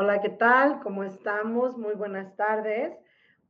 Hola, 0.00 0.20
¿qué 0.20 0.28
tal? 0.28 0.78
¿Cómo 0.78 1.02
estamos? 1.02 1.76
Muy 1.76 1.94
buenas 1.94 2.36
tardes. 2.36 2.96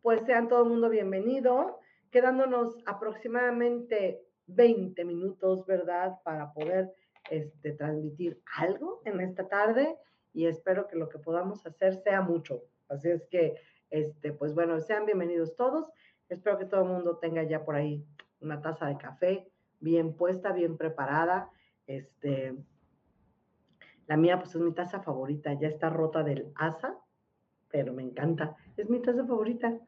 Pues 0.01 0.25
sean 0.25 0.49
todo 0.49 0.63
el 0.63 0.71
mundo 0.71 0.89
bienvenido, 0.89 1.79
quedándonos 2.11 2.79
aproximadamente 2.87 4.23
20 4.47 5.05
minutos, 5.05 5.67
¿verdad? 5.67 6.15
Para 6.25 6.55
poder 6.55 6.91
este, 7.29 7.73
transmitir 7.73 8.41
algo 8.56 9.03
en 9.05 9.21
esta 9.21 9.47
tarde 9.47 9.99
y 10.33 10.47
espero 10.47 10.89
que 10.89 10.97
lo 10.97 11.11
que 11.11 11.19
podamos 11.19 11.67
hacer 11.67 11.97
sea 11.97 12.22
mucho. 12.22 12.62
Así 12.89 13.11
es 13.11 13.27
que, 13.27 13.56
este, 13.91 14.33
pues 14.33 14.55
bueno, 14.55 14.81
sean 14.81 15.05
bienvenidos 15.05 15.55
todos. 15.55 15.93
Espero 16.31 16.56
que 16.56 16.65
todo 16.65 16.81
el 16.81 16.89
mundo 16.89 17.19
tenga 17.19 17.43
ya 17.43 17.62
por 17.62 17.75
ahí 17.77 18.03
una 18.41 18.62
taza 18.62 18.87
de 18.87 18.97
café 18.97 19.53
bien 19.81 20.17
puesta, 20.17 20.53
bien 20.53 20.78
preparada. 20.78 21.51
Este, 21.87 22.56
la 24.09 24.17
mía, 24.17 24.39
pues 24.39 24.55
es 24.55 24.61
mi 24.61 24.73
taza 24.73 25.01
favorita, 25.01 25.53
ya 25.53 25.69
está 25.69 25.91
rota 25.91 26.23
del 26.23 26.51
asa, 26.57 26.99
pero 27.71 27.93
me 27.93 28.03
encanta. 28.03 28.57
Es 28.77 28.89
mi 28.89 29.01
taza 29.01 29.25
favorita. 29.27 29.79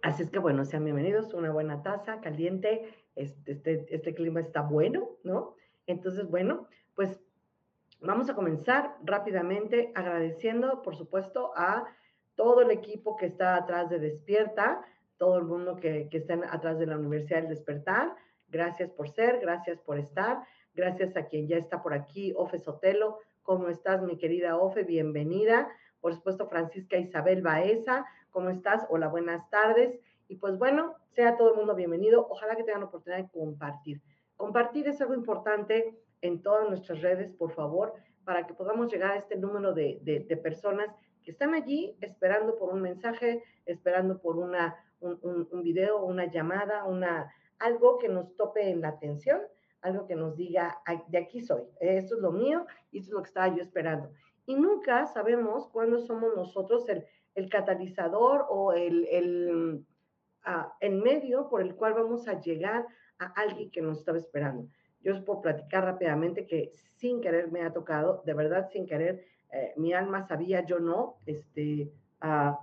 Así 0.00 0.22
es 0.22 0.30
que 0.30 0.38
bueno, 0.38 0.64
sean 0.64 0.84
bienvenidos, 0.84 1.34
una 1.34 1.50
buena 1.50 1.82
taza 1.82 2.20
caliente, 2.20 2.94
este, 3.16 3.52
este, 3.52 3.86
este, 3.88 4.14
clima 4.14 4.40
está 4.40 4.60
bueno, 4.60 5.16
¿no? 5.24 5.56
Entonces, 5.86 6.30
bueno, 6.30 6.68
pues 6.94 7.20
vamos 8.00 8.30
a 8.30 8.34
comenzar 8.34 8.96
rápidamente 9.02 9.90
agradeciendo, 9.96 10.80
por 10.82 10.94
supuesto, 10.94 11.52
a 11.56 11.86
todo 12.36 12.60
el 12.60 12.70
equipo 12.70 13.16
que 13.16 13.26
está 13.26 13.56
atrás 13.56 13.90
de 13.90 13.98
Despierta, 13.98 14.80
todo 15.16 15.38
el 15.38 15.44
mundo 15.44 15.74
que, 15.74 16.08
que 16.08 16.18
está 16.18 16.38
atrás 16.50 16.78
de 16.78 16.86
la 16.86 16.98
Universidad 16.98 17.40
del 17.40 17.48
Despertar. 17.48 18.14
Gracias 18.48 18.90
por 18.90 19.08
ser, 19.08 19.40
gracias 19.40 19.80
por 19.80 19.98
estar. 19.98 20.44
Gracias 20.74 21.16
a 21.16 21.26
quien 21.28 21.46
ya 21.46 21.56
está 21.56 21.80
por 21.82 21.94
aquí, 21.94 22.34
Ofe 22.36 22.58
Sotelo. 22.58 23.20
¿Cómo 23.44 23.68
estás, 23.68 24.02
mi 24.02 24.18
querida 24.18 24.58
Ofe? 24.58 24.82
Bienvenida. 24.82 25.68
Por 26.00 26.14
supuesto, 26.16 26.48
Francisca 26.48 26.96
Isabel 26.96 27.42
Baeza. 27.42 28.04
¿Cómo 28.30 28.50
estás? 28.50 28.84
Hola, 28.90 29.06
buenas 29.06 29.48
tardes. 29.50 30.00
Y 30.26 30.34
pues 30.34 30.58
bueno, 30.58 30.96
sea 31.14 31.36
todo 31.36 31.50
el 31.50 31.56
mundo 31.56 31.76
bienvenido. 31.76 32.26
Ojalá 32.28 32.56
que 32.56 32.64
tengan 32.64 32.82
oportunidad 32.82 33.22
de 33.22 33.30
compartir. 33.30 34.02
Compartir 34.34 34.88
es 34.88 35.00
algo 35.00 35.14
importante 35.14 35.96
en 36.22 36.42
todas 36.42 36.68
nuestras 36.68 37.00
redes, 37.02 37.30
por 37.30 37.52
favor, 37.52 37.94
para 38.24 38.44
que 38.44 38.54
podamos 38.54 38.92
llegar 38.92 39.12
a 39.12 39.18
este 39.18 39.36
número 39.36 39.74
de, 39.74 40.40
personas 40.42 40.88
que 41.22 41.30
están 41.30 41.54
allí 41.54 41.96
esperando 42.00 42.58
por 42.58 42.74
un 42.74 42.82
mensaje, 42.82 43.44
esperando 43.64 44.20
por 44.20 44.38
una, 44.38 44.74
un, 44.98 45.20
un, 45.22 45.48
un 45.52 45.62
video, 45.62 46.04
una 46.04 46.24
llamada, 46.24 46.84
una, 46.84 47.32
algo 47.60 47.98
que 47.98 48.08
nos 48.08 48.34
tope 48.34 48.70
en 48.70 48.80
la 48.80 48.88
atención 48.88 49.40
algo 49.84 50.06
que 50.06 50.16
nos 50.16 50.36
diga, 50.36 50.78
de 51.08 51.18
aquí 51.18 51.42
soy, 51.42 51.62
esto 51.78 52.16
es 52.16 52.20
lo 52.20 52.32
mío 52.32 52.66
y 52.90 52.98
esto 52.98 53.10
es 53.10 53.14
lo 53.14 53.22
que 53.22 53.28
estaba 53.28 53.54
yo 53.54 53.62
esperando. 53.62 54.10
Y 54.46 54.56
nunca 54.56 55.06
sabemos 55.06 55.68
cuándo 55.68 56.00
somos 56.00 56.34
nosotros 56.34 56.88
el, 56.88 57.04
el 57.34 57.48
catalizador 57.48 58.46
o 58.48 58.72
el, 58.72 59.06
el, 59.10 59.86
ah, 60.44 60.74
el, 60.80 60.96
medio 60.96 61.48
por 61.48 61.60
el 61.60 61.74
cual 61.74 61.94
vamos 61.94 62.28
a 62.28 62.40
llegar 62.40 62.86
a 63.18 63.26
alguien 63.40 63.70
que 63.70 63.82
nos 63.82 63.98
estaba 63.98 64.18
esperando. 64.18 64.68
Yo 65.00 65.12
os 65.12 65.20
puedo 65.20 65.42
platicar 65.42 65.84
rápidamente 65.84 66.46
que 66.46 66.70
sin 66.96 67.20
querer 67.20 67.52
me 67.52 67.62
ha 67.62 67.72
tocado, 67.72 68.22
de 68.24 68.34
verdad 68.34 68.68
sin 68.72 68.86
querer, 68.86 69.26
eh, 69.52 69.74
mi 69.76 69.92
alma 69.92 70.26
sabía, 70.26 70.64
yo 70.64 70.80
no, 70.80 71.18
este, 71.26 71.92
uh, 72.22 72.56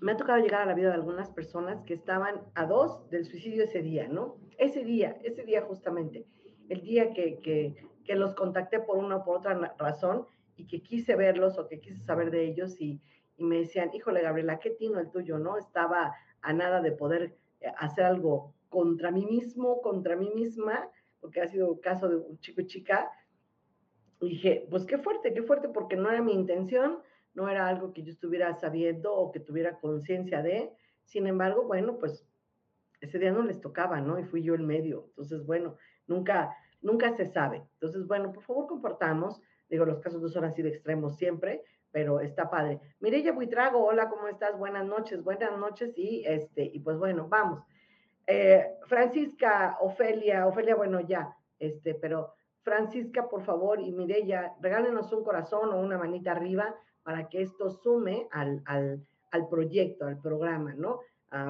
me 0.00 0.12
ha 0.12 0.16
tocado 0.16 0.38
llegar 0.40 0.62
a 0.62 0.66
la 0.66 0.74
vida 0.74 0.88
de 0.88 0.94
algunas 0.94 1.30
personas 1.30 1.82
que 1.82 1.94
estaban 1.94 2.40
a 2.54 2.66
dos 2.66 3.08
del 3.10 3.24
suicidio 3.24 3.64
ese 3.64 3.82
día, 3.82 4.08
¿no? 4.08 4.36
Ese 4.58 4.84
día, 4.84 5.16
ese 5.22 5.44
día 5.44 5.62
justamente, 5.62 6.26
el 6.68 6.82
día 6.82 7.12
que, 7.12 7.38
que, 7.40 8.14
los 8.14 8.34
contacté 8.34 8.80
por 8.80 8.96
una 8.96 9.16
o 9.16 9.24
por 9.24 9.36
otra 9.36 9.54
razón 9.78 10.26
y 10.56 10.66
que 10.66 10.82
quise 10.82 11.14
verlos 11.14 11.58
o 11.58 11.68
que 11.68 11.78
quise 11.78 12.00
saber 12.04 12.30
de 12.30 12.44
ellos 12.44 12.80
y, 12.80 13.00
me 13.36 13.58
decían, 13.58 13.90
híjole, 13.94 14.20
Gabriela, 14.20 14.58
qué 14.58 14.70
tino 14.70 14.98
el 14.98 15.12
tuyo, 15.12 15.38
¿no? 15.38 15.58
Estaba 15.58 16.12
a 16.42 16.52
nada 16.52 16.80
de 16.80 16.90
poder 16.90 17.36
eh, 17.60 17.70
hacer 17.76 18.04
algo 18.04 18.52
contra 18.68 19.12
mí 19.12 19.24
mismo, 19.26 19.80
contra 19.80 20.16
mí 20.16 20.32
misma, 20.34 20.90
porque 21.20 21.40
ha 21.40 21.46
sido 21.46 21.80
caso 21.80 22.08
de 22.08 22.16
un 22.16 22.40
chico 22.40 22.62
y 22.62 22.66
chica. 22.66 23.08
Dije, 24.20 24.66
pues 24.70 24.84
qué 24.86 24.98
fuerte, 24.98 25.32
qué 25.32 25.44
fuerte, 25.44 25.68
porque 25.68 25.94
no 25.94 26.10
era 26.10 26.20
mi 26.20 26.32
intención, 26.32 26.98
no 27.34 27.48
era 27.48 27.68
algo 27.68 27.92
que 27.92 28.02
yo 28.02 28.10
estuviera 28.10 28.52
sabiendo 28.54 29.14
o 29.14 29.30
que 29.30 29.38
tuviera 29.38 29.78
conciencia 29.78 30.42
de. 30.42 30.72
Sin 31.04 31.28
embargo, 31.28 31.62
bueno, 31.62 31.98
pues 31.98 32.27
ese 33.00 33.18
día 33.18 33.32
no 33.32 33.42
les 33.42 33.60
tocaba, 33.60 34.00
¿no? 34.00 34.18
Y 34.18 34.24
fui 34.24 34.42
yo 34.42 34.54
el 34.54 34.62
medio. 34.62 35.06
Entonces, 35.10 35.44
bueno, 35.44 35.76
nunca, 36.06 36.56
nunca 36.80 37.16
se 37.16 37.26
sabe. 37.26 37.62
Entonces, 37.74 38.06
bueno, 38.06 38.32
por 38.32 38.42
favor, 38.42 38.66
comportamos. 38.66 39.40
Digo, 39.68 39.84
los 39.84 40.00
casos 40.00 40.20
no 40.20 40.28
son 40.28 40.44
así 40.44 40.62
de 40.62 40.70
extremos 40.70 41.16
siempre, 41.16 41.62
pero 41.90 42.20
está 42.20 42.50
padre. 42.50 42.80
Mireya 43.00 43.32
Buitrago, 43.32 43.84
hola, 43.84 44.08
¿cómo 44.08 44.28
estás? 44.28 44.58
Buenas 44.58 44.86
noches, 44.86 45.22
buenas 45.22 45.56
noches. 45.58 45.92
Y 45.96 46.24
este, 46.26 46.64
y 46.64 46.80
pues 46.80 46.96
bueno, 46.98 47.28
vamos. 47.28 47.62
Eh, 48.26 48.76
Francisca, 48.86 49.78
Ofelia, 49.80 50.46
Ofelia, 50.46 50.76
bueno, 50.76 51.00
ya, 51.00 51.34
este, 51.58 51.94
pero 51.94 52.34
Francisca, 52.60 53.26
por 53.26 53.42
favor, 53.42 53.80
y 53.80 53.90
Mireya, 53.90 54.54
regálenos 54.60 55.10
un 55.14 55.24
corazón 55.24 55.72
o 55.72 55.80
una 55.80 55.96
manita 55.96 56.32
arriba 56.32 56.76
para 57.02 57.30
que 57.30 57.40
esto 57.40 57.70
sume 57.70 58.28
al, 58.30 58.62
al, 58.66 59.48
proyecto, 59.48 60.04
al 60.04 60.20
programa, 60.20 60.74
¿no? 60.74 61.00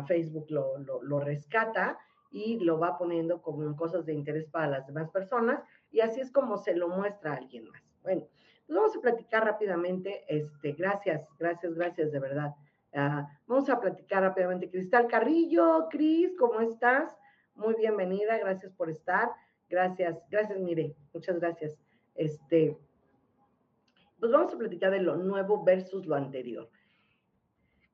Facebook 0.06 0.46
lo, 0.50 1.20
rescata 1.20 1.98
y 2.30 2.58
lo 2.58 2.78
va 2.78 2.98
poniendo 2.98 3.40
como 3.40 3.75
cosas 3.76 4.04
de 4.04 4.12
interés 4.12 4.46
para 4.46 4.66
las 4.66 4.86
demás 4.86 5.10
personas 5.10 5.62
y 5.90 6.00
así 6.00 6.20
es 6.20 6.30
como 6.30 6.58
se 6.58 6.75
lo 6.75 6.88
muestra 6.88 7.32
a 7.32 7.36
alguien 7.36 7.69
más. 7.69 7.82
Bueno, 8.02 8.22
Pues 8.66 8.78
vamos 8.78 8.96
a 8.96 9.00
platicar 9.00 9.44
rápidamente, 9.44 10.25
este, 10.28 10.72
gracias, 10.72 11.26
gracias, 11.38 11.75
gracias 11.75 12.12
de 12.12 12.19
verdad. 12.20 12.54
Ah, 12.94 13.28
vamos 13.46 13.69
a 13.69 13.80
platicar 13.80 14.22
rápidamente. 14.22 14.70
Cristal 14.70 15.06
Carrillo, 15.06 15.88
Cris, 15.90 16.34
¿cómo 16.38 16.60
estás? 16.60 17.16
Muy 17.54 17.74
bienvenida, 17.74 18.38
gracias 18.38 18.72
por 18.72 18.90
estar. 18.90 19.31
Gracias, 19.69 20.19
gracias, 20.31 20.58
Mire, 20.58 20.94
muchas 21.12 21.38
gracias. 21.38 21.78
Este, 22.14 22.78
pues 24.19 24.32
vamos 24.32 24.52
a 24.52 24.58
platicar 24.58 24.90
de 24.90 25.00
lo 25.00 25.16
nuevo 25.16 25.62
versus 25.62 26.06
lo 26.06 26.16
anterior. 26.16 26.69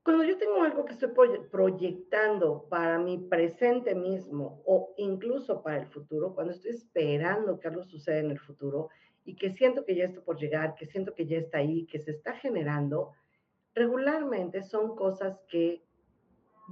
Cuando 0.05 0.25
yo 0.25 0.37
tengo 0.37 0.63
algo 0.63 0.85
que 0.85 0.93
estoy 0.93 1.13
proyectando 1.51 2.67
para 2.69 2.99
mi 2.99 3.17
presente 3.17 3.95
mismo 3.95 4.63
o 4.67 4.93
incluso 4.99 5.63
para 5.63 5.79
el 5.79 5.87
futuro, 5.87 6.35
cuando 6.35 6.53
estoy 6.53 6.73
esperando 6.73 7.59
que 7.59 7.69
algo 7.69 7.85
suceda 7.85 8.19
en 8.19 8.31
el 8.31 8.39
futuro 8.39 8.91
y 9.25 9.35
que 9.35 9.51
siento 9.51 9.87
que 9.87 9.97
ya 9.97 10.05
está 10.05 10.21
por 10.21 10.37
llegar, 10.37 10.75
que 10.75 10.85
siento 10.85 11.15
que 11.15 11.25
ya 11.25 11.39
está 11.39 11.57
ahí, 11.57 11.87
que 11.87 11.99
se 11.99 12.11
está 12.11 12.35
generando, 12.35 13.13
regularmente 13.75 14.63
son 14.63 14.95
cosas 14.95 15.41
que 15.49 15.83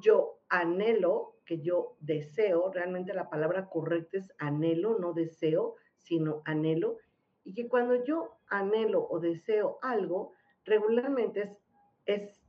yo 0.03 0.39
anhelo, 0.51 1.37
que 1.47 1.63
yo 1.63 1.97
deseo, 2.01 2.71
realmente 2.71 3.15
la 3.15 3.31
palabra 3.31 3.71
correcta 3.71 4.19
es 4.19 4.31
anhelo, 4.37 4.99
no 4.99 5.15
deseo, 5.15 5.77
sino 6.03 6.43
anhelo, 6.45 6.99
y 7.45 7.55
que 7.55 7.67
cuando 7.67 8.05
yo 8.05 8.37
anhelo 8.49 9.09
o 9.09 9.21
deseo 9.21 9.79
algo, 9.81 10.33
regularmente 10.67 11.41
es, 11.41 11.63
es 12.05 12.42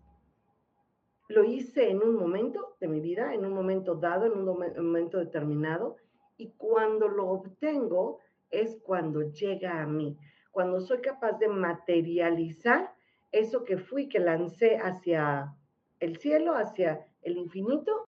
lo 1.34 1.44
hice 1.44 1.90
en 1.90 2.02
un 2.02 2.16
momento 2.16 2.76
de 2.80 2.88
mi 2.88 3.00
vida, 3.00 3.34
en 3.34 3.46
un 3.46 3.54
momento 3.54 3.96
dado, 3.96 4.26
en 4.26 4.34
un 4.34 4.46
momento 4.46 5.18
determinado, 5.18 5.98
y 6.38 6.52
cuando 6.52 7.08
lo 7.08 7.30
obtengo 7.30 8.20
es 8.50 8.80
cuando 8.84 9.22
llega 9.22 9.82
a 9.82 9.88
mí, 9.88 10.18
cuando 10.52 10.80
soy 10.82 11.02
capaz 11.02 11.40
de 11.40 11.48
materializar 11.48 12.94
eso 13.32 13.64
que 13.64 13.78
fui, 13.78 14.08
que 14.08 14.20
lancé 14.20 14.78
hacia 14.78 15.56
el 16.00 16.18
cielo, 16.18 16.54
hacia 16.56 17.08
el 17.24 17.38
infinito, 17.38 18.08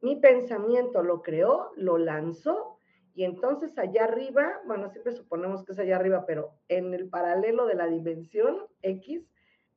mi 0.00 0.16
pensamiento 0.16 1.02
lo 1.02 1.22
creó, 1.22 1.72
lo 1.76 1.98
lanzó, 1.98 2.78
y 3.14 3.24
entonces 3.24 3.78
allá 3.78 4.04
arriba, 4.04 4.60
bueno, 4.66 4.88
siempre 4.90 5.12
suponemos 5.12 5.64
que 5.64 5.72
es 5.72 5.78
allá 5.78 5.96
arriba, 5.96 6.24
pero 6.26 6.52
en 6.68 6.94
el 6.94 7.08
paralelo 7.08 7.66
de 7.66 7.74
la 7.74 7.86
dimensión 7.86 8.66
X, 8.82 9.26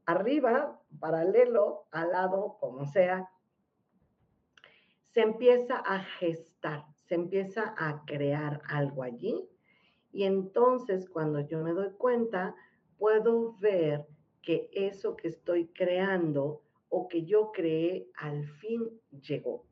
arriba, 0.10 0.82
paralelo, 1.00 1.86
al 1.92 2.12
lado, 2.12 2.58
como 2.60 2.86
sea, 2.86 3.30
se 5.12 5.22
empieza 5.22 5.78
a 5.78 6.00
gestar, 6.00 6.86
se 7.06 7.14
empieza 7.14 7.76
a 7.78 8.04
crear 8.06 8.62
algo 8.68 9.04
allí. 9.04 9.48
Y 10.12 10.24
entonces 10.24 11.08
cuando 11.08 11.42
yo 11.42 11.64
me 11.64 11.74
doy 11.74 11.92
cuenta, 11.92 12.56
puedo 12.98 13.54
ver 13.60 14.08
que 14.42 14.70
eso 14.74 15.16
que 15.16 15.28
estoy 15.28 15.68
creando 15.68 16.64
o 16.90 17.08
que 17.08 17.26
yo 17.26 17.52
creé 17.52 18.10
al 18.16 18.46
fin 18.46 18.90
llegó. 19.22 19.64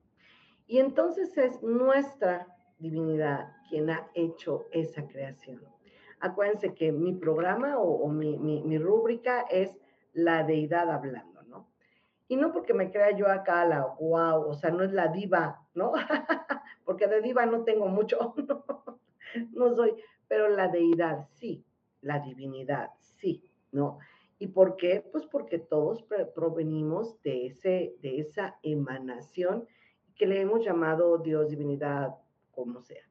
Y 0.68 0.78
entonces 0.78 1.36
es 1.36 1.64
nuestra 1.64 2.46
divinidad 2.78 3.54
quien 3.70 3.90
ha 3.90 4.08
hecho 4.14 4.66
esa 4.72 5.08
creación. 5.08 5.64
Acuérdense 6.20 6.76
que 6.76 6.92
mi 6.92 7.14
programa 7.14 7.80
o, 7.80 8.08
mi, 8.10 8.38
mi 8.38 8.78
rúbrica 8.78 9.42
es 9.50 9.76
la 10.18 10.44
deidad 10.44 10.90
hablando, 10.90 11.44
¿no? 11.44 11.70
Y 12.28 12.38
no 12.38 12.52
porque 12.52 12.74
me 12.74 12.92
crea 12.92 13.16
yo 13.16 13.28
acá 13.28 13.64
la 13.66 13.86
wow, 14.00 14.50
o 14.50 14.54
sea, 14.56 14.72
no 14.72 14.84
es 14.84 14.92
la 14.92 15.10
diva, 15.10 15.64
¿no? 15.76 15.94
porque 16.86 17.08
de 17.08 17.22
diva 17.22 17.46
no 17.46 17.64
tengo 17.64 17.88
mucho, 17.88 18.34
no, 19.52 19.76
soy, 19.76 19.94
pero 20.28 20.50
la 20.50 20.70
deidad 20.70 21.28
sí, 21.36 21.64
la 22.02 22.20
divinidad 22.20 22.90
sí, 23.00 23.44
¿no? 23.72 24.00
¿Y 24.40 24.48
por 24.48 24.76
qué? 24.76 25.08
Pues 25.12 25.28
porque 25.28 25.60
todos 25.60 26.04
provenimos 26.34 27.22
de, 27.22 27.46
ese, 27.46 27.96
de 28.02 28.20
esa 28.20 28.58
emanación 28.64 29.68
que 30.16 30.26
le 30.26 30.42
hemos 30.42 30.66
llamado 30.66 31.20
Dios, 31.20 31.50
divinidad, 31.50 32.16
como 32.52 32.82
sea. 32.82 33.04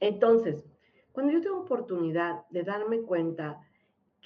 Entonces, 0.00 0.62
cuando 1.12 1.32
yo 1.32 1.40
tengo 1.42 1.60
oportunidad 1.60 2.46
de 2.48 2.62
darme 2.62 3.00
cuenta 3.02 3.60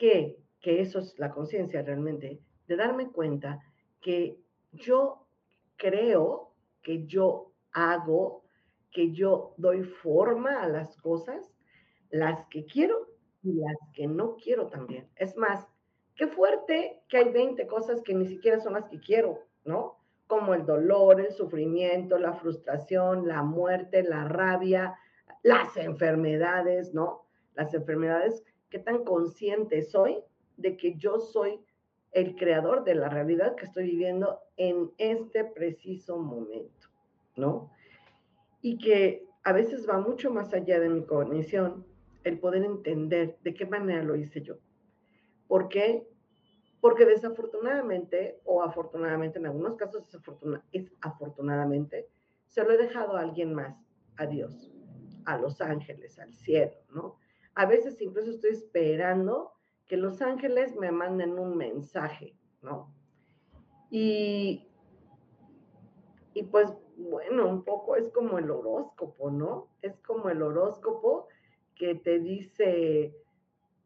que, 0.01 0.39
eso 0.63 1.01
es 1.01 1.19
la 1.19 1.31
conciencia 1.31 1.83
realmente, 1.83 2.41
de 2.67 2.77
darme 2.77 3.11
cuenta 3.11 3.61
que 4.01 4.39
yo 4.73 5.27
creo, 5.77 6.55
que 6.83 7.05
yo 7.07 7.53
hago, 7.73 8.43
que 8.91 9.13
yo 9.13 9.53
doy 9.59 9.83
forma 9.83 10.63
a 10.63 10.69
las 10.69 10.97
cosas, 10.97 11.53
las 12.09 12.47
que 12.49 12.65
quiero 12.65 13.09
y 13.43 13.53
las 13.53 13.77
que 13.93 14.07
no 14.07 14.37
quiero 14.37 14.69
también. 14.69 15.07
Es 15.17 15.37
más, 15.37 15.69
qué 16.17 16.27
fuerte 16.27 17.03
que 17.09 17.19
hay 17.19 17.31
20 17.31 17.67
cosas 17.67 18.01
que 18.03 18.15
ni 18.15 18.27
siquiera 18.27 18.59
son 18.59 18.73
las 18.73 18.89
que 18.89 19.01
quiero, 19.01 19.41
¿no? 19.65 19.99
Como 20.27 20.55
el 20.55 20.65
dolor, 20.65 21.21
el 21.21 21.33
sufrimiento, 21.33 22.19
la 22.19 22.33
frustración, 22.33 23.29
la 23.29 23.43
muerte, 23.43 24.03
la 24.03 24.25
rabia, 24.25 24.97
las 25.43 25.77
enfermedades, 25.77 26.95
¿no? 26.95 27.27
Las 27.55 27.75
enfermedades 27.75 28.43
qué 28.71 28.79
tan 28.79 29.05
consciente 29.05 29.83
soy 29.83 30.19
de 30.57 30.77
que 30.77 30.95
yo 30.95 31.19
soy 31.19 31.61
el 32.13 32.37
creador 32.37 32.85
de 32.85 32.95
la 32.95 33.09
realidad 33.09 33.55
que 33.57 33.67
estoy 33.67 33.85
viviendo 33.85 34.41
en 34.57 34.91
este 34.99 35.45
preciso 35.45 36.19
momento, 36.19 36.89
¿no? 37.37 37.71
Y 38.63 38.79
que 38.79 39.27
a 39.45 39.53
veces 39.53 39.89
va 39.89 39.99
mucho 39.99 40.31
más 40.31 40.53
allá 40.53 40.81
de 40.81 40.89
mi 40.89 41.05
cognición 41.05 41.87
el 42.25 42.39
poder 42.39 42.65
entender 42.65 43.39
de 43.43 43.55
qué 43.55 43.67
manera 43.67 44.03
lo 44.03 44.17
hice 44.17 44.43
yo. 44.43 44.57
¿Por 45.49 45.69
qué? 45.69 46.07
Porque 46.81 47.07
desafortunadamente, 47.07 48.41
o 48.45 48.63
afortunadamente, 48.63 49.39
en 49.39 49.47
algunos 49.47 49.77
casos 49.77 50.05
es 50.73 50.93
afortunadamente, 51.01 52.09
se 52.47 52.65
lo 52.65 52.73
he 52.73 52.79
dejado 52.79 53.17
a 53.17 53.21
alguien 53.21 53.55
más, 53.55 53.77
a 54.17 54.27
Dios, 54.27 54.71
a 55.25 55.39
los 55.39 55.61
ángeles, 55.61 56.19
al 56.19 56.35
cielo, 56.35 56.73
¿no? 56.93 57.17
A 57.55 57.67
veces 57.67 58.01
incluso 58.01 58.31
estoy 58.31 58.51
esperando 58.51 59.53
que 59.87 59.97
los 59.97 60.23
ángeles 60.23 60.77
me 60.77 60.93
manden 60.93 61.39
un 61.39 61.57
mensaje, 61.57 62.37
¿no? 62.63 62.95
Y, 63.91 64.69
y 66.33 66.45
pues 66.45 66.73
bueno, 66.97 67.49
un 67.49 67.65
poco 67.65 67.97
es 67.97 68.09
como 68.11 68.39
el 68.39 68.51
horóscopo, 68.51 69.31
¿no? 69.31 69.69
Es 69.83 69.99
como 70.01 70.29
el 70.29 70.43
horóscopo 70.43 71.29
que 71.75 71.95
te 71.95 72.19
dice 72.19 73.17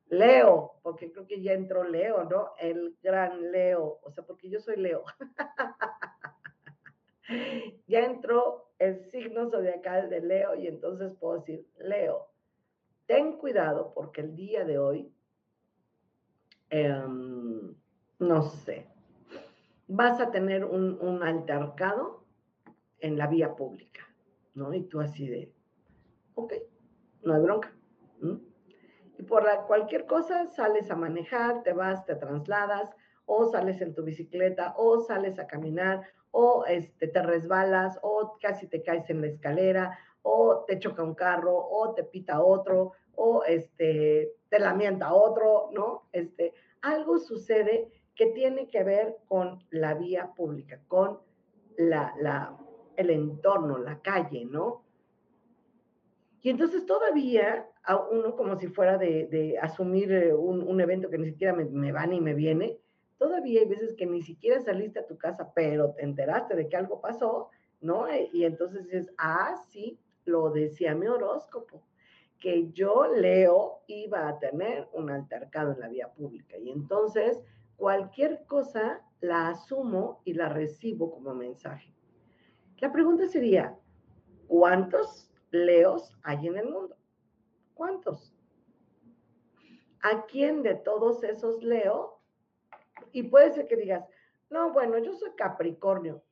Leo, 0.08 0.74
porque 0.82 1.12
creo 1.12 1.26
que 1.26 1.40
ya 1.40 1.52
entró 1.52 1.84
Leo, 1.84 2.24
¿no? 2.24 2.50
El 2.58 2.96
gran 3.02 3.50
Leo, 3.50 3.98
o 4.02 4.10
sea, 4.10 4.24
porque 4.24 4.50
yo 4.50 4.60
soy 4.60 4.76
Leo. 4.76 5.04
ya 7.86 8.04
entró 8.04 8.68
el 8.78 9.10
signo 9.10 9.48
zodiacal 9.48 10.10
de 10.10 10.20
Leo 10.20 10.54
y 10.56 10.66
entonces 10.66 11.14
puedo 11.18 11.38
decir, 11.38 11.66
Leo, 11.78 12.28
ten 13.06 13.36
cuidado 13.38 13.92
porque 13.94 14.20
el 14.22 14.34
día 14.34 14.64
de 14.64 14.78
hoy, 14.78 15.12
em, 16.70 17.74
no 18.18 18.42
sé, 18.42 18.86
vas 19.88 20.20
a 20.20 20.30
tener 20.30 20.64
un, 20.64 21.22
altercado 21.22 22.24
en 22.98 23.18
la 23.18 23.26
vía 23.26 23.54
pública, 23.54 24.00
¿no? 24.54 24.72
Y 24.72 24.82
tú 24.84 25.00
así 25.00 25.28
de, 25.28 25.52
ok, 26.34 26.54
no 27.22 27.34
hay 27.34 27.42
bronca. 27.42 27.72
Y 29.18 29.22
por 29.22 29.44
la, 29.44 29.62
cualquier 29.62 30.06
cosa 30.06 30.46
sales 30.46 30.90
a 30.90 30.96
manejar, 30.96 31.62
te 31.62 31.72
vas, 31.72 32.04
te 32.06 32.16
trasladas, 32.16 32.90
o 33.26 33.46
sales 33.46 33.80
en 33.80 33.94
tu 33.94 34.02
bicicleta, 34.02 34.74
o 34.76 35.00
sales 35.00 35.38
a 35.38 35.46
caminar, 35.46 36.02
o 36.30 36.64
este, 36.66 37.08
te 37.08 37.22
resbalas, 37.22 37.98
o 38.02 38.36
casi 38.40 38.66
te 38.66 38.82
caes 38.82 39.08
en 39.10 39.20
la 39.20 39.28
escalera, 39.28 39.98
o 40.26 40.64
te 40.66 40.78
choca 40.78 41.02
un 41.02 41.14
carro, 41.14 41.54
o 41.54 41.92
te 41.92 42.02
pita 42.02 42.42
otro, 42.42 42.92
o 43.14 43.44
este, 43.44 44.32
te 44.48 44.58
lamenta 44.58 45.12
otro, 45.12 45.68
¿no? 45.72 46.08
Este, 46.12 46.54
algo 46.80 47.18
sucede 47.18 47.90
que 48.14 48.26
tiene 48.28 48.68
que 48.68 48.82
ver 48.84 49.18
con 49.28 49.62
la 49.70 49.94
vía 49.94 50.32
pública, 50.34 50.80
con 50.88 51.20
la, 51.76 52.14
la, 52.18 52.56
el 52.96 53.10
entorno, 53.10 53.76
la 53.78 54.00
calle, 54.00 54.46
¿no? 54.46 54.82
Y 56.40 56.50
entonces 56.50 56.86
todavía 56.86 57.68
a 57.82 57.96
uno 57.96 58.34
como 58.34 58.58
si 58.58 58.68
fuera 58.68 58.96
de, 58.96 59.26
de 59.26 59.58
asumir 59.58 60.10
eh, 60.10 60.34
un, 60.34 60.62
un, 60.62 60.80
evento 60.80 61.10
que 61.10 61.18
ni 61.18 61.26
siquiera 61.26 61.52
me, 61.52 61.66
me 61.66 61.92
va 61.92 62.06
ni 62.06 62.20
me 62.20 62.32
viene, 62.32 62.78
todavía 63.18 63.60
hay 63.60 63.68
veces 63.68 63.94
que 63.94 64.06
ni 64.06 64.22
siquiera 64.22 64.60
saliste 64.60 65.00
a 65.00 65.06
tu 65.06 65.18
casa, 65.18 65.52
pero 65.54 65.92
te 65.92 66.02
enteraste 66.02 66.56
de 66.56 66.68
que 66.68 66.76
algo 66.76 67.00
pasó, 67.02 67.50
¿no? 67.80 68.06
Y 68.32 68.44
entonces 68.44 68.84
dices, 68.84 69.12
ah, 69.18 69.54
sí, 69.68 69.98
lo 70.24 70.50
decía 70.50 70.94
mi 70.94 71.06
horóscopo, 71.06 71.82
que 72.38 72.70
yo, 72.72 73.06
Leo, 73.06 73.82
iba 73.86 74.28
a 74.28 74.38
tener 74.38 74.88
un 74.92 75.10
altercado 75.10 75.72
en 75.72 75.80
la 75.80 75.88
vía 75.88 76.12
pública. 76.12 76.58
Y 76.58 76.70
entonces 76.70 77.40
cualquier 77.76 78.44
cosa 78.46 79.02
la 79.20 79.48
asumo 79.48 80.20
y 80.24 80.34
la 80.34 80.48
recibo 80.48 81.10
como 81.10 81.34
mensaje. 81.34 81.94
La 82.78 82.92
pregunta 82.92 83.26
sería, 83.28 83.78
¿cuántos 84.46 85.30
Leos 85.50 86.16
hay 86.22 86.46
en 86.46 86.58
el 86.58 86.68
mundo? 86.68 86.96
¿Cuántos? 87.74 88.34
¿A 90.02 90.26
quién 90.26 90.62
de 90.62 90.74
todos 90.74 91.24
esos 91.24 91.62
leo? 91.62 92.20
Y 93.12 93.22
puede 93.24 93.52
ser 93.52 93.66
que 93.66 93.76
digas, 93.76 94.04
no, 94.50 94.72
bueno, 94.72 94.98
yo 94.98 95.14
soy 95.14 95.30
Capricornio, 95.36 96.22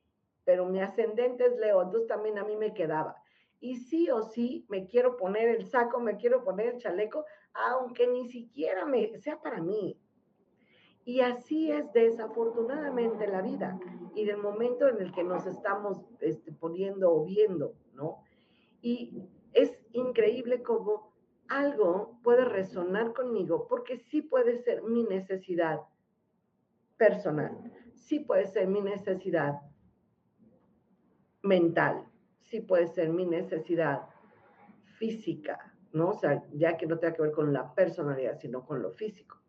pero 0.45 0.65
mi 0.65 0.79
ascendente 0.79 1.45
es 1.45 1.57
Leo, 1.57 1.81
entonces 1.81 2.07
también 2.07 2.37
a 2.37 2.43
mí 2.43 2.55
me 2.55 2.73
quedaba. 2.73 3.22
Y 3.63 3.77
sí 3.77 4.09
o 4.09 4.23
sí 4.23 4.65
me 4.67 4.87
quiero 4.87 5.15
poner 5.15 5.47
el 5.47 5.65
saco, 5.65 6.01
me 6.01 6.17
quiero 6.17 6.43
poner 6.43 6.73
el 6.73 6.79
chaleco, 6.79 7.23
aunque 7.53 8.07
ni 8.07 8.27
siquiera 8.27 8.85
me 8.85 9.17
sea 9.19 9.41
para 9.41 9.61
mí. 9.61 9.97
Y 11.05 11.21
así 11.21 11.71
es 11.71 11.89
desafortunadamente 11.93 13.25
la 13.25 13.41
vida 13.41 13.79
y 14.15 14.25
del 14.25 14.35
momento 14.35 14.89
en 14.89 14.99
el 15.01 15.13
que 15.13 15.23
nos 15.23 15.45
estamos 15.45 16.05
este, 16.19 16.51
poniendo 16.51 17.13
o 17.13 17.23
viendo, 17.23 17.73
¿no? 17.93 18.25
Y 18.81 19.23
es 19.53 19.79
increíble 19.93 20.61
cómo 20.61 21.13
algo 21.47 22.19
puede 22.21 22.43
resonar 22.43 23.13
conmigo 23.13 23.69
porque 23.69 23.95
sí 23.95 24.21
puede 24.21 24.57
ser 24.57 24.83
mi 24.83 25.05
necesidad 25.05 25.79
personal, 26.97 27.71
sí 27.93 28.19
puede 28.19 28.45
ser 28.45 28.67
mi 28.67 28.81
necesidad 28.81 29.61
mental, 31.43 32.09
puede 32.61 32.87
ser 32.87 33.09
mi 33.09 33.25
necesidad 33.25 34.03
física, 34.97 35.73
¿no? 35.91 36.09
O 36.09 36.13
sea, 36.13 36.43
ya 36.53 36.77
que 36.77 36.85
no 36.85 36.99
tenga 36.99 37.13
que 37.13 37.21
ver 37.21 37.31
con 37.31 37.53
la 37.53 37.73
personalidad, 37.73 38.39
sino 38.39 38.65
con 38.65 38.81
lo 38.81 38.91
físico. 38.91 39.39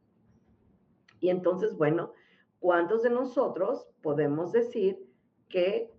Y 1.21 1.31
entonces, 1.31 1.77
bueno, 1.77 2.13
¿cuántos 2.59 3.03
de 3.03 3.11
nosotros 3.11 3.89
podemos 4.03 4.53
decir 4.53 5.05
que 5.49 5.91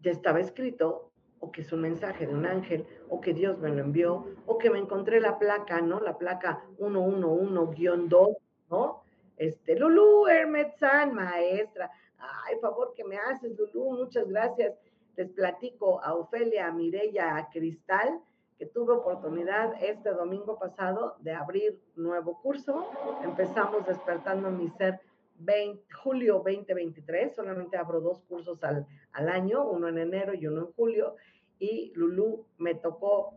ya 0.00 0.10
estaba 0.10 0.40
escrito 0.40 1.12
o 1.40 1.50
que 1.50 1.62
es 1.62 1.72
un 1.72 1.80
mensaje 1.80 2.26
de 2.26 2.34
un 2.34 2.46
ángel 2.46 2.86
o 3.08 3.20
que 3.20 3.32
Dios 3.32 3.58
me 3.58 3.70
lo 3.70 3.80
envió 3.80 4.26
o 4.46 4.58
que 4.58 4.70
me 4.70 4.78
encontré 4.78 5.20
la 5.20 5.38
placa, 5.38 5.80
¿no? 5.80 6.00
La 6.00 6.18
placa 6.18 6.64
111-2, 6.78 8.36
¿no? 8.70 9.02
Este, 9.36 9.78
Lulú 9.78 10.26
Hermetzán, 10.26 11.14
maestra. 11.14 11.90
Ay, 12.18 12.56
favor 12.60 12.92
que 12.94 13.04
me 13.04 13.16
haces, 13.16 13.56
Lulú, 13.56 13.92
muchas 13.92 14.28
gracias. 14.28 14.74
Les 15.20 15.28
platico 15.28 16.02
a 16.02 16.14
Ofelia, 16.14 16.66
a 16.66 16.72
Mireya, 16.72 17.36
a 17.36 17.50
Cristal, 17.50 18.22
que 18.56 18.64
tuve 18.64 18.94
oportunidad 18.94 19.74
este 19.82 20.14
domingo 20.14 20.58
pasado 20.58 21.16
de 21.20 21.34
abrir 21.34 21.78
nuevo 21.94 22.40
curso. 22.40 22.86
Empezamos 23.22 23.86
despertando 23.86 24.50
mi 24.50 24.70
ser 24.78 24.98
20, 25.40 25.84
julio 26.02 26.36
2023, 26.36 27.34
solamente 27.36 27.76
abro 27.76 28.00
dos 28.00 28.22
cursos 28.22 28.64
al, 28.64 28.86
al, 29.12 29.28
año, 29.28 29.62
uno 29.68 29.88
en 29.88 29.98
enero 29.98 30.32
y 30.32 30.46
uno 30.46 30.62
en 30.62 30.72
julio, 30.72 31.16
y 31.58 31.92
Lulú 31.96 32.46
me 32.56 32.74
tocó 32.74 33.34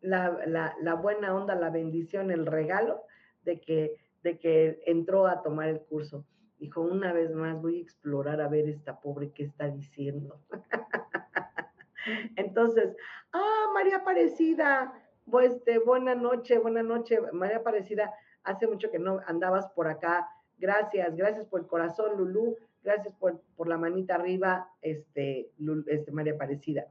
la, 0.00 0.36
la, 0.46 0.74
la, 0.80 0.94
buena 0.94 1.32
onda, 1.32 1.54
la 1.54 1.70
bendición, 1.70 2.32
el 2.32 2.44
regalo 2.44 3.04
de 3.44 3.60
que, 3.60 3.94
de 4.24 4.36
que 4.36 4.82
entró 4.86 5.28
a 5.28 5.44
tomar 5.44 5.68
el 5.68 5.78
curso. 5.78 6.24
Dijo, 6.62 6.80
una 6.80 7.12
vez 7.12 7.34
más 7.34 7.60
voy 7.60 7.78
a 7.78 7.82
explorar 7.82 8.40
a 8.40 8.46
ver 8.46 8.68
esta 8.68 9.00
pobre 9.00 9.32
qué 9.32 9.42
está 9.42 9.68
diciendo. 9.68 10.38
Entonces, 12.36 12.94
ah, 13.32 13.72
María 13.74 13.96
Aparecida, 13.96 14.92
pues, 15.28 15.54
este, 15.54 15.80
buena 15.80 16.14
noche, 16.14 16.58
buena 16.58 16.84
noche, 16.84 17.18
María 17.32 17.56
Aparecida, 17.56 18.14
hace 18.44 18.68
mucho 18.68 18.92
que 18.92 19.00
no 19.00 19.18
andabas 19.26 19.72
por 19.72 19.88
acá, 19.88 20.28
gracias, 20.56 21.16
gracias 21.16 21.46
por 21.46 21.62
el 21.62 21.66
corazón, 21.66 22.16
Lulú, 22.16 22.56
gracias 22.84 23.12
por, 23.16 23.40
por 23.56 23.66
la 23.66 23.76
manita 23.76 24.14
arriba, 24.14 24.70
este, 24.82 25.50
este, 25.88 26.12
María 26.12 26.34
Aparecida. 26.34 26.86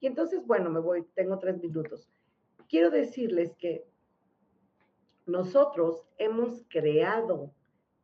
Y 0.00 0.06
entonces, 0.06 0.46
bueno, 0.46 0.70
me 0.70 0.80
voy, 0.80 1.04
tengo 1.14 1.38
tres 1.38 1.60
minutos. 1.60 2.08
Quiero 2.70 2.88
decirles 2.88 3.54
que 3.56 3.84
nosotros 5.26 6.06
hemos 6.16 6.64
creado 6.70 7.52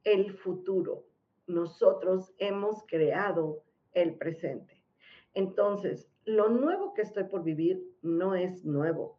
el 0.06 0.32
futuro, 0.32 1.04
nosotros 1.48 2.32
hemos 2.38 2.84
creado 2.86 3.64
el 3.92 4.14
presente. 4.14 4.80
Entonces, 5.34 6.08
lo 6.25 6.48
nuevo 6.48 6.94
que 6.94 7.02
estoy 7.02 7.25
por 7.25 7.42
vivir 7.42 7.82
no 8.02 8.36
es 8.36 8.64
nuevo, 8.64 9.18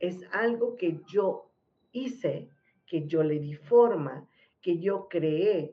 es 0.00 0.26
algo 0.32 0.74
que 0.76 1.00
yo 1.06 1.50
hice, 1.92 2.50
que 2.84 3.06
yo 3.06 3.22
le 3.22 3.38
di 3.38 3.54
forma, 3.54 4.28
que 4.60 4.78
yo 4.80 5.08
creé 5.08 5.72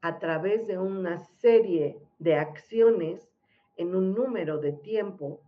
a 0.00 0.18
través 0.18 0.66
de 0.66 0.78
una 0.78 1.18
serie 1.18 2.00
de 2.18 2.34
acciones 2.34 3.30
en 3.76 3.94
un 3.94 4.14
número 4.14 4.58
de 4.58 4.72
tiempo 4.72 5.42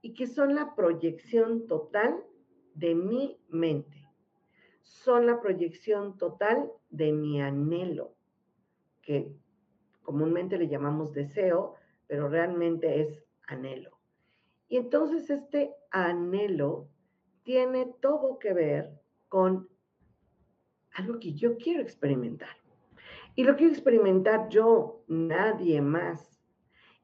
y 0.00 0.14
que 0.14 0.26
son 0.26 0.54
la 0.54 0.74
proyección 0.74 1.66
total 1.66 2.24
de 2.74 2.94
mi 2.94 3.38
mente. 3.48 4.08
Son 4.80 5.26
la 5.26 5.38
proyección 5.38 6.16
total 6.16 6.72
de 6.96 7.12
mi 7.12 7.40
anhelo, 7.40 8.14
que 9.02 9.32
comúnmente 10.02 10.58
le 10.58 10.68
llamamos 10.68 11.12
deseo, 11.12 11.74
pero 12.06 12.28
realmente 12.28 13.00
es 13.00 13.24
anhelo. 13.46 13.98
Y 14.68 14.78
entonces 14.78 15.30
este 15.30 15.74
anhelo 15.90 16.88
tiene 17.42 17.94
todo 18.00 18.38
que 18.38 18.52
ver 18.52 19.00
con 19.28 19.68
algo 20.92 21.18
que 21.18 21.34
yo 21.34 21.56
quiero 21.56 21.80
experimentar. 21.82 22.56
Y 23.34 23.44
lo 23.44 23.54
quiero 23.56 23.72
experimentar 23.72 24.48
yo, 24.48 25.04
nadie 25.06 25.80
más. 25.82 26.40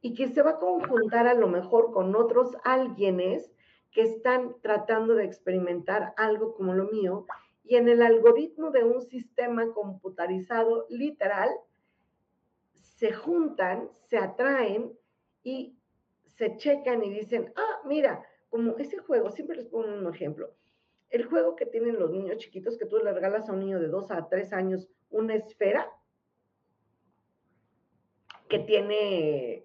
Y 0.00 0.14
que 0.14 0.28
se 0.28 0.42
va 0.42 0.52
a 0.52 0.58
conjuntar 0.58 1.26
a 1.28 1.34
lo 1.34 1.46
mejor 1.46 1.92
con 1.92 2.16
otros 2.16 2.56
alguienes 2.64 3.52
que 3.92 4.02
están 4.02 4.56
tratando 4.62 5.14
de 5.14 5.24
experimentar 5.24 6.14
algo 6.16 6.54
como 6.54 6.72
lo 6.72 6.86
mío. 6.90 7.26
Y 7.64 7.76
en 7.76 7.88
el 7.88 8.02
algoritmo 8.02 8.70
de 8.70 8.84
un 8.84 9.02
sistema 9.02 9.72
computarizado 9.72 10.86
literal, 10.90 11.50
se 12.72 13.12
juntan, 13.12 13.90
se 14.08 14.18
atraen 14.18 14.92
y 15.42 15.76
se 16.36 16.56
checan 16.56 17.02
y 17.04 17.10
dicen, 17.10 17.52
ah, 17.56 17.80
mira, 17.84 18.24
como 18.48 18.76
ese 18.78 18.98
juego, 18.98 19.30
siempre 19.30 19.56
les 19.56 19.66
pongo 19.66 19.88
un 19.88 20.14
ejemplo, 20.14 20.54
el 21.10 21.24
juego 21.26 21.56
que 21.56 21.66
tienen 21.66 21.98
los 21.98 22.10
niños 22.10 22.38
chiquitos, 22.38 22.78
que 22.78 22.86
tú 22.86 22.98
le 22.98 23.12
regalas 23.12 23.48
a 23.48 23.52
un 23.52 23.60
niño 23.60 23.80
de 23.80 23.88
2 23.88 24.10
a 24.10 24.28
3 24.28 24.52
años 24.52 24.88
una 25.10 25.34
esfera 25.34 25.90
que 28.48 28.58
tiene, 28.60 29.64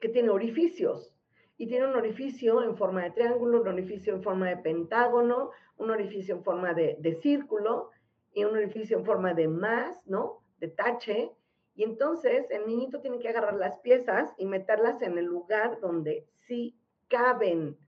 que 0.00 0.08
tiene 0.08 0.30
orificios, 0.30 1.11
y 1.56 1.66
tiene 1.66 1.86
un 1.86 1.94
orificio 1.94 2.62
en 2.62 2.76
forma 2.76 3.02
de 3.04 3.10
triángulo, 3.10 3.60
un 3.60 3.68
orificio 3.68 4.14
en 4.14 4.22
forma 4.22 4.48
de 4.48 4.56
pentágono, 4.56 5.50
un 5.76 5.90
orificio 5.90 6.36
en 6.36 6.44
forma 6.44 6.74
de, 6.74 6.96
de 6.98 7.14
círculo 7.14 7.90
y 8.32 8.44
un 8.44 8.56
orificio 8.56 8.98
en 8.98 9.04
forma 9.04 9.34
de 9.34 9.48
más, 9.48 10.00
¿no? 10.06 10.42
De 10.58 10.68
tache, 10.68 11.32
y 11.74 11.84
entonces 11.84 12.46
el 12.50 12.66
niñito 12.66 13.00
tiene 13.00 13.18
que 13.18 13.28
agarrar 13.28 13.54
las 13.54 13.78
piezas 13.78 14.32
y 14.36 14.46
meterlas 14.46 15.00
en 15.02 15.16
el 15.16 15.24
lugar 15.24 15.80
donde 15.80 16.26
sí 16.46 16.76
caben. 17.08 17.78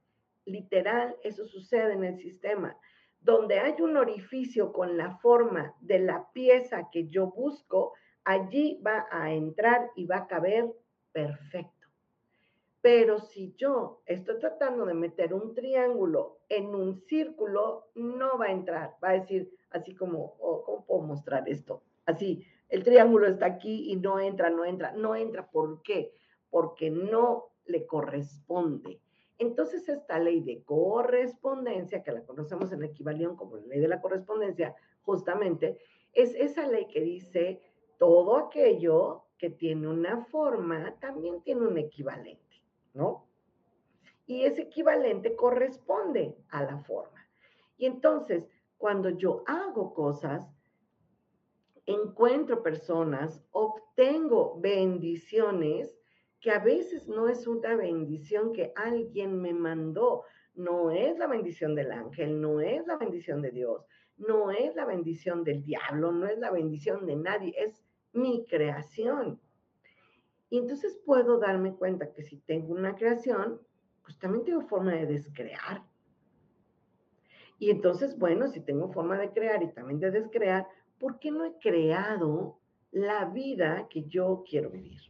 Literal, 0.47 1.17
eso 1.23 1.47
sucede 1.47 1.93
en 1.93 2.05
el 2.05 2.17
sistema. 2.19 2.77
Donde 3.21 3.59
hay 3.59 3.81
un 3.81 3.97
orificio 3.97 4.73
con 4.73 4.97
la 4.97 5.17
forma 5.19 5.75
de 5.81 5.99
la 5.99 6.31
pieza 6.33 6.89
que 6.93 7.09
yo 7.09 7.29
busco, 7.29 7.93
allí 8.25 8.81
va 8.87 9.07
a 9.11 9.33
entrar 9.33 9.91
y 9.97 10.07
va 10.07 10.19
a 10.19 10.27
caber 10.27 10.71
perfecto. 11.13 11.74
Pero 12.85 13.19
si 13.19 13.55
yo 13.57 14.03
estoy 14.05 14.39
tratando 14.39 14.85
de 14.85 14.93
meter 14.93 15.33
un 15.33 15.55
triángulo 15.55 16.41
en 16.51 16.75
un 16.75 17.01
círculo, 17.01 17.87
no 17.95 18.37
va 18.37 18.49
a 18.49 18.53
entrar. 18.53 18.97
Va 19.03 19.09
a 19.09 19.21
decir, 19.21 19.51
así 19.71 19.95
como, 19.95 20.37
oh, 20.39 20.63
¿cómo 20.65 20.85
puedo 20.85 21.01
mostrar 21.01 21.49
esto? 21.49 21.83
Así, 22.05 22.45
el 22.69 22.85
triángulo 22.85 23.27
está 23.27 23.47
aquí 23.47 23.91
y 23.91 23.97
no 23.97 24.21
entra, 24.21 24.51
no 24.51 24.67
entra, 24.67 24.93
no 24.93 25.17
entra. 25.17 25.51
¿Por 25.51 25.81
qué? 25.81 26.13
Porque 26.51 26.91
no 26.91 27.53
le 27.65 27.87
corresponde. 27.87 29.01
Entonces, 29.39 29.89
esta 29.89 30.19
ley 30.19 30.41
de 30.41 30.63
correspondencia, 30.63 32.03
que 32.03 32.13
la 32.13 32.27
conocemos 32.27 32.71
en 32.71 32.85
equivalión 32.85 33.35
como 33.35 33.57
la 33.57 33.65
ley 33.65 33.81
de 33.81 33.89
la 33.89 34.03
correspondencia, 34.03 34.75
justamente, 35.01 35.79
es 36.13 36.35
esa 36.35 36.69
ley 36.69 36.87
que 36.89 37.01
dice 37.01 37.63
todo 37.99 38.37
aquello 38.37 39.25
que 39.39 39.49
tiene 39.49 39.89
una 39.89 40.27
forma 40.27 40.95
también 41.01 41.43
tiene 41.43 41.67
un 41.67 41.79
equivalente, 41.79 42.44
¿no? 42.95 43.27
Y 44.27 44.45
ese 44.45 44.63
equivalente 44.63 45.37
corresponde 45.37 46.37
a 46.49 46.63
la 46.63 46.79
forma. 46.79 47.29
Y 47.77 47.87
entonces, 47.87 48.49
cuando 48.79 49.11
yo 49.11 49.45
hago 49.47 49.93
cosas, 49.93 50.49
encuentro 51.87 52.63
personas, 52.63 53.43
obtengo 53.51 54.59
bendiciones 54.61 55.99
que 56.41 56.51
a 56.51 56.59
veces 56.59 57.09
no 57.09 57.29
es 57.29 57.47
una 57.47 57.77
bendición 57.77 58.53
que 58.53 58.73
alguien 58.77 59.41
me 59.41 59.53
mandó, 59.53 60.25
no 60.55 60.91
es 60.91 61.19
la 61.19 61.27
bendición 61.27 61.75
del 61.75 61.91
ángel, 61.93 62.41
no 62.41 62.61
es 62.61 62.87
la 62.87 62.97
bendición 62.97 63.43
de 63.43 63.51
Dios, 63.51 63.87
no 64.17 64.51
es 64.51 64.75
la 64.75 64.85
bendición 64.85 65.43
del 65.43 65.65
diablo, 65.65 66.13
no 66.13 66.27
es 66.27 66.39
la 66.39 66.51
bendición 66.51 67.07
de 67.07 67.17
nadie, 67.17 67.55
es 67.57 67.83
mi 68.13 68.47
creación. 68.47 69.41
Y 70.55 70.59
entonces 70.59 70.97
puedo 71.05 71.41
darme 71.41 71.75
cuenta 71.75 72.13
que 72.13 72.23
si 72.23 72.37
tengo 72.37 72.75
una 72.75 72.95
creación, 72.95 73.61
pues 74.05 74.17
también 74.21 74.45
tengo 74.45 74.61
forma 74.61 74.93
de 74.93 75.05
descrear. 75.05 75.83
Y 77.59 77.71
entonces, 77.71 78.17
bueno, 78.17 78.47
si 78.47 78.61
tengo 78.61 78.93
forma 78.93 79.19
de 79.19 79.33
crear 79.33 79.65
y 79.65 79.73
también 79.73 79.99
de 79.99 80.13
descrear, 80.13 80.69
¿por 81.01 81.19
qué 81.19 81.33
no 81.33 81.45
he 81.45 81.59
creado 81.59 82.61
la 82.93 83.25
vida 83.25 83.89
que 83.91 84.05
yo 84.05 84.45
quiero 84.49 84.71
vivir? 84.71 85.01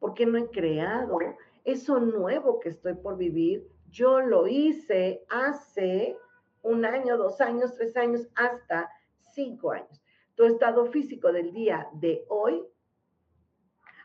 ¿Por 0.00 0.14
qué 0.14 0.26
no 0.26 0.38
he 0.38 0.50
creado 0.50 1.20
eso 1.64 2.00
nuevo 2.00 2.58
que 2.58 2.70
estoy 2.70 2.94
por 2.94 3.16
vivir? 3.16 3.64
Yo 3.90 4.20
lo 4.20 4.48
hice 4.48 5.22
hace 5.30 6.16
un 6.62 6.84
año, 6.84 7.16
dos 7.16 7.40
años, 7.40 7.76
tres 7.76 7.96
años, 7.96 8.28
hasta 8.34 8.90
cinco 9.22 9.70
años. 9.70 10.02
Tu 10.34 10.42
estado 10.46 10.86
físico 10.86 11.30
del 11.30 11.52
día 11.52 11.88
de 11.92 12.24
hoy. 12.28 12.60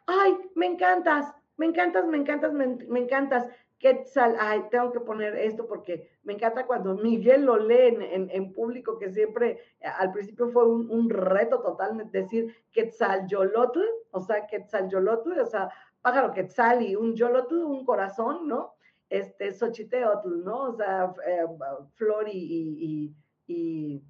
Ay, 0.06 0.38
me 0.56 0.66
encantas, 0.66 1.34
me 1.58 1.68
encantas, 1.68 2.06
me 2.06 2.18
encantas, 2.18 2.54
me, 2.54 3.00
encantas. 3.00 3.48
Quetzal, 3.80 4.38
ay, 4.40 4.64
tengo 4.72 4.94
que 4.94 5.02
poner 5.02 5.36
esto 5.36 5.68
porque 5.68 6.10
me 6.24 6.34
encanta 6.34 6.66
cuando 6.66 6.96
Miguel 6.96 7.44
lo 7.44 7.58
lee 7.58 7.98
en, 8.00 8.54
público, 8.54 8.98
que 8.98 9.10
siempre 9.10 9.60
al 9.82 10.14
principio 10.14 10.48
fue 10.48 10.66
un, 10.66 11.10
reto 11.10 11.62
total 11.62 12.10
decir 12.10 12.56
Quetzal 12.72 13.28
Yolotl, 13.28 13.82
o 14.12 14.22
sea, 14.22 14.48
Quetzal 14.48 14.90
Yolotl, 14.90 15.38
o 15.38 15.46
sea, 15.46 15.70
pájaro 16.02 16.32
Quetzal 16.32 16.82
y 16.82 16.96
un 16.96 17.14
Yolotl, 17.14 17.56
un 17.56 17.84
corazón, 17.84 18.48
¿no? 18.48 18.76
Este, 19.10 19.52
Xochiteotl, 19.52 20.46
¿no? 20.46 20.70
O 20.70 20.74
sea, 20.78 21.14
eh, 21.28 21.46
flor 21.96 22.30
y, 22.30 23.14
y 23.46 24.02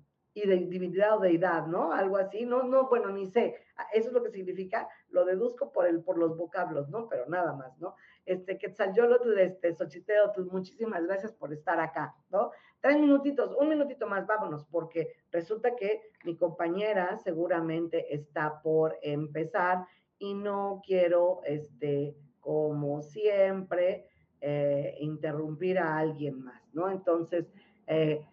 de 0.41 0.57
divinidad 0.57 1.17
o 1.17 1.19
deidad, 1.19 1.67
¿no? 1.67 1.93
Algo 1.93 2.17
así, 2.17 2.45
no, 2.45 2.63
no, 2.63 2.89
bueno, 2.89 3.09
ni 3.09 3.27
sé, 3.27 3.55
eso 3.93 4.07
es 4.07 4.13
lo 4.13 4.23
que 4.23 4.31
significa, 4.31 4.87
lo 5.09 5.25
deduzco 5.25 5.71
por, 5.71 5.85
el, 5.85 6.01
por 6.01 6.17
los 6.17 6.35
vocablos, 6.35 6.89
¿no? 6.89 7.07
Pero 7.07 7.25
nada 7.27 7.53
más, 7.53 7.77
¿no? 7.79 7.95
Este, 8.25 8.57
Quetzalcóatl, 8.57 9.37
este, 9.37 9.73
Xochiteotl, 9.73 10.45
muchísimas 10.51 11.05
gracias 11.05 11.33
por 11.33 11.53
estar 11.53 11.79
acá, 11.79 12.15
¿no? 12.29 12.51
Tres 12.81 12.99
minutitos, 12.99 13.55
un 13.59 13.69
minutito 13.69 14.07
más, 14.07 14.25
vámonos, 14.25 14.65
porque 14.65 15.13
resulta 15.31 15.75
que 15.75 16.01
mi 16.23 16.35
compañera 16.35 17.15
seguramente 17.17 18.13
está 18.13 18.61
por 18.61 18.97
empezar 19.01 19.85
y 20.17 20.33
no 20.33 20.81
quiero, 20.85 21.41
este, 21.45 22.15
como 22.39 23.01
siempre, 23.01 24.07
eh, 24.41 24.95
interrumpir 24.99 25.79
a 25.79 25.97
alguien 25.97 26.43
más, 26.43 26.61
¿no? 26.73 26.89
Entonces, 26.89 27.45
eh, 27.87 28.25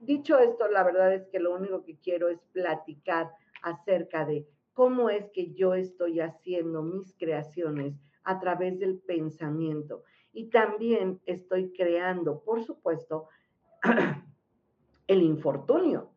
dicho 0.00 0.38
esto, 0.38 0.68
la 0.68 0.82
verdad 0.82 1.14
es 1.14 1.26
que 1.28 1.40
lo 1.40 1.54
único 1.54 1.82
que 1.82 1.98
quiero 1.98 2.28
es 2.28 2.40
platicar 2.52 3.32
acerca 3.62 4.24
de 4.24 4.46
cómo 4.72 5.08
es 5.10 5.30
que 5.30 5.54
yo 5.54 5.74
estoy 5.74 6.20
haciendo 6.20 6.82
mis 6.82 7.14
creaciones 7.16 7.94
a 8.24 8.38
través 8.38 8.78
del 8.78 8.98
pensamiento. 8.98 10.02
Y 10.32 10.50
también 10.50 11.20
estoy 11.24 11.72
creando, 11.72 12.42
por 12.42 12.62
supuesto, 12.62 13.28
el 15.06 15.22
infortunio. 15.22 16.10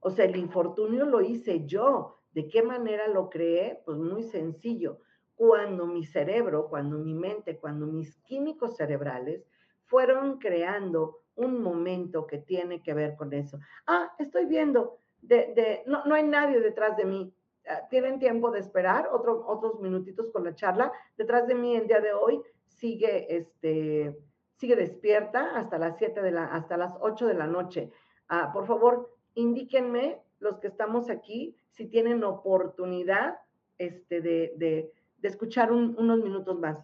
O 0.00 0.10
sea, 0.10 0.26
el 0.26 0.36
infortunio 0.36 1.06
lo 1.06 1.22
hice 1.22 1.64
yo. 1.64 2.18
¿De 2.32 2.48
qué 2.48 2.62
manera 2.62 3.08
lo 3.08 3.30
creé? 3.30 3.80
Pues 3.84 3.98
muy 3.98 4.24
sencillo. 4.24 4.98
Cuando 5.34 5.86
mi 5.86 6.04
cerebro, 6.04 6.68
cuando 6.68 6.98
mi 6.98 7.14
mente, 7.14 7.58
cuando 7.58 7.86
mis 7.86 8.16
químicos 8.18 8.76
cerebrales 8.76 9.46
fueron 9.86 10.38
creando 10.38 11.21
un 11.36 11.62
momento 11.62 12.26
que 12.26 12.38
tiene 12.38 12.82
que 12.82 12.94
ver 12.94 13.16
con 13.16 13.32
eso. 13.32 13.58
Ah, 13.86 14.12
estoy 14.18 14.46
viendo, 14.46 14.98
de, 15.20 15.82
no, 15.86 16.04
no 16.04 16.14
hay 16.14 16.24
nadie 16.24 16.60
detrás 16.60 16.96
de 16.96 17.04
mí. 17.04 17.32
Ah, 17.66 17.86
tienen 17.88 18.18
tiempo 18.18 18.50
de 18.50 18.60
esperar 18.60 19.08
otro, 19.12 19.46
otros 19.46 19.80
minutitos 19.80 20.30
con 20.30 20.44
la 20.44 20.54
charla. 20.54 20.92
Detrás 21.16 21.46
de 21.46 21.54
mí 21.54 21.76
el 21.76 21.86
día 21.86 22.00
de 22.00 22.12
hoy 22.12 22.42
sigue, 22.66 23.34
este, 23.34 24.16
sigue 24.56 24.76
despierta 24.76 25.56
hasta 25.56 25.78
las 25.78 25.96
7 25.98 26.22
de 26.22 26.32
la, 26.32 26.46
hasta 26.46 26.76
las 26.76 26.94
8 27.00 27.26
de 27.26 27.34
la 27.34 27.46
noche. 27.46 27.90
Ah, 28.28 28.50
por 28.52 28.66
favor, 28.66 29.14
indíquenme 29.34 30.20
los 30.40 30.58
que 30.58 30.66
estamos 30.66 31.08
aquí 31.08 31.56
si 31.70 31.86
tienen 31.86 32.24
oportunidad 32.24 33.38
este, 33.78 34.20
de, 34.20 34.52
de, 34.56 34.92
de 35.18 35.28
escuchar 35.28 35.72
unos 35.72 36.22
minutos 36.22 36.58
más. 36.58 36.78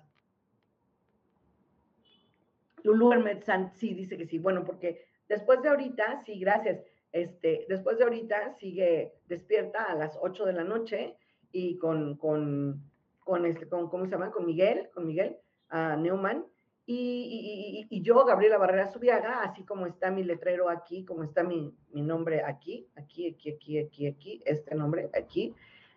Lulu 2.85 3.12
Hermetzan 3.12 3.73
sí 3.75 3.95
dice 3.95 4.17
que 4.17 4.27
sí. 4.27 4.38
Bueno, 4.38 4.64
porque 4.64 5.05
después 5.29 5.62
de 5.62 5.69
ahorita, 5.69 6.23
sí, 6.25 6.38
gracias. 6.38 6.81
Este, 7.12 7.67
después 7.69 7.99
de 7.99 8.05
ahorita 8.05 8.55
sigue 8.55 9.14
despierta 9.27 9.85
a 9.85 9.95
las 9.95 10.19
8 10.21 10.45
de 10.45 10.53
la 10.53 10.64
noche 10.64 11.17
y 11.53 11.79
con, 11.79 12.17
con, 12.17 12.83
con 13.21 13.47
este, 13.47 13.69
con, 13.69 13.88
¿cómo 13.88 14.05
se 14.05 14.11
llama? 14.11 14.31
Con 14.31 14.47
Miguel, 14.47 14.91
con 14.93 15.07
Miguel 15.07 15.38
uh, 15.73 15.99
Neumann. 15.99 16.45
Y, 16.91 17.87
y, 17.91 17.97
y, 17.97 18.03
yo, 18.03 18.25
Gabriela 18.25 18.57
Barrera 18.57 18.91
Subiaga, 18.91 19.43
así 19.43 19.62
como 19.62 19.87
está 19.87 20.11
mi 20.11 20.25
letrero 20.25 20.71
aquí, 20.71 21.05
como 21.05 21.23
está 21.23 21.45
mi, 21.45 21.75
mi 21.93 22.01
nombre 22.01 22.43
aquí, 22.43 22.88
aquí, 22.97 23.29
aquí, 23.29 23.51
aquí, 23.51 23.79
aquí, 23.79 24.07
aquí, 24.07 24.43
este 24.47 24.75
nombre 24.75 25.11
aquí, 25.12 25.55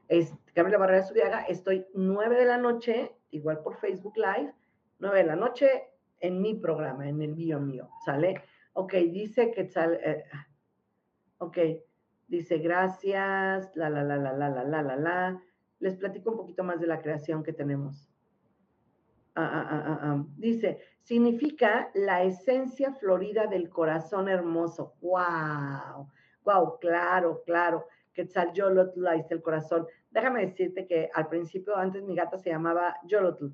es 0.09 0.33
Gabriela 0.53 0.79
Barrera 0.79 1.03
Subiaga, 1.03 1.43
estoy 1.43 1.85
9 1.93 2.35
de 2.35 2.45
la 2.45 2.57
noche, 2.57 3.13
igual 3.29 3.59
por 3.59 3.77
Facebook 3.77 4.17
Live, 4.17 4.53
9 4.99 5.17
de 5.19 5.23
la 5.23 5.37
noche 5.37 5.90
en 6.21 6.41
mi 6.41 6.55
programa, 6.55 7.09
en 7.09 7.21
el 7.21 7.35
mío 7.35 7.59
mío, 7.59 7.89
¿sale? 8.05 8.41
Ok, 8.73 8.93
dice 8.93 9.51
que 9.51 9.65
sale, 9.65 9.99
eh, 10.03 10.23
Ok, 11.41 11.57
dice 12.27 12.59
gracias, 12.59 13.75
la, 13.75 13.89
la, 13.89 14.03
la, 14.03 14.17
la, 14.17 14.31
la, 14.31 14.49
la, 14.49 14.63
la, 14.63 14.83
la, 14.83 14.95
la. 14.95 15.41
Les 15.79 15.95
platico 15.95 16.29
un 16.29 16.37
poquito 16.37 16.63
más 16.63 16.79
de 16.79 16.85
la 16.85 17.01
creación 17.01 17.41
que 17.41 17.51
tenemos. 17.51 18.07
Ah, 19.33 19.49
ah, 19.51 19.67
ah, 19.71 19.83
ah, 19.87 19.99
ah. 20.03 20.25
Dice, 20.37 20.79
significa 20.99 21.89
la 21.95 22.21
esencia 22.21 22.93
florida 22.93 23.47
del 23.47 23.69
corazón 23.69 24.29
hermoso. 24.29 24.93
¡Wow! 25.01 26.11
¡Wow! 26.43 26.77
Claro, 26.79 27.41
claro. 27.43 27.87
Quetzalcóatl, 28.13 29.07
ahí 29.07 29.21
está 29.21 29.33
el 29.33 29.41
corazón. 29.41 29.87
Déjame 30.11 30.45
decirte 30.45 30.85
que 30.85 31.09
al 31.11 31.27
principio, 31.27 31.75
antes 31.75 32.03
mi 32.03 32.13
gata 32.15 32.37
se 32.37 32.51
llamaba 32.51 32.97
Yolotl. 33.05 33.47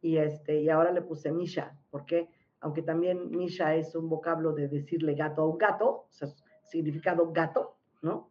Y, 0.00 0.16
este, 0.16 0.60
y 0.60 0.68
ahora 0.68 0.92
le 0.92 1.02
puse 1.02 1.32
Misha. 1.32 1.78
¿Por 1.90 2.04
qué? 2.06 2.28
Aunque 2.60 2.82
también 2.82 3.30
Misha 3.30 3.74
es 3.74 3.94
un 3.94 4.08
vocablo 4.08 4.52
de 4.52 4.68
decirle 4.68 5.14
gato 5.14 5.42
a 5.42 5.48
un 5.48 5.58
gato. 5.58 6.06
O 6.08 6.08
sea, 6.10 6.28
significado 6.64 7.32
gato, 7.32 7.76
¿no? 8.02 8.30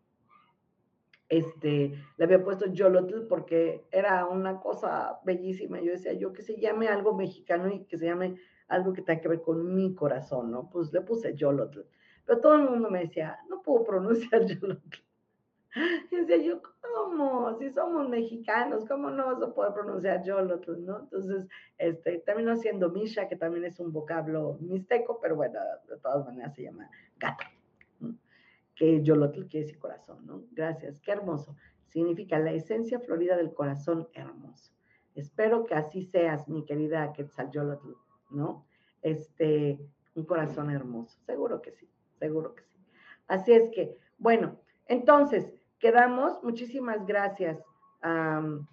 Este, 1.27 1.93
le 2.17 2.25
había 2.25 2.43
puesto 2.43 2.65
Yolotl 2.71 3.27
porque 3.27 3.85
era 3.91 4.25
una 4.25 4.59
cosa 4.59 5.19
bellísima. 5.23 5.79
Yo 5.79 5.91
decía, 5.91 6.13
yo 6.13 6.33
que 6.33 6.41
se 6.41 6.59
llame 6.59 6.87
algo 6.87 7.15
mexicano 7.15 7.71
y 7.71 7.85
que 7.85 7.97
se 7.97 8.05
llame 8.05 8.39
algo 8.67 8.93
que 8.93 9.03
tenga 9.03 9.21
que 9.21 9.27
ver 9.27 9.41
con 9.41 9.75
mi 9.75 9.93
corazón, 9.93 10.49
¿no? 10.49 10.69
Pues 10.69 10.91
le 10.91 11.01
puse 11.01 11.35
Yolotl. 11.35 11.81
Pero 12.25 12.39
todo 12.39 12.55
el 12.55 12.69
mundo 12.69 12.89
me 12.89 13.01
decía, 13.01 13.37
no 13.47 13.61
puedo 13.61 13.83
pronunciar 13.83 14.45
Yolotl. 14.45 14.97
Y 16.11 16.15
decía 16.15 16.37
yo, 16.37 16.61
¿cómo? 16.81 17.57
Si 17.59 17.69
somos 17.71 18.09
mexicanos, 18.09 18.85
¿cómo 18.87 19.11
no 19.11 19.27
vas 19.27 19.41
a 19.41 19.53
poder 19.53 19.73
pronunciar 19.73 20.23
Yolotl, 20.23 20.83
no? 20.83 20.99
Entonces, 21.01 21.47
este, 21.77 22.19
terminó 22.19 22.55
siendo 22.55 22.89
Misha, 22.89 23.27
que 23.27 23.35
también 23.35 23.65
es 23.65 23.79
un 23.79 23.91
vocablo 23.91 24.57
mixteco, 24.61 25.19
pero 25.21 25.35
bueno, 25.35 25.59
de 25.87 25.97
todas 25.97 26.25
maneras 26.25 26.55
se 26.55 26.63
llama 26.63 26.89
gato 27.17 27.45
que 28.79 29.03
Yolotl 29.03 29.45
quiere 29.47 29.65
decir 29.65 29.77
corazón, 29.77 30.25
¿no? 30.25 30.45
Gracias, 30.51 31.01
qué 31.01 31.11
hermoso. 31.11 31.53
Significa 31.89 32.39
la 32.39 32.53
esencia 32.53 33.01
florida 33.01 33.35
del 33.35 33.53
corazón 33.53 34.07
hermoso. 34.13 34.71
Espero 35.15 35.65
que 35.65 35.73
así 35.73 36.03
seas, 36.03 36.47
mi 36.47 36.63
querida 36.63 37.11
Quetzalcóatl, 37.11 37.89
¿no? 38.29 38.65
Este, 39.01 39.77
un 40.15 40.23
corazón 40.23 40.71
hermoso. 40.71 41.19
Seguro 41.25 41.61
que 41.61 41.71
sí, 41.71 41.89
seguro 42.19 42.55
que 42.55 42.63
sí. 42.63 42.77
Así 43.27 43.51
es 43.51 43.69
que, 43.69 43.97
bueno, 44.17 44.57
entonces, 44.85 45.53
quedamos. 45.79 46.43
Muchísimas 46.43 47.05
gracias. 47.05 47.63
Um, 48.03 48.65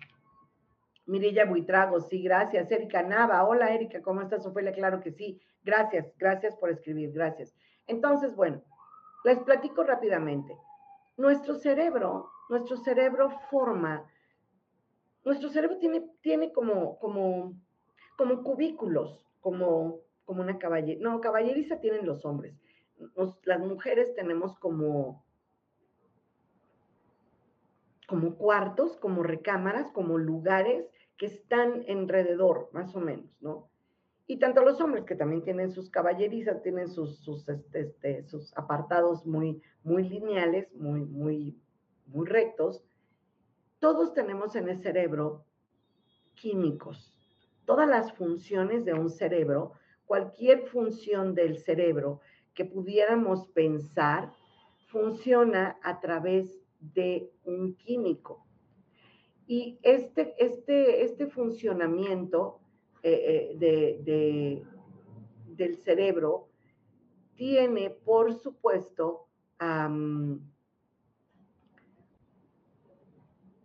Mirilla 1.07 1.45
Buitrago, 1.45 2.01
sí, 2.01 2.23
gracias. 2.23 2.71
Erika 2.71 3.03
Nava, 3.03 3.45
hola 3.45 3.73
Erika, 3.73 4.03
¿cómo 4.03 4.21
estás, 4.23 4.45
Ofelia? 4.45 4.73
Claro 4.73 5.01
que 5.01 5.12
sí. 5.12 5.40
Gracias, 5.62 6.12
gracias 6.19 6.57
por 6.57 6.71
escribir, 6.71 7.12
gracias. 7.12 7.55
Entonces, 7.87 8.35
bueno, 8.35 8.62
les 9.25 9.38
platico 9.40 9.83
rápidamente. 9.83 10.57
Nuestro 11.16 11.55
cerebro, 11.55 12.31
nuestro 12.49 12.77
cerebro 12.77 13.31
forma, 13.51 14.05
nuestro 15.25 15.49
cerebro 15.49 15.79
tiene, 15.79 16.09
tiene 16.21 16.53
como, 16.53 16.99
como, 16.99 17.55
como 18.16 18.42
cubículos, 18.42 19.25
como, 19.40 20.01
como 20.25 20.42
una 20.42 20.59
caballeriza. 20.59 21.03
No, 21.03 21.21
caballeriza 21.21 21.81
tienen 21.81 22.07
los 22.07 22.25
hombres. 22.25 22.55
las 23.45 23.61
mujeres 23.61 24.14
tenemos 24.14 24.57
como, 24.59 25.26
como 28.07 28.37
cuartos, 28.37 28.97
como 28.97 29.23
recámaras, 29.23 29.90
como 29.90 30.19
lugares 30.19 30.88
que 31.16 31.27
están 31.27 31.85
alrededor, 31.88 32.69
más 32.73 32.95
o 32.95 33.01
menos, 33.01 33.31
¿no? 33.40 33.69
Y 34.29 34.38
tanto 34.38 34.62
los 34.62 34.81
hombres 34.81 35.05
que 35.05 35.14
también 35.14 35.42
tienen 35.42 35.71
sus 35.71 35.90
caballerizas, 35.90 36.62
tienen 36.62 36.88
sus, 36.88 37.27
este, 37.49 37.81
este, 37.81 38.25
sus 38.25 38.57
apartados 38.57 39.25
muy, 39.25 39.62
muy 39.85 40.09
lineales, 40.09 40.73
muy, 40.75 41.05
muy, 41.05 41.57
muy 42.07 42.27
rectos, 42.27 42.85
todos 43.79 44.14
tenemos 44.14 44.57
en 44.57 44.69
el 44.69 44.81
cerebro 44.81 45.45
químicos. 46.35 47.16
Todas 47.66 47.88
las 47.88 48.12
funciones 48.14 48.85
de 48.85 48.95
un 48.95 49.11
cerebro, 49.11 49.73
cualquier 50.07 50.66
función 50.69 51.35
del 51.35 51.59
cerebro 51.59 52.21
que 52.55 52.64
pudiéramos 52.64 53.49
pensar 53.49 54.33
funciona 54.87 55.79
a 55.83 56.01
través 56.01 56.65
de 56.94 57.31
un 57.44 57.75
químico. 57.77 58.46
Y 59.46 59.79
este, 59.83 60.35
este, 60.38 61.05
este 61.05 61.27
funcionamiento 61.29 62.61
eh, 63.03 63.57
eh, 63.61 64.62
del 65.46 65.77
cerebro 65.77 66.49
tiene, 67.37 67.90
por 67.90 68.35
supuesto, 68.35 69.29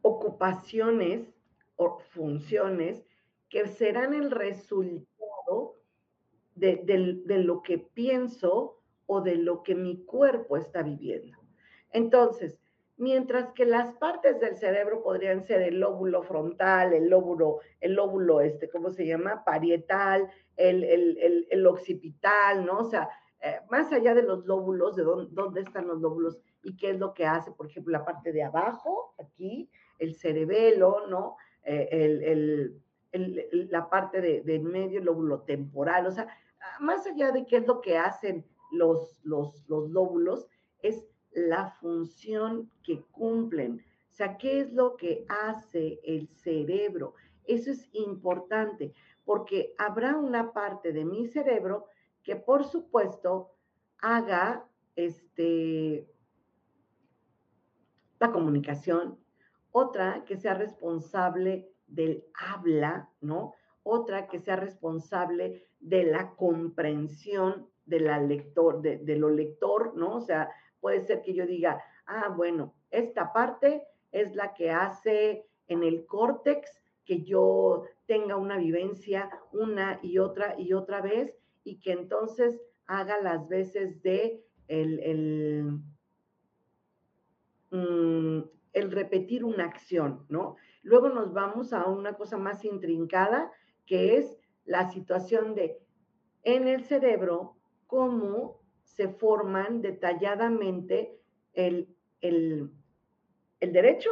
ocupaciones 0.01 1.33
o 1.75 1.99
funciones 1.99 3.03
que 3.49 3.67
serán 3.67 4.13
el 4.13 4.31
resultado 4.31 5.11
de, 6.55 7.43
lo 7.43 7.61
que 7.61 7.77
pienso 7.79 8.81
o 9.05 9.21
de 9.21 9.35
lo 9.35 9.63
que 9.63 9.75
mi 9.75 10.05
cuerpo 10.05 10.57
está 10.57 10.83
viviendo. 10.83 11.37
Entonces, 11.91 12.60
mientras 13.01 13.51
que 13.53 13.65
las 13.65 13.93
partes 13.93 14.39
del 14.39 14.55
cerebro 14.55 15.01
podrían 15.01 15.41
ser 15.41 15.63
el 15.63 15.79
lóbulo 15.79 16.21
frontal, 16.21 16.93
el 16.93 17.09
lóbulo, 17.09 17.59
el 17.79 17.95
lóbulo, 17.95 18.41
este, 18.41 18.69
¿cómo 18.69 18.91
se 18.91 19.07
llama? 19.07 19.43
Parietal, 19.43 20.29
el, 20.55 20.83
el, 21.49 21.65
occipital, 21.65 22.63
¿no? 22.63 22.77
O 22.77 22.83
sea, 22.83 23.09
eh, 23.41 23.59
más 23.71 23.91
allá 23.91 24.13
de 24.13 24.21
los 24.21 24.45
lóbulos, 24.45 24.95
de 24.95 25.01
dónde, 25.01 25.61
están 25.61 25.87
los 25.87 25.99
lóbulos 25.99 26.39
y 26.61 26.77
qué 26.77 26.91
es 26.91 26.99
lo 26.99 27.15
que 27.15 27.25
hace, 27.25 27.51
por 27.51 27.65
ejemplo, 27.65 27.91
la 27.91 28.05
parte 28.05 28.31
de 28.31 28.43
abajo, 28.43 29.15
aquí, 29.19 29.67
el 29.97 30.13
cerebelo, 30.13 31.07
¿no? 31.07 31.37
Eh, 31.63 31.89
el, 31.91 32.79
la 33.71 33.89
parte 33.89 34.21
de, 34.21 34.41
de 34.41 34.59
medio, 34.59 34.99
el 34.99 35.05
lóbulo 35.05 35.41
temporal, 35.41 36.05
o 36.05 36.11
sea, 36.11 36.27
más 36.79 37.07
allá 37.07 37.31
de 37.31 37.47
qué 37.47 37.57
es 37.57 37.65
lo 37.65 37.81
que 37.81 37.97
hacen 37.97 38.45
los, 38.71 39.19
los, 39.23 39.67
los 39.67 39.89
lóbulos, 39.89 40.47
es 40.83 41.03
la 41.33 41.71
función 41.79 42.69
que 42.83 43.01
cumplen. 43.11 43.83
O 44.11 44.13
sea, 44.13 44.37
¿qué 44.37 44.59
es 44.59 44.73
lo 44.73 44.97
que 44.97 45.25
hace 45.29 45.99
el 46.03 46.27
cerebro? 46.27 47.15
Eso 47.45 47.71
es 47.71 47.89
importante, 47.93 48.93
porque 49.25 49.73
habrá 49.77 50.17
una 50.17 50.51
parte 50.51 50.91
de 50.91 51.05
mi 51.05 51.27
cerebro 51.27 51.87
que, 52.23 52.35
por 52.35 52.65
supuesto, 52.65 53.51
haga 53.99 54.65
este, 54.95 56.07
la 58.19 58.31
comunicación, 58.31 59.17
otra 59.71 60.25
que 60.25 60.37
sea 60.37 60.53
responsable 60.53 61.71
del 61.87 62.23
habla, 62.33 63.09
¿no? 63.21 63.53
Otra 63.83 64.27
que 64.27 64.39
sea 64.39 64.55
responsable 64.55 65.67
de 65.79 66.03
la 66.03 66.35
comprensión 66.35 67.67
de, 67.85 67.99
la 67.99 68.19
lector, 68.19 68.81
de, 68.81 69.15
lo 69.15 69.29
lector, 69.29 69.95
¿no? 69.95 70.15
O 70.15 70.21
sea, 70.21 70.51
puede 70.81 71.01
ser 71.01 71.21
que 71.21 71.33
yo 71.33 71.45
diga, 71.45 71.81
ah, 72.05 72.33
bueno, 72.35 72.73
esta 72.89 73.31
parte 73.31 73.83
es 74.11 74.35
la 74.35 74.53
que 74.53 74.71
hace 74.71 75.45
en 75.67 75.83
el 75.83 76.05
córtex 76.05 76.81
que 77.05 77.23
yo 77.23 77.83
tenga 78.05 78.35
una 78.35 78.57
vivencia 78.57 79.29
una 79.53 79.99
y 80.01 80.17
otra 80.17 80.55
y 80.59 80.73
otra 80.73 81.01
vez 81.01 81.33
y 81.63 81.79
que 81.79 81.93
entonces 81.93 82.59
haga 82.87 83.21
las 83.21 83.47
veces 83.47 84.01
de 84.01 84.43
el, 84.67 84.99
el, 84.99 85.79
mm, 87.71 88.43
el 88.73 88.91
repetir 88.91 89.43
una 89.45 89.65
acción, 89.65 90.25
¿no? 90.29 90.55
Luego 90.81 91.09
nos 91.09 91.33
vamos 91.33 91.73
a 91.73 91.85
una 91.85 92.13
cosa 92.13 92.37
más 92.37 92.65
intrincada, 92.65 93.51
que 93.85 94.17
es 94.17 94.37
la 94.65 94.89
situación 94.89 95.55
de 95.55 95.79
en 96.43 96.67
el 96.67 96.83
cerebro, 96.85 97.55
cómo 97.87 98.60
se 98.95 99.09
forman 99.09 99.81
detalladamente 99.81 101.13
el, 101.53 101.87
el, 102.21 102.69
el 103.59 103.73
derecho 103.73 104.09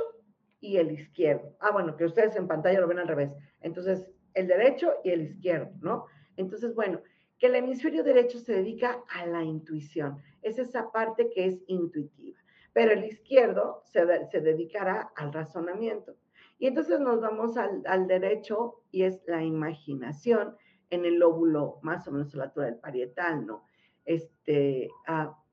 y 0.59 0.77
el 0.77 0.91
izquierdo. 0.91 1.55
Ah, 1.59 1.71
bueno, 1.71 1.95
que 1.95 2.05
ustedes 2.05 2.35
en 2.35 2.47
pantalla 2.47 2.79
lo 2.79 2.87
ven 2.87 2.99
al 2.99 3.07
revés. 3.07 3.31
Entonces, 3.61 4.09
el 4.33 4.47
derecho 4.47 4.93
y 5.03 5.11
el 5.11 5.21
izquierdo, 5.23 5.71
¿no? 5.81 6.05
Entonces, 6.37 6.75
bueno, 6.75 7.01
que 7.37 7.47
el 7.47 7.55
hemisferio 7.55 8.03
derecho 8.03 8.39
se 8.39 8.53
dedica 8.53 9.03
a 9.09 9.25
la 9.25 9.43
intuición. 9.43 10.21
Es 10.41 10.59
esa 10.59 10.91
parte 10.91 11.29
que 11.29 11.45
es 11.45 11.61
intuitiva. 11.67 12.39
Pero 12.73 12.91
el 12.91 13.05
izquierdo 13.05 13.81
se, 13.85 14.05
se 14.27 14.41
dedicará 14.41 15.11
al 15.15 15.33
razonamiento. 15.33 16.15
Y 16.59 16.67
entonces 16.67 16.99
nos 16.99 17.21
vamos 17.21 17.55
al, 17.55 18.07
derecho 18.07 18.83
y 18.91 19.03
es 19.03 19.23
la 19.27 19.43
imaginación 19.43 20.57
en 20.89 21.05
el 21.05 21.15
lóbulo 21.15 21.79
más 21.81 22.05
o 22.07 22.11
menos 22.11 22.33
a 22.33 22.37
la 22.37 22.43
altura 22.45 22.65
del 22.65 22.79
parietal, 22.79 23.45
¿no? 23.45 23.63
Este, 24.09 24.89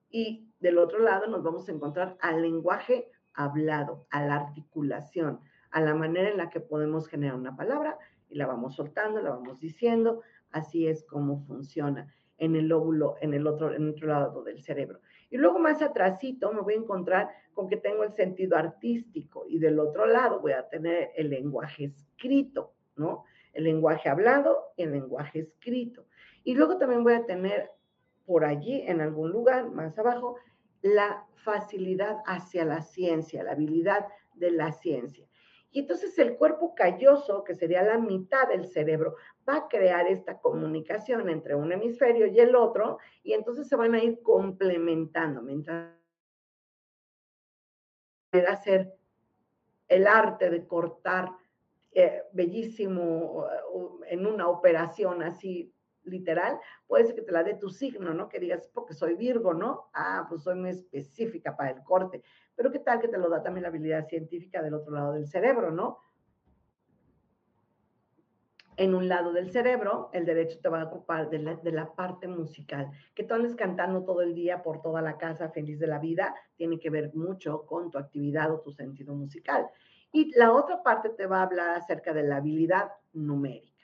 y 0.09 0.49
del 0.61 0.79
otro 0.79 1.01
lado 1.01 1.27
nos 1.27 1.43
vamos 1.43 1.69
a 1.69 1.73
encontrar 1.73 2.17
al 2.23 2.41
lenguaje 2.41 3.11
hablado, 3.35 4.07
a 4.09 4.25
la 4.25 4.37
articulación, 4.37 5.41
a 5.71 5.83
la 5.83 5.95
manera 5.95 6.31
en 6.31 6.39
la 6.39 6.49
que 6.49 6.61
podemos 6.61 7.07
generar 7.07 7.37
una 7.37 7.55
palabra 7.55 7.99
y 8.31 8.37
la 8.37 8.47
vamos 8.47 8.77
soltando, 8.77 9.21
la 9.21 9.29
vamos 9.29 9.61
diciendo, 9.61 10.23
así 10.53 10.87
es 10.87 11.05
como 11.05 11.41
funciona 11.41 12.11
en 12.39 12.57
el 12.57 12.69
lóbulo, 12.69 13.17
en 13.21 13.35
el 13.35 13.47
otro, 13.47 13.75
en 13.75 13.91
otro 13.91 14.09
lado 14.09 14.43
del 14.43 14.63
cerebro. 14.63 15.01
Y 15.29 15.37
luego 15.37 15.59
más 15.59 15.83
atrásito 15.83 16.51
me 16.55 16.63
voy 16.63 16.75
a 16.75 16.79
encontrar 16.79 17.29
con 17.53 17.69
que 17.69 17.77
tengo 17.77 18.05
el 18.05 18.13
sentido 18.15 18.57
artístico 18.57 19.45
y 19.47 19.59
del 19.59 19.79
otro 19.79 20.07
lado 20.07 20.41
voy 20.41 20.53
a 20.53 20.67
tener 20.67 21.11
el 21.15 21.29
lenguaje 21.29 21.85
escrito, 21.85 22.73
¿no? 22.97 23.25
El 23.53 23.65
lenguaje 23.65 24.09
hablado 24.09 24.73
y 24.79 24.85
el 24.85 24.93
lenguaje 24.93 25.41
escrito. 25.41 26.07
Y 26.43 26.55
luego 26.55 26.79
también 26.79 27.05
voy 27.05 27.13
a 27.13 27.27
tener 27.27 27.76
por 28.27 28.45
allí, 28.45 28.83
en 28.83 29.01
algún 29.01 29.31
lugar 29.31 29.71
más 29.71 29.99
abajo, 29.99 30.37
la 30.83 31.25
facilidad 31.37 32.19
hacia 32.27 32.65
la 32.65 32.83
ciencia, 32.83 33.43
la 33.43 33.53
habilidad 33.53 34.07
de 34.35 34.51
la 34.51 34.73
ciencia. 34.73 35.27
Y 35.71 35.81
entonces 35.81 36.19
el 36.19 36.37
cuerpo 36.37 36.75
calloso, 36.75 37.45
que 37.45 37.55
sería 37.55 37.83
la 37.83 37.99
mitad 37.99 38.49
del 38.49 38.67
cerebro, 38.67 39.17
va 39.49 39.57
a 39.57 39.69
crear 39.69 40.07
esta 40.07 40.39
comunicación 40.39 41.29
entre 41.29 41.55
un 41.55 41.73
hemisferio 41.73 42.27
y 42.27 42.39
el 42.41 42.57
otro, 42.57 42.99
y 43.23 43.33
entonces 43.33 43.69
se 43.69 43.77
van 43.77 43.95
a 43.95 44.03
ir 44.03 44.23
complementando 44.23 45.43
mientras 45.43 45.95
hacer 48.49 48.93
el 49.89 50.07
arte 50.07 50.51
de 50.51 50.67
cortar 50.67 51.31
eh, 51.93 52.23
bellísimo 52.33 53.47
uh, 53.73 54.01
en 54.09 54.27
una 54.27 54.49
operación 54.49 55.23
así 55.23 55.73
literal, 56.07 56.59
puede 56.87 57.07
ser 57.07 57.15
que 57.15 57.23
te 57.23 57.33
la 57.33 57.43
dé 57.43 57.55
tu 57.55 57.69
signo, 57.69 58.15
¿no? 58.15 58.29
Que 58.29 58.39
digas, 58.39 58.69
porque 58.73 58.95
soy 58.95 59.15
Virgo, 59.15 59.55
¿no? 59.55 59.91
Ah, 59.93 60.27
pues 60.29 60.43
soy 60.43 60.55
muy 60.55 60.71
específica 60.71 61.57
para 61.57 61.71
el 61.71 61.83
corte. 61.83 62.23
Pero 62.55 62.71
qué 62.73 62.79
tal 62.79 63.01
que 63.01 63.09
te 63.09 63.19
lo 63.19 63.29
da 63.29 63.43
también 63.43 63.63
la 63.63 63.69
habilidad 63.69 64.07
científica 64.07 64.63
del 64.63 64.75
otro 64.75 64.95
lado 64.95 65.13
del 65.13 65.27
cerebro, 65.27 65.71
¿no? 65.71 66.01
En 68.79 68.95
un 68.95 69.09
lado 69.09 69.33
del 69.33 69.51
cerebro, 69.51 70.11
el 70.13 70.27
derecho 70.27 70.59
te 70.61 70.69
va 70.69 70.83
a 70.83 70.85
ocupar 70.85 71.31
de 71.31 71.39
la, 71.39 71.95
parte 71.95 72.29
musical. 72.29 72.91
Que 73.15 73.25
tú 73.25 73.33
andes 73.33 73.55
cantando 73.55 74.05
todo 74.05 74.21
el 74.21 74.35
día 74.35 74.63
por 74.63 74.83
toda 74.83 75.01
la 75.01 75.17
casa, 75.17 75.49
feliz 75.49 75.79
de 75.79 75.87
la 75.87 75.99
vida, 75.99 76.35
tiene 76.57 76.79
que 76.79 76.91
ver 76.91 77.15
mucho 77.15 77.65
con 77.65 77.91
tu 77.91 77.97
actividad 77.97 78.53
o 78.53 78.61
tu 78.61 78.73
sentido 78.73 79.15
musical. 79.15 79.67
Y 80.13 80.31
la 80.39 80.53
otra 80.53 80.83
parte 80.83 81.09
te 81.09 81.27
va 81.27 81.41
a 81.41 81.45
hablar 81.45 81.71
acerca 81.71 82.13
de 82.13 82.25
la 82.25 82.37
habilidad 82.37 82.91
numérica. 83.15 83.76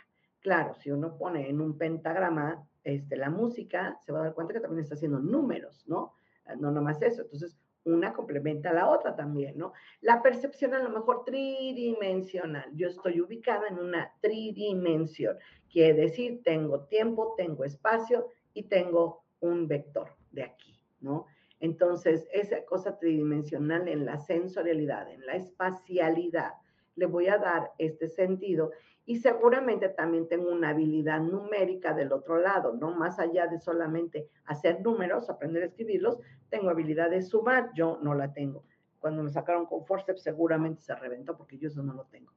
Claro, 0.42 0.74
si 0.74 0.90
uno 0.90 1.16
pone 1.16 1.48
en 1.48 1.60
un 1.60 1.78
pentagrama 1.78 2.66
este, 2.82 3.16
la 3.16 3.30
música, 3.30 3.96
se 4.04 4.12
va 4.12 4.20
a 4.20 4.22
dar 4.24 4.34
cuenta 4.34 4.52
que 4.52 4.60
también 4.60 4.82
está 4.82 4.96
haciendo 4.96 5.20
números, 5.20 5.84
¿no? 5.86 6.14
No 6.58 6.72
nomás 6.72 7.00
eso. 7.00 7.22
Entonces, 7.22 7.56
una 7.84 8.12
complementa 8.12 8.70
a 8.70 8.74
la 8.74 8.88
otra 8.88 9.14
también, 9.14 9.56
¿no? 9.56 9.72
La 10.00 10.20
percepción 10.20 10.74
a 10.74 10.82
lo 10.82 10.90
mejor 10.90 11.24
tridimensional. 11.24 12.70
Yo 12.74 12.88
estoy 12.88 13.20
ubicada 13.20 13.68
en 13.68 13.78
una 13.78 14.12
tridimensión. 14.20 15.36
Quiere 15.70 15.94
decir, 15.94 16.42
tengo 16.42 16.84
tiempo, 16.86 17.34
tengo 17.36 17.64
espacio 17.64 18.28
y 18.52 18.64
tengo 18.64 19.22
un 19.40 19.68
vector 19.68 20.08
de 20.32 20.42
aquí, 20.42 20.78
¿no? 21.00 21.26
Entonces, 21.60 22.26
esa 22.32 22.64
cosa 22.64 22.98
tridimensional 22.98 23.86
en 23.86 24.04
la 24.04 24.18
sensorialidad, 24.18 25.08
en 25.08 25.24
la 25.24 25.34
espacialidad, 25.34 26.54
le 26.96 27.06
voy 27.06 27.28
a 27.28 27.38
dar 27.38 27.70
este 27.78 28.08
sentido 28.08 28.72
y 29.04 29.16
seguramente 29.16 29.88
también 29.88 30.28
tengo 30.28 30.50
una 30.50 30.70
habilidad 30.70 31.20
numérica 31.20 31.92
del 31.92 32.12
otro 32.12 32.38
lado, 32.38 32.74
¿no? 32.74 32.92
Más 32.94 33.18
allá 33.18 33.48
de 33.48 33.58
solamente 33.58 34.28
hacer 34.44 34.80
números, 34.80 35.28
aprender 35.28 35.64
a 35.64 35.66
escribirlos, 35.66 36.18
tengo 36.50 36.70
habilidad 36.70 37.10
de 37.10 37.22
sumar, 37.22 37.70
yo 37.74 37.98
no 38.02 38.14
la 38.14 38.32
tengo. 38.32 38.64
Cuando 39.00 39.22
me 39.24 39.30
sacaron 39.30 39.66
con 39.66 39.84
forceps 39.84 40.22
seguramente 40.22 40.82
se 40.82 40.94
reventó 40.94 41.36
porque 41.36 41.58
yo 41.58 41.68
eso 41.68 41.82
no 41.82 41.94
lo 41.94 42.04
tengo. 42.04 42.32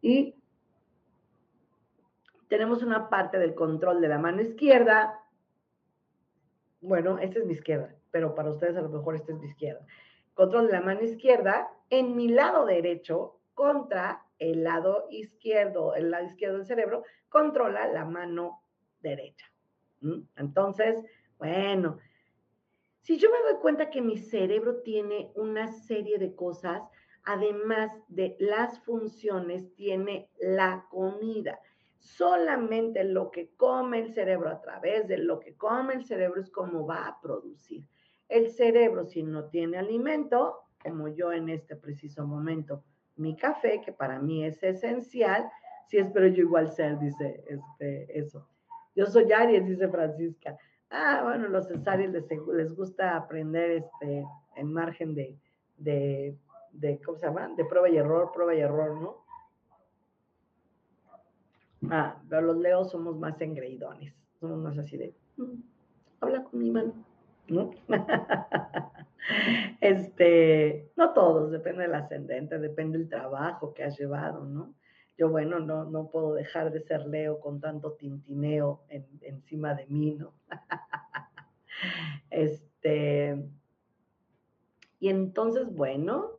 Y 0.00 0.34
tenemos 2.48 2.82
una 2.82 3.08
parte 3.08 3.38
del 3.38 3.54
control 3.54 4.00
de 4.00 4.08
la 4.08 4.18
mano 4.18 4.40
izquierda. 4.40 5.20
Bueno, 6.80 7.18
esta 7.18 7.38
es 7.38 7.46
mi 7.46 7.52
izquierda, 7.52 7.94
pero 8.10 8.34
para 8.34 8.50
ustedes 8.50 8.76
a 8.76 8.82
lo 8.82 8.88
mejor 8.88 9.14
esta 9.14 9.32
es 9.32 9.38
mi 9.38 9.46
izquierda. 9.46 9.86
Control 10.34 10.66
de 10.66 10.72
la 10.72 10.80
mano 10.80 11.02
izquierda 11.02 11.70
en 11.90 12.16
mi 12.16 12.28
lado 12.28 12.66
derecho 12.66 13.38
contra 13.54 14.24
el 14.38 14.64
lado 14.64 15.06
izquierdo, 15.10 15.94
el 15.94 16.10
lado 16.10 16.26
izquierdo 16.26 16.58
del 16.58 16.66
cerebro, 16.66 17.04
controla 17.28 17.86
la 17.88 18.04
mano 18.04 18.62
derecha. 19.00 19.46
Entonces, 20.36 21.02
bueno, 21.38 21.98
Si 23.00 23.16
yo 23.16 23.30
me 23.30 23.40
doy 23.50 23.58
cuenta 23.62 23.88
que 23.88 24.02
mi 24.02 24.18
cerebro 24.18 24.82
tiene 24.82 25.32
una 25.34 25.72
serie 25.72 26.18
de 26.18 26.34
cosas, 26.34 26.82
además 27.24 27.90
de 28.08 28.36
las 28.38 28.80
funciones, 28.80 29.74
tiene 29.74 30.30
la 30.38 30.86
comida. 30.90 31.58
Solamente 31.98 33.04
lo 33.04 33.30
que 33.30 33.54
come 33.56 34.00
el 34.00 34.12
cerebro 34.12 34.50
a 34.50 34.60
través 34.60 35.08
de 35.08 35.16
lo 35.16 35.40
que 35.40 35.56
come 35.56 35.94
el 35.94 36.04
cerebro 36.04 36.40
es 36.40 36.50
como 36.50 36.86
va 36.86 37.06
a 37.06 37.20
producir. 37.20 37.84
El 38.28 38.50
cerebro, 38.50 39.06
si 39.06 39.22
no 39.22 39.48
tiene 39.48 39.78
alimento, 39.78 40.58
como 40.82 41.08
yo 41.08 41.32
en 41.32 41.48
este 41.48 41.76
preciso 41.76 42.26
momento, 42.26 42.84
mi 43.18 43.36
café, 43.36 43.80
que 43.84 43.92
para 43.92 44.18
mí 44.18 44.44
es 44.44 44.62
esencial, 44.62 45.50
si 45.86 45.98
espero 45.98 46.26
yo 46.28 46.42
igual 46.42 46.70
ser, 46.70 46.98
dice 46.98 47.44
este, 47.46 48.18
eso. 48.18 48.46
Yo 48.94 49.06
soy 49.06 49.32
Aries, 49.32 49.66
dice 49.66 49.88
Francisca. 49.88 50.56
Ah, 50.90 51.20
bueno, 51.24 51.48
los 51.48 51.68
cesáreos 51.68 52.12
les, 52.12 52.24
les 52.54 52.74
gusta 52.74 53.16
aprender 53.16 53.70
este, 53.70 54.24
en 54.56 54.72
margen 54.72 55.14
de, 55.14 55.38
de, 55.76 56.36
de, 56.72 57.00
¿cómo 57.02 57.18
se 57.18 57.26
llama? 57.26 57.48
De 57.56 57.64
prueba 57.64 57.88
y 57.88 57.96
error, 57.96 58.30
prueba 58.32 58.54
y 58.54 58.60
error, 58.60 59.00
¿no? 59.00 59.24
Ah, 61.90 62.20
pero 62.28 62.42
los 62.42 62.56
leos 62.56 62.90
somos 62.90 63.16
más 63.16 63.40
engreidones, 63.40 64.14
somos 64.40 64.58
más 64.58 64.76
así 64.78 64.96
de, 64.96 65.14
mm, 65.36 65.60
habla 66.20 66.42
con 66.42 66.60
mi 66.60 66.70
mano, 66.70 66.92
¿no? 67.48 67.70
este, 69.80 70.90
no 70.96 71.12
todos, 71.12 71.50
depende 71.50 71.82
del 71.82 71.94
ascendente, 71.94 72.58
depende 72.58 72.98
del 72.98 73.08
trabajo 73.08 73.74
que 73.74 73.84
has 73.84 73.98
llevado, 73.98 74.44
¿no? 74.44 74.74
Yo, 75.16 75.28
bueno, 75.28 75.58
no, 75.58 75.84
no 75.84 76.10
puedo 76.10 76.34
dejar 76.34 76.70
de 76.70 76.80
ser 76.82 77.06
Leo 77.06 77.40
con 77.40 77.60
tanto 77.60 77.94
tintineo 77.94 78.84
encima 78.88 79.74
de 79.74 79.86
mí, 79.86 80.14
¿no? 80.14 80.32
este, 82.30 83.44
y 85.00 85.08
entonces, 85.08 85.66
bueno, 85.74 86.38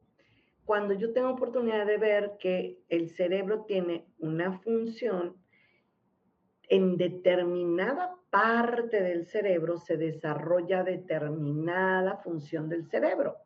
cuando 0.65 0.93
yo 0.93 1.11
tengo 1.11 1.29
oportunidad 1.29 1.85
de 1.85 1.97
ver 1.97 2.37
que 2.39 2.79
el 2.87 3.09
cerebro 3.09 3.65
tiene 3.65 4.05
una 4.19 4.59
función, 4.59 5.35
en 6.69 6.97
determinada 6.97 8.15
parte 8.29 9.01
del 9.01 9.25
cerebro 9.25 9.77
se 9.77 9.97
desarrolla 9.97 10.83
determinada 10.83 12.17
función 12.17 12.69
del 12.69 12.87
cerebro. 12.87 13.37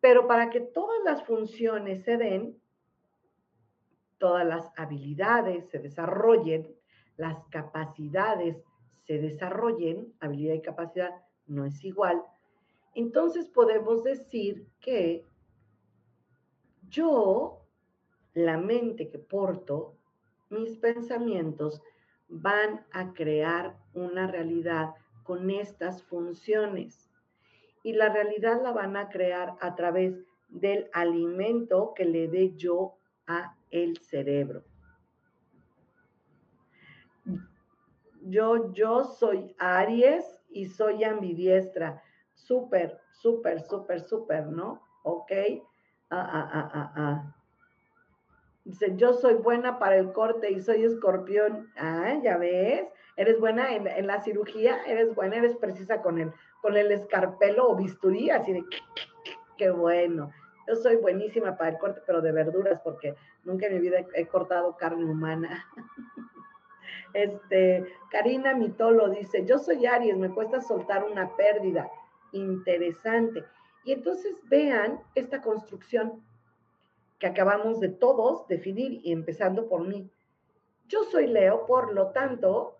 Pero 0.00 0.26
para 0.26 0.50
que 0.50 0.60
todas 0.60 0.98
las 1.04 1.24
funciones 1.24 2.04
se 2.04 2.16
den, 2.16 2.60
todas 4.18 4.46
las 4.46 4.70
habilidades 4.76 5.68
se 5.70 5.78
desarrollen, 5.78 6.74
las 7.16 7.44
capacidades 7.50 8.62
se 9.06 9.18
desarrollen, 9.18 10.14
habilidad 10.20 10.54
y 10.54 10.62
capacidad 10.62 11.10
no 11.46 11.64
es 11.64 11.82
igual, 11.84 12.22
entonces 12.94 13.48
podemos 13.48 14.02
decir 14.04 14.66
que 14.80 15.24
yo, 16.88 17.62
la 18.34 18.58
mente 18.58 19.08
que 19.08 19.18
porto, 19.18 19.96
mis 20.50 20.76
pensamientos 20.76 21.82
van 22.28 22.84
a 22.92 23.12
crear 23.12 23.76
una 23.94 24.26
realidad 24.26 24.94
con 25.22 25.50
estas 25.50 26.02
funciones. 26.04 27.10
Y 27.82 27.92
la 27.92 28.08
realidad 28.08 28.62
la 28.62 28.72
van 28.72 28.96
a 28.96 29.08
crear 29.08 29.54
a 29.60 29.74
través 29.74 30.14
del 30.48 30.88
alimento 30.92 31.92
que 31.94 32.04
le 32.04 32.28
dé 32.28 32.56
yo 32.56 32.98
a 33.26 33.56
el 33.70 33.98
cerebro. 33.98 34.64
Yo, 38.22 38.72
yo 38.72 39.04
soy 39.04 39.54
Aries 39.58 40.24
y 40.50 40.66
soy 40.66 41.04
ambidiestra. 41.04 42.02
Súper, 42.34 42.98
súper, 43.12 43.60
súper, 43.60 44.00
súper, 44.00 44.46
¿no? 44.48 44.82
Ok. 45.04 45.32
Ah, 46.10 46.28
ah, 46.32 46.50
ah, 46.52 46.70
ah, 46.74 46.92
ah. 46.96 47.35
Dice, 48.66 48.94
yo 48.96 49.12
soy 49.12 49.34
buena 49.34 49.78
para 49.78 49.96
el 49.96 50.12
corte 50.12 50.50
y 50.50 50.60
soy 50.60 50.82
escorpión. 50.82 51.70
Ah, 51.76 52.18
ya 52.20 52.36
ves. 52.36 52.84
Eres 53.14 53.38
buena 53.38 53.72
en, 53.72 54.06
la 54.08 54.20
cirugía, 54.22 54.82
eres 54.88 55.14
buena, 55.14 55.36
eres 55.36 55.56
precisa 55.56 56.02
con 56.02 56.18
el, 56.18 56.32
con 56.62 56.76
el 56.76 56.90
escarpelo 56.90 57.70
o 57.70 57.76
bisturí, 57.76 58.28
así 58.28 58.52
de, 58.52 58.64
qué 59.56 59.70
bueno. 59.70 60.32
Yo 60.66 60.74
soy 60.74 60.96
buenísima 60.96 61.56
para 61.56 61.70
el 61.70 61.78
corte, 61.78 62.00
pero 62.08 62.20
de 62.20 62.32
verduras, 62.32 62.80
porque 62.82 63.14
nunca 63.44 63.66
en 63.66 63.74
mi 63.74 63.80
vida 63.80 64.04
he, 64.14 64.26
cortado 64.26 64.76
carne 64.76 65.04
humana. 65.04 65.64
este, 67.14 67.86
Karina 68.10 68.52
Mitolo 68.54 69.10
dice, 69.10 69.46
yo 69.46 69.58
soy 69.58 69.86
Aries, 69.86 70.16
me 70.16 70.34
cuesta 70.34 70.60
soltar 70.60 71.04
una 71.04 71.36
pérdida. 71.36 71.88
Interesante. 72.32 73.44
Y 73.84 73.92
entonces 73.92 74.34
vean 74.48 75.00
esta 75.14 75.40
construcción 75.40 76.20
que 77.18 77.26
acabamos 77.26 77.80
de 77.80 77.88
todos 77.88 78.46
definir 78.48 79.00
y 79.02 79.12
empezando 79.12 79.68
por 79.68 79.86
mí. 79.86 80.10
Yo 80.86 81.04
soy 81.04 81.26
Leo, 81.26 81.66
por 81.66 81.92
lo 81.92 82.12
tanto, 82.12 82.78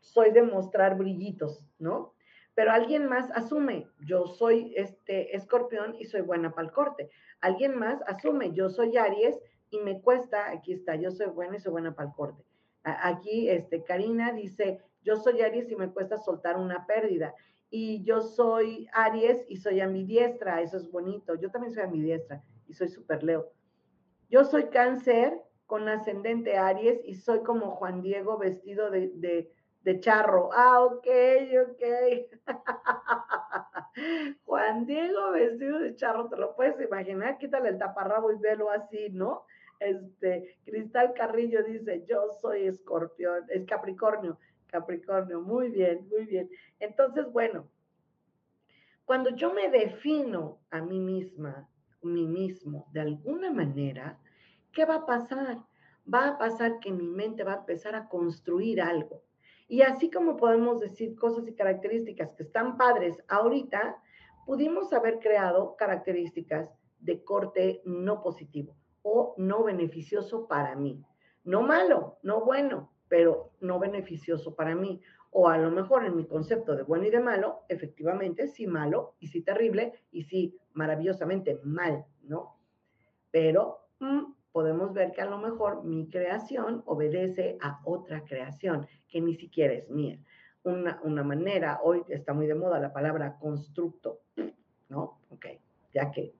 soy 0.00 0.30
de 0.30 0.42
mostrar 0.42 0.96
brillitos, 0.96 1.66
¿no? 1.78 2.14
pero 2.58 2.72
alguien 2.72 3.06
más 3.06 3.30
asume, 3.36 3.86
yo 4.00 4.26
soy 4.26 4.72
este 4.74 5.36
escorpión 5.36 5.94
y 5.96 6.06
soy 6.06 6.22
buena 6.22 6.50
para 6.50 6.66
el 6.66 6.72
corte. 6.72 7.08
Alguien 7.40 7.78
más 7.78 8.02
asume, 8.08 8.52
yo 8.52 8.68
soy 8.68 8.96
Aries 8.96 9.38
y 9.70 9.78
me 9.78 10.00
cuesta, 10.00 10.50
aquí 10.50 10.72
está, 10.72 10.96
yo 10.96 11.12
soy 11.12 11.28
buena 11.28 11.58
y 11.58 11.60
soy 11.60 11.70
buena 11.70 11.94
para 11.94 12.08
el 12.08 12.14
corte. 12.16 12.42
Aquí, 12.82 13.48
este, 13.48 13.84
Karina 13.84 14.32
dice, 14.32 14.80
yo 15.04 15.14
soy 15.18 15.42
Aries 15.42 15.70
y 15.70 15.76
me 15.76 15.92
cuesta 15.92 16.18
soltar 16.18 16.56
una 16.56 16.84
pérdida. 16.84 17.32
Y 17.70 18.02
yo 18.02 18.22
soy 18.22 18.88
Aries 18.92 19.44
y 19.48 19.58
soy 19.58 19.80
ambidiestra, 19.80 20.60
eso 20.60 20.78
es 20.78 20.90
bonito. 20.90 21.36
Yo 21.36 21.52
también 21.52 21.72
soy 21.72 21.84
ambidiestra 21.84 22.42
y 22.68 22.74
soy 22.74 22.88
super 22.88 23.22
Leo. 23.22 23.52
Yo 24.30 24.44
soy 24.44 24.64
cáncer 24.68 25.40
con 25.66 25.88
ascendente 25.88 26.56
Aries 26.56 27.00
y 27.04 27.14
soy 27.14 27.42
como 27.42 27.72
Juan 27.72 28.02
Diego 28.02 28.38
vestido 28.38 28.90
de, 28.90 29.10
de 29.82 30.00
charro. 30.00 30.50
Ah, 30.52 30.84
ok, 30.84 31.06
ok. 31.70 31.82
Juan 34.44 34.86
Diego 34.86 35.32
vestido 35.32 35.78
de 35.78 35.96
charro, 35.96 36.28
te 36.28 36.36
lo 36.36 36.54
puedes 36.54 36.80
imaginar, 36.80 37.38
quítale 37.38 37.70
el 37.70 37.78
taparrabo 37.78 38.30
y 38.32 38.36
velo 38.36 38.70
así, 38.70 39.08
¿no? 39.10 39.44
Este, 39.80 40.58
Cristal 40.64 41.14
Carrillo 41.14 41.62
dice, 41.62 42.04
yo 42.06 42.30
soy 42.40 42.66
escorpión, 42.66 43.44
es 43.48 43.64
Capricornio, 43.64 44.38
Capricornio, 44.66 45.40
muy 45.40 45.70
bien, 45.70 46.06
muy 46.08 46.26
bien. 46.26 46.50
Entonces, 46.80 47.30
bueno, 47.32 47.68
cuando 49.04 49.30
yo 49.30 49.54
me 49.54 49.70
defino 49.70 50.58
a 50.70 50.80
mí 50.80 51.00
misma, 51.00 51.68
mí 52.02 52.26
mismo, 52.26 52.86
de 52.92 53.00
alguna 53.00 53.50
manera, 53.52 54.18
¿qué 54.72 54.84
va 54.84 54.96
a 54.96 55.06
pasar? 55.06 55.58
Va 56.12 56.28
a 56.28 56.38
pasar 56.38 56.78
que 56.80 56.90
mi 56.92 57.06
mente 57.06 57.44
va 57.44 57.52
a 57.54 57.58
empezar 57.58 57.94
a 57.94 58.08
construir 58.08 58.80
algo 58.80 59.22
y 59.68 59.82
así 59.82 60.10
como 60.10 60.36
podemos 60.38 60.80
decir 60.80 61.14
cosas 61.14 61.46
y 61.46 61.54
características 61.54 62.34
que 62.34 62.42
están 62.42 62.78
padres 62.78 63.22
ahorita, 63.28 64.02
pudimos 64.46 64.94
haber 64.94 65.18
creado 65.18 65.76
características 65.76 66.70
de 67.00 67.22
corte 67.22 67.82
no 67.84 68.22
positivo 68.22 68.74
o 69.02 69.34
no 69.36 69.62
beneficioso 69.64 70.48
para 70.48 70.74
mí. 70.74 71.04
No 71.44 71.62
malo, 71.62 72.18
no 72.22 72.46
bueno, 72.46 72.90
pero 73.08 73.52
no 73.60 73.78
beneficioso 73.78 74.54
para 74.54 74.74
mí. 74.74 75.02
O 75.30 75.48
a 75.48 75.58
lo 75.58 75.70
mejor 75.70 76.04
en 76.04 76.16
mi 76.16 76.26
concepto 76.26 76.74
de 76.74 76.82
bueno 76.82 77.04
y 77.04 77.10
de 77.10 77.20
malo, 77.20 77.64
efectivamente, 77.68 78.46
sí 78.48 78.66
malo 78.66 79.14
y 79.20 79.28
sí 79.28 79.42
terrible 79.42 79.92
y 80.10 80.22
sí 80.22 80.56
maravillosamente 80.72 81.60
mal, 81.62 82.06
¿no? 82.22 82.56
Pero 83.30 83.88
mm, 84.00 84.32
podemos 84.52 84.92
ver 84.92 85.12
que 85.12 85.20
a 85.20 85.26
lo 85.26 85.38
mejor 85.38 85.84
mi 85.84 86.08
creación 86.08 86.82
obedece 86.86 87.58
a 87.60 87.80
otra 87.84 88.24
creación 88.24 88.86
que 89.06 89.20
ni 89.20 89.34
siquiera 89.34 89.74
es 89.74 89.90
mía. 89.90 90.18
Una, 90.62 91.00
una 91.04 91.22
manera, 91.22 91.80
hoy 91.82 92.02
está 92.08 92.32
muy 92.32 92.46
de 92.46 92.54
moda 92.54 92.80
la 92.80 92.92
palabra 92.92 93.36
constructo, 93.38 94.20
¿no? 94.88 95.20
Ok, 95.30 95.46
ya 95.92 96.10
que... 96.10 96.37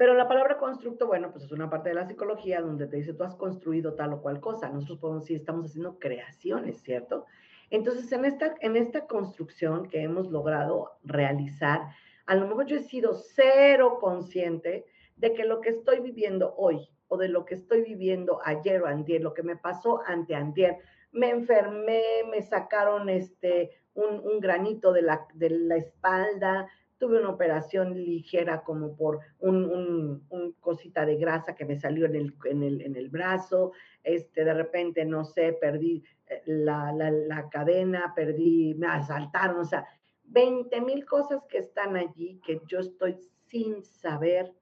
Pero 0.00 0.14
la 0.14 0.26
palabra 0.26 0.56
constructo, 0.56 1.06
bueno, 1.06 1.30
pues 1.30 1.44
es 1.44 1.52
una 1.52 1.68
parte 1.68 1.90
de 1.90 1.94
la 1.94 2.06
psicología 2.06 2.62
donde 2.62 2.86
te 2.86 2.96
dice, 2.96 3.12
tú 3.12 3.22
has 3.22 3.34
construido 3.34 3.92
tal 3.96 4.14
o 4.14 4.22
cual 4.22 4.40
cosa. 4.40 4.70
Nosotros 4.70 4.98
podemos 4.98 5.24
decir, 5.24 5.36
estamos 5.36 5.66
haciendo 5.66 5.98
creaciones, 5.98 6.80
¿cierto? 6.80 7.26
Entonces, 7.68 8.10
en 8.10 8.24
esta, 8.24 8.54
en 8.62 8.76
esta 8.76 9.06
construcción 9.06 9.90
que 9.90 10.00
hemos 10.00 10.30
logrado 10.30 10.92
realizar, 11.04 11.82
a 12.24 12.34
lo 12.34 12.46
mejor 12.46 12.64
yo 12.64 12.76
he 12.76 12.82
sido 12.82 13.12
cero 13.12 13.98
consciente 14.00 14.86
de 15.16 15.34
que 15.34 15.44
lo 15.44 15.60
que 15.60 15.68
estoy 15.68 16.00
viviendo 16.00 16.54
hoy 16.56 16.88
o 17.08 17.18
de 17.18 17.28
lo 17.28 17.44
que 17.44 17.56
estoy 17.56 17.82
viviendo 17.82 18.40
ayer 18.42 18.80
o 18.80 18.86
antier, 18.86 19.20
lo 19.20 19.34
que 19.34 19.42
me 19.42 19.56
pasó 19.56 20.00
ante 20.06 20.34
antier, 20.34 20.78
me 21.12 21.28
enfermé, 21.28 22.02
me 22.30 22.40
sacaron 22.40 23.10
este, 23.10 23.70
un, 23.94 24.40
granito 24.40 24.92
de 24.92 25.02
la, 25.02 25.26
de 25.34 25.50
la, 25.50 25.76
espalda, 25.76 26.68
tuve 27.00 27.18
una 27.18 27.30
operación 27.30 27.94
ligera 27.94 28.62
como 28.62 28.94
por 28.94 29.20
un, 29.38 30.22
un, 30.28 30.52
cosita 30.60 31.06
de 31.06 31.16
grasa 31.16 31.54
que 31.54 31.64
me 31.64 31.80
salió 31.80 32.04
en 32.04 32.14
el, 32.14 32.34
en 32.44 32.62
el, 32.62 32.82
en 32.82 32.94
el 32.94 33.08
brazo, 33.08 33.72
este, 34.04 34.44
de 34.44 34.52
repente, 34.52 35.06
no 35.06 35.24
sé, 35.24 35.54
perdí 35.54 36.04
eh, 36.26 36.42
la, 36.44 36.92
la, 36.92 37.48
cadena, 37.48 38.12
perdí, 38.14 38.74
me 38.74 38.86
asaltaron, 38.86 39.58
o 39.60 39.64
sea, 39.64 39.86
20 40.24 40.78
mil 40.82 41.06
cosas 41.06 41.42
que 41.48 41.58
están 41.58 41.96
allí 41.96 42.38
que 42.44 42.60
yo 42.68 42.80
estoy 42.80 43.16
sin 43.46 43.82
saber 43.82 44.52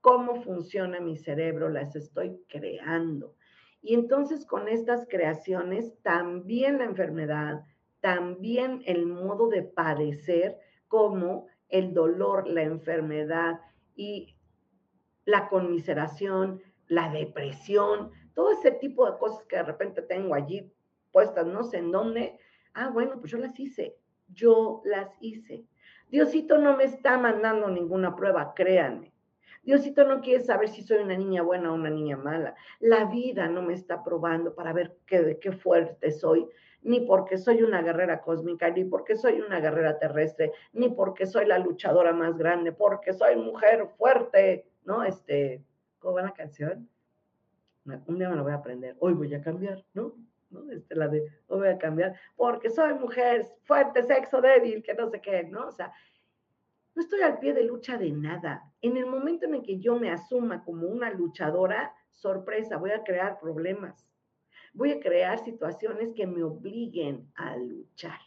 cómo 0.00 0.42
funciona 0.42 0.98
mi 0.98 1.16
cerebro, 1.16 1.68
las 1.68 1.94
estoy 1.94 2.40
creando. 2.48 3.36
Y 3.82 3.94
entonces 3.94 4.44
con 4.44 4.66
estas 4.66 5.06
creaciones, 5.08 5.94
también 6.02 6.78
la 6.78 6.84
enfermedad, 6.84 7.64
también 8.00 8.82
el 8.84 9.06
modo 9.06 9.48
de 9.48 9.62
padecer, 9.62 10.58
como 10.88 11.46
el 11.68 11.94
dolor, 11.94 12.48
la 12.48 12.62
enfermedad 12.62 13.60
y 13.94 14.36
la 15.24 15.48
conmiseración, 15.48 16.62
la 16.86 17.10
depresión, 17.10 18.10
todo 18.34 18.52
ese 18.52 18.70
tipo 18.70 19.10
de 19.10 19.18
cosas 19.18 19.44
que 19.44 19.56
de 19.56 19.64
repente 19.64 20.02
tengo 20.02 20.34
allí 20.34 20.72
puestas, 21.12 21.46
no 21.46 21.64
sé 21.64 21.78
en 21.78 21.92
dónde. 21.92 22.38
Ah, 22.74 22.88
bueno, 22.88 23.18
pues 23.18 23.32
yo 23.32 23.38
las 23.38 23.58
hice, 23.58 23.96
yo 24.28 24.82
las 24.84 25.10
hice. 25.20 25.66
Diosito 26.08 26.58
no 26.58 26.76
me 26.76 26.84
está 26.84 27.18
mandando 27.18 27.68
ninguna 27.68 28.16
prueba, 28.16 28.54
créanme. 28.54 29.12
Diosito 29.62 30.04
no 30.04 30.22
quiere 30.22 30.42
saber 30.42 30.68
si 30.68 30.82
soy 30.82 30.98
una 30.98 31.16
niña 31.16 31.42
buena 31.42 31.70
o 31.70 31.74
una 31.74 31.90
niña 31.90 32.16
mala. 32.16 32.54
La 32.80 33.04
vida 33.04 33.48
no 33.48 33.60
me 33.60 33.74
está 33.74 34.02
probando 34.02 34.54
para 34.54 34.72
ver 34.72 34.96
qué, 35.04 35.38
qué 35.40 35.52
fuerte 35.52 36.10
soy, 36.10 36.48
ni 36.82 37.00
porque 37.00 37.38
soy 37.38 37.62
una 37.62 37.82
guerrera 37.82 38.20
cósmica, 38.20 38.70
ni 38.70 38.84
porque 38.84 39.16
soy 39.16 39.40
una 39.40 39.60
guerrera 39.60 39.98
terrestre, 39.98 40.52
ni 40.72 40.88
porque 40.88 41.26
soy 41.26 41.46
la 41.46 41.58
luchadora 41.58 42.12
más 42.12 42.36
grande, 42.36 42.72
porque 42.72 43.12
soy 43.12 43.36
mujer 43.36 43.88
fuerte, 43.96 44.66
¿no? 44.84 45.02
Este, 45.02 45.62
¿cómo 45.98 46.14
va 46.14 46.22
la 46.22 46.32
canción? 46.32 46.88
Un 47.84 48.18
día 48.18 48.28
me 48.28 48.36
lo 48.36 48.42
voy 48.42 48.52
a 48.52 48.56
aprender, 48.56 48.96
hoy 49.00 49.14
voy 49.14 49.34
a 49.34 49.40
cambiar, 49.40 49.82
¿no? 49.94 50.14
¿no? 50.50 50.70
Este, 50.70 50.94
la 50.94 51.08
de, 51.08 51.20
hoy 51.48 51.58
voy 51.58 51.68
a 51.68 51.78
cambiar, 51.78 52.14
porque 52.36 52.70
soy 52.70 52.94
mujer 52.94 53.46
fuerte, 53.64 54.02
sexo 54.02 54.40
débil, 54.40 54.82
que 54.82 54.94
no 54.94 55.08
sé 55.08 55.20
qué, 55.20 55.44
¿no? 55.44 55.68
O 55.68 55.72
sea, 55.72 55.92
no 56.94 57.02
estoy 57.02 57.22
al 57.22 57.38
pie 57.38 57.54
de 57.54 57.64
lucha 57.64 57.96
de 57.96 58.10
nada. 58.10 58.72
En 58.82 58.96
el 58.96 59.06
momento 59.06 59.46
en 59.46 59.54
el 59.54 59.62
que 59.62 59.78
yo 59.78 59.96
me 59.96 60.10
asuma 60.10 60.64
como 60.64 60.88
una 60.88 61.10
luchadora, 61.10 61.94
sorpresa, 62.12 62.76
voy 62.76 62.90
a 62.90 63.04
crear 63.04 63.38
problemas. 63.38 64.07
Voy 64.74 64.92
a 64.92 65.00
crear 65.00 65.38
situaciones 65.44 66.12
que 66.14 66.26
me 66.26 66.42
obliguen 66.42 67.30
a 67.34 67.56
luchar. 67.56 68.18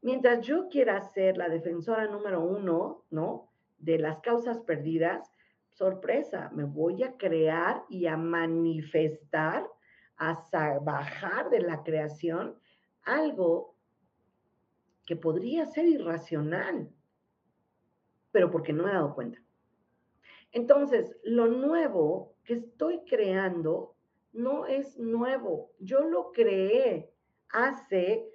Mientras 0.00 0.44
yo 0.44 0.68
quiera 0.68 1.00
ser 1.00 1.36
la 1.36 1.48
defensora 1.48 2.06
número 2.06 2.40
uno, 2.42 3.04
¿no? 3.10 3.52
De 3.78 3.98
las 3.98 4.18
causas 4.18 4.60
perdidas, 4.60 5.30
sorpresa, 5.70 6.50
me 6.54 6.64
voy 6.64 7.02
a 7.02 7.16
crear 7.16 7.84
y 7.88 8.06
a 8.06 8.16
manifestar, 8.16 9.68
a 10.16 10.78
bajar 10.80 11.50
de 11.50 11.60
la 11.60 11.82
creación 11.82 12.56
algo 13.04 13.74
que 15.04 15.16
podría 15.16 15.66
ser 15.66 15.86
irracional, 15.86 16.90
pero 18.30 18.50
porque 18.50 18.72
no 18.72 18.84
me 18.84 18.90
he 18.90 18.94
dado 18.94 19.14
cuenta. 19.14 19.42
Entonces, 20.52 21.16
lo 21.24 21.46
nuevo 21.46 22.34
que 22.44 22.54
estoy 22.54 23.02
creando 23.04 23.91
no 24.32 24.66
es 24.66 24.98
nuevo. 24.98 25.70
Yo 25.78 26.00
lo 26.00 26.32
creé 26.32 27.12
hace 27.50 28.28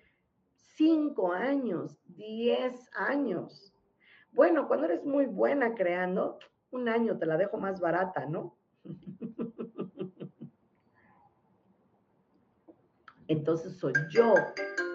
cinco 0.53 1.31
años, 1.33 1.99
diez 2.05 2.89
años. 2.93 3.73
Bueno, 4.31 4.67
cuando 4.67 4.85
eres 4.85 5.03
muy 5.03 5.25
buena 5.25 5.73
creando, 5.73 6.39
un 6.71 6.89
año 6.89 7.17
te 7.17 7.25
la 7.25 7.37
dejo 7.37 7.57
más 7.57 7.79
barata, 7.79 8.25
¿no? 8.25 8.57
Entonces 13.27 13.77
soy 13.77 13.93
yo 14.09 14.33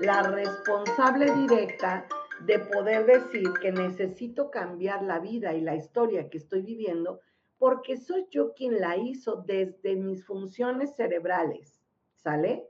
la 0.00 0.22
responsable 0.22 1.34
directa 1.34 2.06
de 2.46 2.58
poder 2.60 3.04
decir 3.06 3.50
que 3.60 3.70
necesito 3.70 4.50
cambiar 4.50 5.02
la 5.02 5.18
vida 5.18 5.52
y 5.54 5.60
la 5.60 5.76
historia 5.76 6.30
que 6.30 6.38
estoy 6.38 6.62
viviendo 6.62 7.20
porque 7.62 7.96
soy 7.96 8.26
yo 8.28 8.54
quien 8.54 8.80
la 8.80 8.96
hizo 8.96 9.36
desde 9.36 9.94
mis 9.94 10.24
funciones 10.24 10.96
cerebrales, 10.96 11.80
¿sale? 12.16 12.66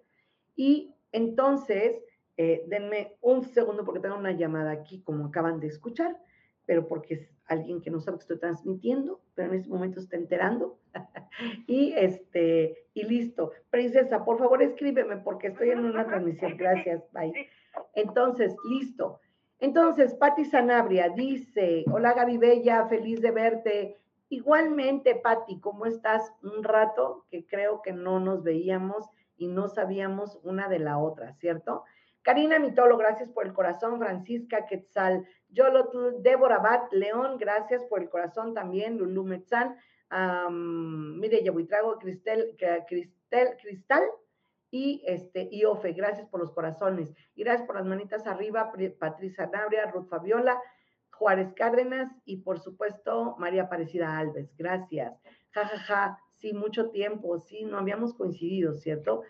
Y 0.54 0.94
entonces, 1.12 2.04
eh, 2.36 2.62
denme 2.66 3.16
un 3.22 3.42
segundo 3.42 3.86
porque 3.86 4.00
tengo 4.00 4.18
una 4.18 4.32
llamada 4.32 4.70
aquí, 4.70 5.00
como 5.00 5.24
acaban 5.24 5.60
de 5.60 5.68
escuchar, 5.68 6.20
pero 6.66 6.88
porque 6.88 7.14
es 7.14 7.30
alguien 7.46 7.80
que 7.80 7.90
no 7.90 8.00
sabe 8.00 8.18
que 8.18 8.24
estoy 8.24 8.38
transmitiendo, 8.38 9.22
pero 9.34 9.48
en 9.48 9.60
este 9.60 9.70
momento 9.70 9.98
está 9.98 10.18
enterando. 10.18 10.78
y 11.66 11.94
este, 11.96 12.84
y 12.92 13.04
listo. 13.04 13.52
Princesa, 13.70 14.26
por 14.26 14.38
favor, 14.38 14.62
escríbeme 14.62 15.16
porque 15.16 15.46
estoy 15.46 15.70
en 15.70 15.86
una 15.86 16.06
transmisión. 16.06 16.58
Gracias, 16.58 17.02
bye. 17.12 17.32
Entonces, 17.94 18.54
listo. 18.68 19.20
Entonces, 19.58 20.12
Patti 20.12 20.44
Sanabria 20.44 21.08
dice, 21.08 21.86
hola 21.90 22.12
Gaby 22.12 22.36
Bella, 22.36 22.88
feliz 22.88 23.22
de 23.22 23.30
verte. 23.30 24.01
Igualmente, 24.32 25.14
Patti, 25.14 25.60
¿cómo 25.60 25.84
estás? 25.84 26.32
Un 26.42 26.64
rato 26.64 27.26
que 27.30 27.46
creo 27.46 27.82
que 27.82 27.92
no 27.92 28.18
nos 28.18 28.42
veíamos 28.42 29.04
y 29.36 29.46
no 29.46 29.68
sabíamos 29.68 30.40
una 30.42 30.70
de 30.70 30.78
la 30.78 30.96
otra, 30.96 31.34
¿cierto? 31.34 31.84
Karina 32.22 32.58
Mitolo, 32.58 32.96
gracias 32.96 33.28
por 33.28 33.44
el 33.44 33.52
corazón. 33.52 33.98
Francisca 33.98 34.64
Quetzal, 34.64 35.26
Yolotl, 35.50 36.22
Débora 36.22 36.60
Bat, 36.60 36.90
León, 36.94 37.36
gracias 37.36 37.84
por 37.84 38.00
el 38.00 38.08
corazón 38.08 38.54
también. 38.54 38.96
Lulu 38.96 39.22
Metzán, 39.22 39.76
mire, 41.18 41.44
Yabuitrago, 41.44 41.98
Cristel, 41.98 42.56
Cristel, 42.88 43.56
Cristal, 43.60 44.02
y 44.70 45.02
este, 45.04 45.50
Iofe, 45.52 45.92
gracias 45.92 46.26
por 46.28 46.40
los 46.40 46.52
corazones. 46.52 47.12
Y 47.34 47.44
gracias 47.44 47.66
por 47.66 47.76
las 47.76 47.84
manitas 47.84 48.26
arriba, 48.26 48.72
Patricia 48.98 49.44
Nabria, 49.52 49.90
Ruth 49.90 50.08
Fabiola, 50.08 50.58
Juárez 51.12 51.52
Cárdenas 51.54 52.10
y 52.24 52.38
por 52.38 52.58
supuesto 52.58 53.36
María 53.38 53.64
Aparecida 53.64 54.18
Alves. 54.18 54.54
Gracias. 54.56 55.14
Ja, 55.52 55.66
ja, 55.66 55.78
ja. 55.78 56.18
Sí, 56.34 56.52
mucho 56.52 56.90
tiempo, 56.90 57.38
sí, 57.38 57.64
no 57.64 57.78
habíamos 57.78 58.14
coincidido, 58.14 58.74
¿cierto? 58.74 59.22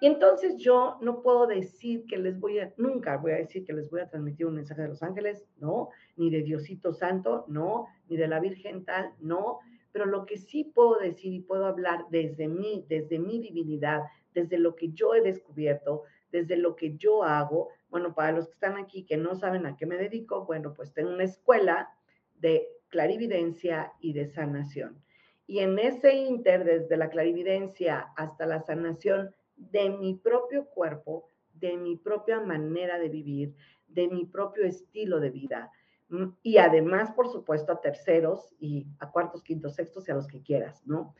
Y 0.00 0.06
entonces 0.06 0.56
yo 0.56 0.98
no 1.00 1.22
puedo 1.22 1.46
decir 1.46 2.04
que 2.06 2.18
les 2.18 2.38
voy 2.38 2.58
a, 2.58 2.72
nunca 2.76 3.18
voy 3.18 3.32
a 3.32 3.36
decir 3.36 3.64
que 3.64 3.72
les 3.72 3.90
voy 3.90 4.00
a 4.00 4.08
transmitir 4.08 4.46
un 4.46 4.54
mensaje 4.54 4.82
de 4.82 4.88
los 4.88 5.02
ángeles, 5.02 5.46
no, 5.58 5.88
ni 6.16 6.30
de 6.30 6.42
Diosito 6.42 6.92
Santo, 6.92 7.44
no, 7.48 7.86
ni 8.08 8.16
de 8.16 8.28
la 8.28 8.40
Virgen 8.40 8.84
tal, 8.84 9.12
no, 9.20 9.60
pero 9.92 10.06
lo 10.06 10.24
que 10.24 10.38
sí 10.38 10.64
puedo 10.64 10.98
decir 10.98 11.34
y 11.34 11.40
puedo 11.40 11.66
hablar 11.66 12.06
desde 12.10 12.48
mí, 12.48 12.86
desde 12.88 13.18
mi 13.18 13.40
divinidad, 13.40 14.02
desde 14.34 14.58
lo 14.58 14.74
que 14.74 14.90
yo 14.90 15.14
he 15.14 15.20
descubierto, 15.20 16.04
desde 16.32 16.56
lo 16.56 16.76
que 16.76 16.96
yo 16.96 17.22
hago. 17.22 17.68
Bueno, 17.90 18.14
para 18.14 18.32
los 18.32 18.46
que 18.46 18.52
están 18.52 18.76
aquí 18.76 19.04
que 19.04 19.16
no 19.16 19.34
saben 19.34 19.66
a 19.66 19.76
qué 19.76 19.84
me 19.84 19.96
dedico, 19.96 20.46
bueno, 20.46 20.72
pues 20.74 20.92
tengo 20.92 21.10
una 21.10 21.24
escuela 21.24 21.90
de 22.36 22.68
clarividencia 22.88 23.92
y 24.00 24.12
de 24.12 24.26
sanación. 24.26 25.02
Y 25.46 25.58
en 25.58 25.78
ese 25.78 26.14
inter, 26.14 26.64
desde 26.64 26.96
la 26.96 27.10
clarividencia 27.10 28.12
hasta 28.16 28.46
la 28.46 28.60
sanación 28.60 29.34
de 29.56 29.90
mi 29.90 30.14
propio 30.14 30.66
cuerpo, 30.66 31.26
de 31.54 31.76
mi 31.76 31.96
propia 31.96 32.40
manera 32.40 32.98
de 32.98 33.08
vivir, 33.08 33.54
de 33.88 34.08
mi 34.08 34.24
propio 34.24 34.64
estilo 34.64 35.18
de 35.18 35.30
vida, 35.30 35.72
mm, 36.08 36.26
y 36.42 36.58
además, 36.58 37.10
por 37.12 37.28
supuesto, 37.28 37.72
a 37.72 37.80
terceros 37.80 38.54
y 38.60 38.86
a 39.00 39.10
cuartos, 39.10 39.42
quintos, 39.42 39.74
sextos 39.74 40.08
y 40.08 40.12
a 40.12 40.14
los 40.14 40.28
que 40.28 40.42
quieras, 40.42 40.86
¿no? 40.86 41.14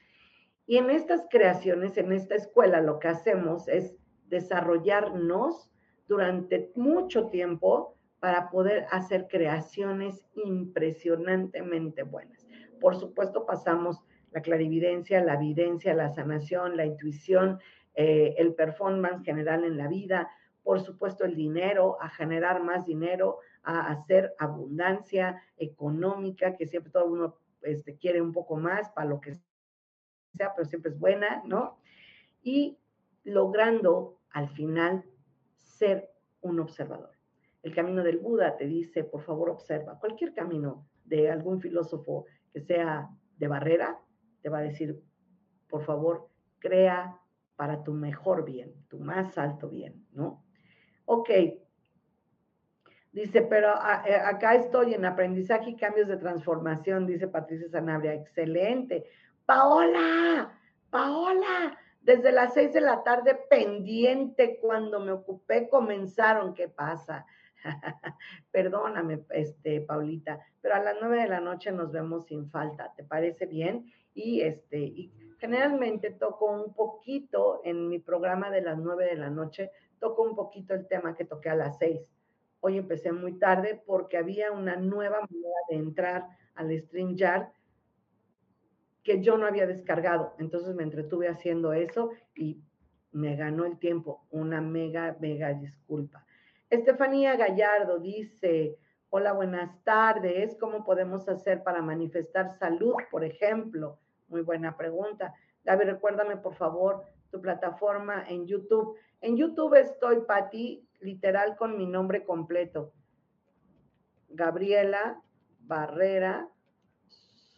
Y 0.67 0.77
en 0.77 0.91
estas 0.91 1.27
creaciones, 1.29 1.97
en 1.99 2.13
esta 2.13 2.37
escuela, 2.37 2.81
lo 2.81 3.01
que 3.01 3.09
hacemos 3.09 3.67
es 3.67 3.97
desarrollarnos 4.29 5.69
durante 6.11 6.73
mucho 6.75 7.29
tiempo 7.29 7.95
para 8.19 8.51
poder 8.51 8.85
hacer 8.91 9.29
creaciones 9.29 10.27
impresionantemente 10.35 12.03
buenas. 12.03 12.49
Por 12.81 12.97
supuesto, 12.97 13.47
pasamos 13.47 14.03
la 14.33 14.43
clarividencia, 14.43 15.23
la 15.23 15.35
evidencia, 15.35 15.95
la 15.95 16.09
sanación, 16.09 16.77
la 16.77 16.85
intuición, 16.85 17.61
eh, 17.95 18.35
el 18.39 18.55
performance 18.55 19.25
general 19.25 19.63
en 19.63 19.77
la 19.77 19.87
vida, 19.87 20.29
por 20.65 20.81
supuesto 20.81 21.25
el 21.25 21.37
dinero, 21.37 21.97
a 22.03 22.09
generar 22.09 22.61
más 22.61 22.85
dinero, 22.85 23.39
a 23.63 23.93
hacer 23.93 24.35
abundancia 24.41 25.41
económica, 25.59 26.57
que 26.57 26.67
siempre 26.67 26.91
todo 26.91 27.07
uno 27.07 27.37
este, 27.63 27.97
quiere 27.97 28.21
un 28.21 28.33
poco 28.33 28.57
más 28.57 28.91
para 28.91 29.09
lo 29.09 29.21
que 29.21 29.35
sea, 30.37 30.55
pero 30.57 30.69
siempre 30.69 30.91
es 30.91 30.99
buena, 30.99 31.41
¿no? 31.47 31.79
Y 32.43 32.79
logrando 33.23 34.19
al 34.33 34.49
final 34.49 35.05
ser 35.81 36.11
un 36.43 36.61
observador. 36.61 37.11
El 37.63 37.75
camino 37.75 38.03
del 38.03 38.19
Buda 38.19 38.57
te 38.57 38.67
dice, 38.67 39.03
por 39.03 39.23
favor, 39.23 39.51
observa. 39.51 39.99
Cualquier 39.99 40.33
camino 40.35 40.87
de 41.05 41.31
algún 41.31 41.61
filósofo 41.61 42.27
que 42.53 42.61
sea 42.61 43.09
de 43.39 43.49
barrera, 43.49 43.99
te 44.43 44.49
va 44.49 44.59
a 44.59 44.63
decir, 44.63 45.03
por 45.69 45.83
favor, 45.83 46.29
crea 46.59 47.19
para 47.57 47.83
tu 47.83 47.93
mejor 47.93 48.45
bien, 48.45 48.73
tu 48.89 48.99
más 48.99 49.37
alto 49.39 49.69
bien, 49.69 50.07
¿no? 50.13 50.45
Ok. 51.07 51.31
Dice, 53.13 53.43
pero 53.43 53.69
eh, 54.07 54.15
acá 54.15 54.55
estoy 54.55 54.95
en 54.95 55.05
aprendizaje 55.05 55.71
y 55.71 55.77
cambios 55.77 56.09
de 56.09 56.17
transformación, 56.17 57.07
dice 57.07 57.27
Patricia 57.29 57.69
Sanabria. 57.69 58.15
Excelente. 58.15 59.05
Paola, 59.45 60.53
Paola, 60.91 61.77
Desde 62.01 62.33
las 62.33 62.55
seis 62.55 62.73
de 62.73 62.81
la 62.81 63.03
tarde 63.03 63.39
pendiente 63.49 64.59
cuando 64.61 65.01
me 65.01 65.13
ocupé 65.13 65.69
comenzaron. 65.69 66.55
¿Qué 66.55 66.69
pasa? 66.69 67.27
Perdóname, 68.51 69.25
este, 69.31 69.83
Paulita, 69.83 70.41
pero 70.63 70.75
a 70.77 70.81
las 70.81 70.97
nueve 71.01 71.21
de 71.21 71.29
la 71.29 71.41
noche 71.41 71.73
nos 71.73 71.93
vemos 71.93 72.27
sin 72.27 72.51
falta. 72.51 72.93
¿Te 72.97 73.05
parece 73.05 73.47
bien? 73.47 73.93
Y 74.15 74.41
este, 74.41 74.79
y 74.79 75.13
generalmente 75.39 76.11
toco 76.11 76.47
un 76.47 76.73
poquito 76.75 77.61
en 77.65 77.89
mi 77.89 77.99
programa 77.99 78.51
de 78.51 78.63
las 78.63 78.79
nueve 78.79 79.05
de 79.07 79.17
la 79.17 79.31
noche, 79.31 79.71
toco 79.99 80.23
un 80.23 80.35
poquito 80.35 80.75
el 80.75 80.87
tema 80.87 81.15
que 81.15 81.25
toqué 81.25 81.51
a 81.51 81.55
las 81.55 81.79
seis. 81.79 82.01
Hoy 82.61 82.79
empecé 82.79 83.13
muy 83.13 83.39
tarde 83.39 83.83
porque 83.87 84.19
había 84.19 84.53
una 84.53 84.77
nueva 84.77 85.21
manera 85.21 85.57
de 85.69 85.77
entrar 85.77 86.29
al 86.55 86.77
StreamYard 86.79 87.49
que 89.03 89.23
yo 89.23 89.39
no 89.39 89.47
había 89.47 89.67
descargado. 89.67 90.35
Entonces 90.39 90.75
me 90.75 90.83
entretuve 90.83 91.29
haciendo 91.29 91.73
eso 91.73 92.11
y 92.35 92.61
me 93.13 93.37
ganó 93.37 93.65
el 93.65 93.79
tiempo. 93.79 94.27
Una 94.31 94.61
mega, 94.61 95.17
mega 95.21 95.53
disculpa. 95.53 96.25
Estefanía 96.69 97.37
Gallardo 97.37 97.99
dice, 97.99 98.79
hola, 99.09 99.33
buenas 99.33 99.83
tardes. 99.85 100.57
¿Cómo 100.61 100.85
podemos 100.85 101.29
hacer 101.29 101.63
para 101.63 101.83
manifestar 101.83 102.51
salud, 102.59 102.95
por 103.11 103.25
ejemplo? 103.25 103.99
Muy 104.29 104.43
buena 104.43 104.77
pregunta. 104.77 105.35
Gaby, 105.65 105.85
recuérdame, 105.85 106.37
por 106.37 106.55
favor, 106.55 107.05
tu 107.31 107.41
plataforma 107.41 108.25
en 108.29 108.47
YouTube. 108.47 108.97
En 109.21 109.37
YouTube 109.37 109.75
estoy, 109.75 110.21
Pati, 110.23 110.87
literal 111.01 111.57
con 111.57 111.77
mi 111.77 111.87
nombre 111.87 112.25
completo. 112.25 112.93
Gabriela 114.29 115.21
Barrera 115.61 116.49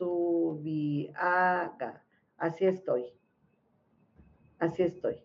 Subiaga. 0.02 2.02
Así 2.36 2.66
estoy. 2.66 3.06
Así 4.58 4.82
estoy. 4.82 5.22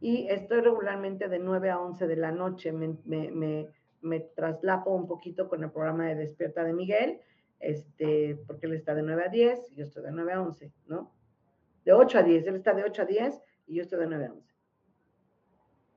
Y 0.00 0.28
estoy 0.28 0.60
regularmente 0.60 1.28
de 1.28 1.38
9 1.38 1.70
a 1.70 1.80
11 1.80 2.06
de 2.06 2.16
la 2.16 2.32
noche. 2.32 2.70
Me, 2.72 2.98
me, 4.02 4.20
traslapo 4.34 4.90
un 4.90 5.06
poquito 5.06 5.48
con 5.48 5.64
el 5.64 5.70
programa 5.70 6.08
de 6.08 6.16
Despierta 6.16 6.64
de 6.64 6.74
Miguel, 6.74 7.20
este, 7.60 8.38
porque 8.46 8.66
él 8.66 8.74
está 8.74 8.94
de 8.94 9.02
9 9.02 9.24
a 9.24 9.28
10 9.28 9.72
y 9.72 9.76
yo 9.76 9.84
estoy 9.84 10.02
de 10.02 10.12
9 10.12 10.32
a 10.32 10.42
11, 10.42 10.72
¿no? 10.86 11.12
De 11.84 11.92
8 11.92 12.18
a 12.18 12.22
10. 12.22 12.46
Él 12.46 12.56
está 12.56 12.74
de 12.74 12.84
8 12.84 13.02
a 13.02 13.06
10 13.06 13.42
y 13.68 13.76
yo 13.76 13.82
estoy 13.82 14.00
de 14.00 14.06
9 14.06 14.26
a 14.26 14.32
11. 14.32 14.54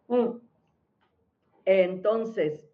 Mm. 0.07 0.39
Entonces, 1.65 2.69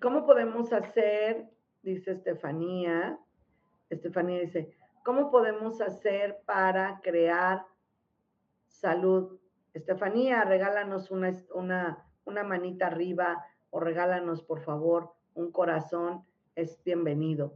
¿cómo 0.00 0.26
podemos 0.26 0.72
hacer? 0.72 1.48
Dice 1.82 2.12
Estefanía. 2.12 3.18
Estefanía 3.90 4.40
dice, 4.40 4.72
¿cómo 5.04 5.30
podemos 5.30 5.80
hacer 5.80 6.40
para 6.46 7.00
crear 7.02 7.66
salud? 8.68 9.38
Estefanía, 9.74 10.44
regálanos 10.44 11.10
una, 11.10 11.32
una, 11.54 12.06
una 12.24 12.44
manita 12.44 12.86
arriba 12.86 13.44
o 13.70 13.80
regálanos, 13.80 14.42
por 14.42 14.60
favor, 14.60 15.12
un 15.34 15.50
corazón. 15.50 16.24
Es 16.54 16.82
bienvenido. 16.84 17.52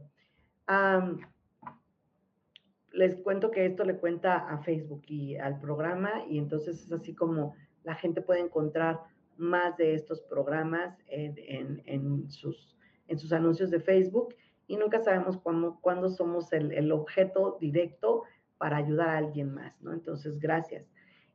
les 2.91 3.15
cuento 3.17 3.51
que 3.51 3.65
esto 3.65 3.83
le 3.83 3.97
cuenta 3.97 4.49
a 4.49 4.57
Facebook 4.59 5.03
y 5.07 5.35
al 5.37 5.59
programa 5.59 6.25
y 6.27 6.37
entonces 6.37 6.83
es 6.83 6.91
así 6.91 7.13
como 7.13 7.55
la 7.83 7.95
gente 7.95 8.21
puede 8.21 8.39
encontrar 8.39 8.99
más 9.37 9.77
de 9.77 9.93
estos 9.93 10.21
programas 10.21 10.97
en, 11.07 12.29
sus, 12.29 12.75
en 13.07 13.19
sus 13.19 13.31
anuncios 13.33 13.69
de 13.69 13.79
Facebook 13.79 14.33
y 14.67 14.77
nunca 14.77 14.99
sabemos 14.99 15.37
cuándo, 15.37 15.79
cuándo 15.81 16.09
somos 16.09 16.51
el, 16.53 16.91
objeto 16.91 17.57
directo 17.59 18.23
para 18.57 18.77
ayudar 18.77 19.09
a 19.09 19.17
alguien 19.17 19.53
más, 19.53 19.79
¿no? 19.81 19.93
Entonces, 19.93 20.39
gracias. 20.39 20.85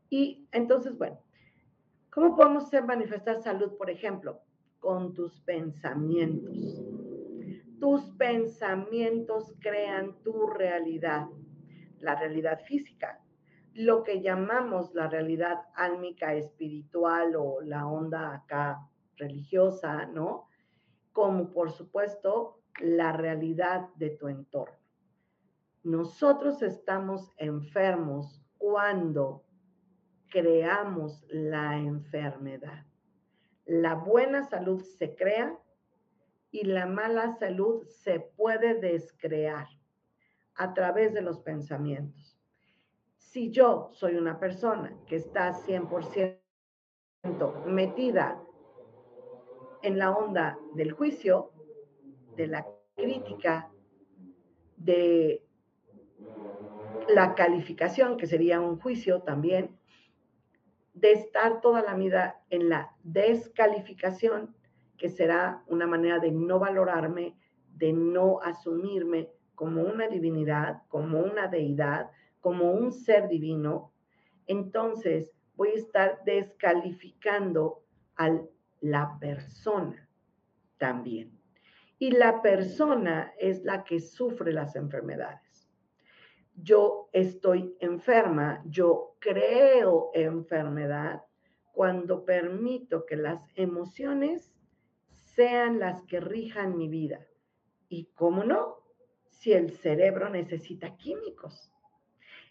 Y 0.09 0.49
entonces, 0.53 0.97
bueno, 0.99 1.21
¿cómo 2.11 2.35
podemos 2.35 2.71
manifestar 2.87 3.41
salud, 3.43 3.77
por 3.77 3.91
ejemplo? 3.91 4.41
Con 4.81 5.15
tus 5.15 5.41
pensamientos. 5.41 6.83
Tus 7.79 8.03
pensamientos 8.17 9.55
crean 9.61 10.21
tu 10.23 10.47
realidad, 10.49 11.27
la 11.99 12.15
realidad 12.15 12.61
física, 12.67 13.23
lo 13.73 14.03
que 14.03 14.21
llamamos 14.21 14.93
la 14.95 15.09
realidad 15.09 15.61
álmica 15.75 16.35
espiritual 16.35 17.37
o 17.37 17.61
la 17.63 17.87
onda 17.87 18.35
acá 18.35 18.87
religiosa, 19.17 20.07
¿no? 20.07 20.49
Como 21.13 21.53
por 21.53 21.71
supuesto 21.71 22.60
la 22.81 23.13
realidad 23.13 23.89
de 23.97 24.11
tu 24.11 24.29
entorno. 24.29 24.77
Nosotros 25.83 26.63
estamos 26.63 27.33
enfermos 27.39 28.43
cuando 28.59 29.45
creamos 30.31 31.25
la 31.29 31.79
enfermedad. 31.79 32.87
La 33.65 33.95
buena 33.95 34.45
salud 34.45 34.83
se 34.83 35.15
crea 35.15 35.59
y 36.51 36.65
la 36.65 36.87
mala 36.87 37.33
salud 37.39 37.87
se 37.87 38.21
puede 38.21 38.75
descrear 38.75 39.67
a 40.57 40.75
través 40.75 41.15
de 41.15 41.23
los 41.23 41.41
pensamientos. 41.41 42.39
Si 43.17 43.51
yo 43.51 43.91
soy 43.93 44.17
una 44.17 44.39
persona 44.39 44.97
que 45.07 45.17
está 45.17 45.55
100% 45.55 46.39
metida 47.67 48.43
en 49.83 49.99
la 49.99 50.11
onda 50.11 50.59
del 50.75 50.93
juicio, 50.93 51.53
de 52.37 52.47
la 52.47 52.67
crítica, 52.97 53.71
de 54.77 55.45
la 57.09 57.35
calificación, 57.35 58.17
que 58.17 58.27
sería 58.27 58.61
un 58.61 58.79
juicio 58.79 59.23
también, 59.23 59.79
de 60.95 61.13
estar 61.13 61.61
toda 61.61 61.83
la 61.83 61.95
vida 61.95 62.43
en 62.51 62.69
la 62.69 62.95
descalificación, 63.03 64.55
que 64.97 65.09
será 65.09 65.63
una 65.67 65.87
manera 65.87 66.19
de 66.19 66.31
no 66.31 66.59
valorarme, 66.59 67.37
de 67.75 67.93
no 67.93 68.41
asumirme 68.41 69.31
como 69.55 69.83
una 69.83 70.09
divinidad, 70.09 70.83
como 70.89 71.21
una 71.21 71.49
deidad, 71.49 72.11
como 72.41 72.73
un 72.73 72.93
ser 72.93 73.29
divino, 73.29 73.93
entonces 74.47 75.33
voy 75.57 75.71
a 75.71 75.75
estar 75.75 76.25
descalificando 76.25 77.83
a 78.17 78.41
la 78.81 79.19
persona 79.21 80.09
también. 80.79 81.40
Y 82.03 82.13
la 82.13 82.41
persona 82.41 83.35
es 83.39 83.63
la 83.63 83.85
que 83.85 84.01
sufre 84.01 84.55
las 84.55 84.75
enfermedades. 84.75 85.71
Yo 86.55 87.11
estoy 87.13 87.77
enferma, 87.79 88.63
yo 88.65 89.17
creo 89.19 90.11
enfermedad 90.15 91.23
cuando 91.73 92.25
permito 92.25 93.05
que 93.05 93.17
las 93.17 93.43
emociones 93.55 94.51
sean 95.11 95.79
las 95.79 96.03
que 96.05 96.21
rijan 96.21 96.79
mi 96.79 96.89
vida. 96.89 97.27
¿Y 97.91 98.07
cómo 98.15 98.45
no? 98.45 98.79
Si 99.29 99.53
el 99.53 99.71
cerebro 99.71 100.31
necesita 100.31 100.97
químicos. 100.97 101.71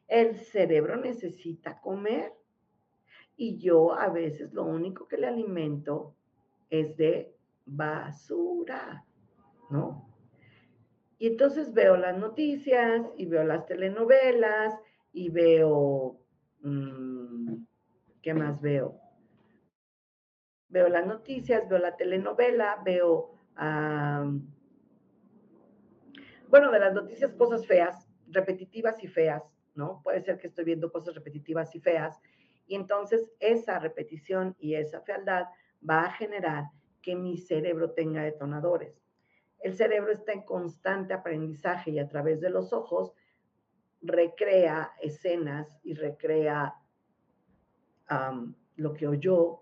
El 0.08 0.36
cerebro 0.36 0.95
necesita 0.95 1.82
comer. 1.82 2.34
Y 3.36 3.58
yo 3.58 3.95
a 3.95 4.10
veces 4.10 4.54
lo 4.54 4.66
único 4.66 5.08
que 5.08 5.18
le 5.18 5.26
alimento 5.26 6.16
es 6.70 6.95
de 6.97 7.36
basura. 7.66 9.08
¿No? 9.70 10.10
Y 11.20 11.28
entonces 11.28 11.74
veo 11.74 11.98
las 11.98 12.18
noticias 12.18 13.06
y 13.18 13.26
veo 13.26 13.44
las 13.44 13.66
telenovelas 13.66 14.74
y 15.12 15.30
veo, 15.30 16.18
mm, 16.62 17.56
¿qué 18.22 18.34
más 18.34 18.62
veo? 18.62 19.00
Veo 20.70 20.88
las 20.88 21.06
noticias, 21.06 21.68
veo 21.68 21.80
la 21.80 21.98
telenovela, 21.98 22.82
veo, 22.86 23.34
bueno, 26.48 26.72
de 26.72 26.80
las 26.80 26.94
noticias 26.94 27.34
cosas 27.34 27.68
feas, 27.68 28.08
repetitivas 28.28 29.04
y 29.04 29.08
feas, 29.08 29.44
¿no? 29.76 30.02
Puede 30.04 30.22
ser 30.22 30.38
que 30.38 30.48
estoy 30.48 30.64
viendo 30.64 30.92
cosas 30.92 31.16
repetitivas 31.16 31.76
y 31.76 31.82
feas. 31.82 32.22
Y 32.66 32.76
entonces 32.76 33.30
esa 33.40 33.80
repetición 33.80 34.56
y 34.58 34.76
esa 34.76 35.02
fealdad 35.02 35.48
va 35.88 36.06
a 36.06 36.12
generar 36.12 36.66
que 37.02 37.16
mi 37.16 37.38
cerebro 37.38 37.92
tenga 37.92 38.24
detonadores 38.24 39.09
el 39.60 39.76
cerebro 39.76 40.12
está 40.12 40.32
en 40.32 40.43
constante 40.43 41.14
aprendizaje 41.14 41.91
y 41.91 41.99
a 41.99 42.07
través 42.07 42.39
de 42.39 42.49
los 42.49 42.72
ojos 42.72 43.14
recrea 44.01 44.93
escenas 45.01 45.68
y 45.84 45.93
recrea 45.93 46.76
lo 48.76 48.93
que 48.93 49.07
oyó. 49.07 49.62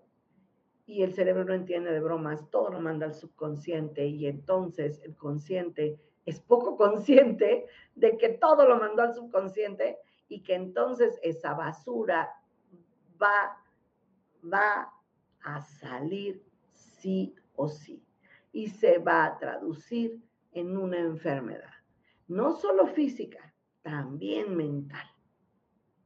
Y 0.86 1.02
el 1.02 1.12
cerebro 1.12 1.44
no 1.44 1.52
entiende 1.52 1.92
de 1.92 2.00
bromas, 2.00 2.48
todo 2.50 2.70
lo 2.70 2.80
manda 2.80 3.06
al 3.06 3.14
subconsciente 3.14 4.06
y 4.06 4.26
entonces 4.26 5.02
el 5.02 5.16
consciente 5.16 6.00
es 6.24 6.40
poco 6.40 6.76
consciente 6.76 7.66
de 7.94 8.16
que 8.16 8.30
todo 8.30 8.66
lo 8.66 8.78
mandó 8.78 9.02
al 9.02 9.14
subconsciente 9.14 9.98
y 10.28 10.42
que 10.42 10.54
entonces 10.54 11.18
esa 11.22 11.54
basura 11.54 12.32
va, 13.20 13.58
va 14.50 14.92
a 15.42 15.60
salir 15.60 16.42
sí 16.72 17.34
o 17.54 17.68
sí 17.68 18.07
y 18.52 18.68
se 18.68 18.98
va 18.98 19.24
a 19.24 19.38
traducir 19.38 20.22
en 20.52 20.76
una 20.76 20.98
enfermedad, 20.98 21.72
no 22.26 22.52
solo 22.52 22.86
física, 22.86 23.54
también 23.82 24.56
mental, 24.56 25.06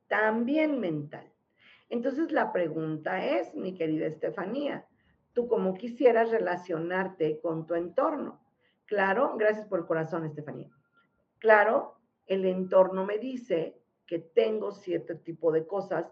también 0.08 0.78
mental. 0.80 1.32
Entonces 1.88 2.32
la 2.32 2.52
pregunta 2.52 3.24
es, 3.24 3.54
mi 3.54 3.74
querida 3.74 4.06
Estefanía, 4.06 4.86
¿tú 5.32 5.48
cómo 5.48 5.74
quisieras 5.74 6.30
relacionarte 6.30 7.40
con 7.40 7.66
tu 7.66 7.74
entorno? 7.74 8.40
Claro, 8.86 9.36
gracias 9.36 9.66
por 9.66 9.80
el 9.80 9.86
corazón, 9.86 10.24
Estefanía. 10.24 10.70
Claro, 11.38 11.98
el 12.26 12.44
entorno 12.44 13.04
me 13.04 13.18
dice 13.18 13.78
que 14.06 14.18
tengo 14.18 14.72
cierto 14.72 15.18
tipo 15.18 15.50
de 15.52 15.66
cosas 15.66 16.06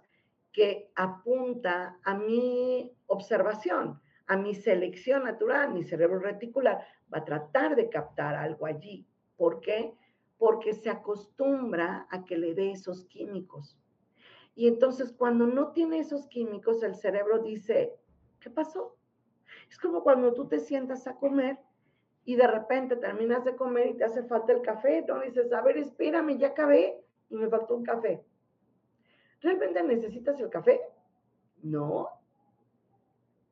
que 0.52 0.90
apunta 0.96 1.98
a 2.02 2.14
mi 2.14 2.96
observación, 3.06 4.00
a 4.30 4.36
mi 4.36 4.54
selección 4.54 5.24
natural, 5.24 5.74
mi 5.74 5.82
cerebro 5.82 6.20
reticular 6.20 6.86
va 7.12 7.18
a 7.18 7.24
tratar 7.24 7.74
de 7.74 7.90
captar 7.90 8.36
algo 8.36 8.64
allí. 8.64 9.04
¿Por 9.36 9.58
qué? 9.58 9.92
Porque 10.38 10.72
se 10.72 10.88
acostumbra 10.88 12.06
a 12.08 12.24
que 12.24 12.38
le 12.38 12.54
dé 12.54 12.70
esos 12.70 13.06
químicos. 13.06 13.76
Y 14.54 14.68
entonces 14.68 15.12
cuando 15.12 15.48
no 15.48 15.72
tiene 15.72 15.98
esos 15.98 16.28
químicos, 16.28 16.80
el 16.84 16.94
cerebro 16.94 17.40
dice, 17.40 17.92
¿qué 18.38 18.50
pasó? 18.50 18.96
Es 19.68 19.76
como 19.78 20.04
cuando 20.04 20.32
tú 20.32 20.46
te 20.46 20.60
sientas 20.60 21.08
a 21.08 21.16
comer 21.16 21.58
y 22.24 22.36
de 22.36 22.46
repente 22.46 22.94
terminas 22.94 23.44
de 23.44 23.56
comer 23.56 23.88
y 23.88 23.96
te 23.96 24.04
hace 24.04 24.22
falta 24.22 24.52
el 24.52 24.62
café, 24.62 25.04
¿no? 25.08 25.22
Dices, 25.22 25.52
a 25.52 25.60
ver, 25.60 25.76
espérame, 25.76 26.38
ya 26.38 26.48
acabé 26.48 27.04
y 27.30 27.34
me 27.34 27.48
faltó 27.48 27.74
un 27.74 27.82
café. 27.82 28.22
¿Realmente 29.40 29.82
necesitas 29.82 30.38
el 30.38 30.50
café? 30.50 30.80
No. 31.64 32.19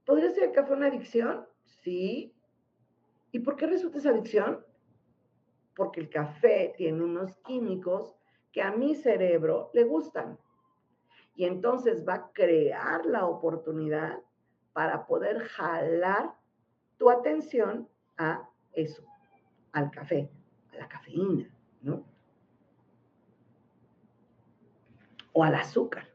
¿Podría 0.09 0.30
ser 0.30 0.44
el 0.44 0.52
café 0.52 0.72
una 0.72 0.86
adicción? 0.86 1.46
Sí. 1.82 2.34
¿Y 3.30 3.40
por 3.40 3.56
qué 3.56 3.66
resulta 3.66 3.98
esa 3.98 4.09
adicción? 4.09 4.64
Porque 5.76 6.00
el 6.00 6.09
café 6.09 6.72
tiene 6.78 7.04
unos 7.04 7.36
químicos 7.44 8.16
que 8.50 8.62
a 8.62 8.72
mi 8.72 8.94
cerebro 8.94 9.68
le 9.74 9.84
gustan. 9.84 10.38
Y 11.34 11.44
entonces 11.44 12.09
va 12.09 12.14
a 12.14 12.32
crear 12.32 13.04
la 13.04 13.26
oportunidad 13.26 14.18
para 14.72 15.06
poder 15.06 15.40
jalar 15.40 16.34
tu 16.96 17.11
atención 17.11 17.86
a 18.16 18.48
eso, 18.72 19.04
al 19.72 19.90
café, 19.90 20.30
a 20.72 20.76
la 20.78 20.88
cafeína, 20.88 21.54
¿no? 21.82 22.02
o 25.34 25.44
al 25.44 25.54
azúcar. 25.54 26.07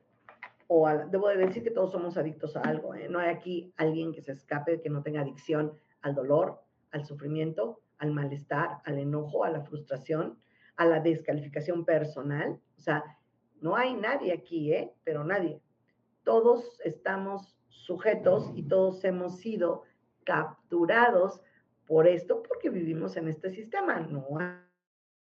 O 0.67 0.87
debo 1.09 1.29
de 1.29 1.37
decir 1.37 1.63
que 1.63 1.71
todos 1.71 1.91
somos 1.91 2.17
adictos 2.17 2.55
a 2.55 2.61
algo. 2.61 2.95
¿eh? 2.95 3.07
No 3.09 3.19
hay 3.19 3.29
aquí 3.29 3.73
alguien 3.77 4.13
que 4.13 4.21
se 4.21 4.31
escape, 4.31 4.81
que 4.81 4.89
no 4.89 5.03
tenga 5.03 5.21
adicción 5.21 5.77
al 6.01 6.15
dolor, 6.15 6.61
al 6.91 7.05
sufrimiento, 7.05 7.81
al 7.97 8.11
malestar, 8.11 8.81
al 8.85 8.97
enojo, 8.97 9.43
a 9.43 9.49
la 9.49 9.61
frustración, 9.61 10.39
a 10.75 10.85
la 10.85 10.99
descalificación 10.99 11.85
personal. 11.85 12.59
O 12.77 12.81
sea, 12.81 13.03
no 13.61 13.75
hay 13.75 13.93
nadie 13.93 14.33
aquí, 14.33 14.73
¿eh? 14.73 14.93
pero 15.03 15.23
nadie. 15.23 15.61
Todos 16.23 16.79
estamos 16.83 17.57
sujetos 17.67 18.51
y 18.55 18.63
todos 18.67 19.03
hemos 19.03 19.39
sido 19.39 19.83
capturados 20.23 21.41
por 21.85 22.07
esto 22.07 22.43
porque 22.43 22.69
vivimos 22.69 23.17
en 23.17 23.27
este 23.27 23.51
sistema. 23.51 23.99
No 23.99 24.25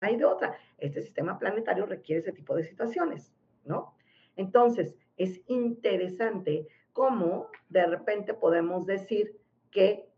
hay 0.01 0.15
de 0.15 0.25
otra. 0.25 0.57
Este 0.77 1.01
sistema 1.01 1.37
planetario 1.37 1.85
requiere 1.85 2.21
ese 2.21 2.31
tipo 2.31 2.55
de 2.55 2.63
situaciones. 2.63 3.33
¿no? 3.67 3.93
Entonces, 4.35 4.95
es 5.17 5.41
interesante 5.47 6.67
cómo 6.93 7.49
de 7.69 7.85
repente 7.85 8.33
podemos 8.33 8.85
decir 8.85 9.39
que, 9.71 10.09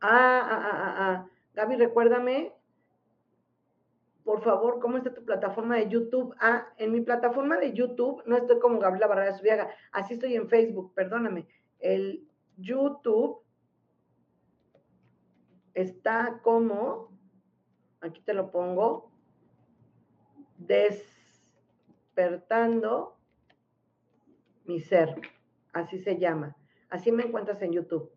ah, 0.00 0.40
ah, 0.42 0.62
ah, 0.64 0.72
ah, 0.72 0.94
ah, 0.98 1.30
Gaby, 1.54 1.76
recuérdame, 1.76 2.52
por 4.24 4.42
favor, 4.42 4.80
¿cómo 4.80 4.96
está 4.96 5.14
tu 5.14 5.24
plataforma 5.24 5.76
de 5.76 5.88
YouTube? 5.88 6.34
Ah, 6.40 6.66
en 6.78 6.92
mi 6.92 7.00
plataforma 7.00 7.58
de 7.58 7.72
YouTube 7.72 8.22
no 8.26 8.36
estoy 8.36 8.58
como 8.58 8.78
Gabriela 8.78 9.06
Barrera 9.06 9.36
Subiaga, 9.36 9.70
así 9.92 10.14
estoy 10.14 10.34
en 10.34 10.48
Facebook, 10.48 10.92
perdóname. 10.94 11.46
El 11.78 12.26
YouTube 12.56 13.42
está 15.74 16.40
como, 16.42 17.16
aquí 18.00 18.20
te 18.22 18.34
lo 18.34 18.50
pongo, 18.50 19.12
des 20.58 21.16
despertando 22.16 23.15
mi 24.66 24.80
ser, 24.80 25.14
así 25.72 25.98
se 25.98 26.18
llama. 26.18 26.56
Así 26.88 27.12
me 27.12 27.24
encuentras 27.24 27.60
en 27.62 27.72
YouTube. 27.72 28.10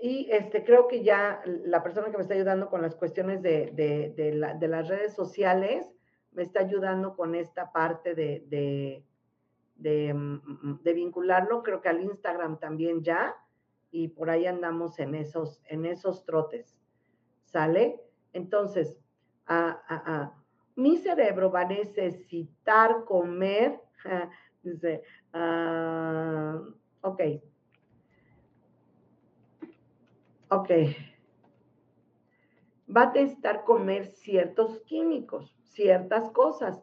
Y 0.00 0.28
este, 0.30 0.64
creo 0.64 0.86
que 0.86 1.02
ya 1.02 1.42
la 1.44 1.82
persona 1.82 2.10
que 2.10 2.16
me 2.16 2.22
está 2.22 2.34
ayudando 2.34 2.70
con 2.70 2.82
las 2.82 2.94
cuestiones 2.94 3.42
de, 3.42 3.72
de, 3.74 4.68
las 4.68 4.88
redes 4.88 5.12
sociales 5.14 5.90
me 6.32 6.42
está 6.42 6.60
ayudando 6.60 7.16
con 7.16 7.34
esta 7.34 7.72
parte 7.72 8.14
de, 8.14 9.04
mm, 9.78 10.82
de, 10.82 10.92
vincularlo, 10.92 11.64
creo 11.64 11.80
que 11.80 11.88
al 11.88 12.00
Instagram 12.00 12.60
también 12.60 13.02
ya, 13.02 13.34
y 13.90 14.08
por 14.08 14.30
ahí 14.30 14.46
andamos 14.46 15.00
en 15.00 15.16
esos, 15.16 15.60
en 15.66 15.84
esos 15.84 16.24
trotes. 16.24 16.78
¿Sale? 17.46 18.00
Entonces, 18.32 19.00
mi 20.76 20.96
cerebro 20.98 21.50
va 21.50 21.62
a 21.62 21.68
necesitar 21.68 23.04
comer, 23.04 23.80
dice, 24.62 25.02
uh, 25.34 26.74
ok, 27.02 27.20
ok, 30.48 30.70
va 32.94 33.02
a 33.02 33.12
necesitar 33.12 33.64
comer 33.64 34.06
ciertos 34.06 34.80
químicos, 34.80 35.54
ciertas 35.62 36.30
cosas. 36.30 36.80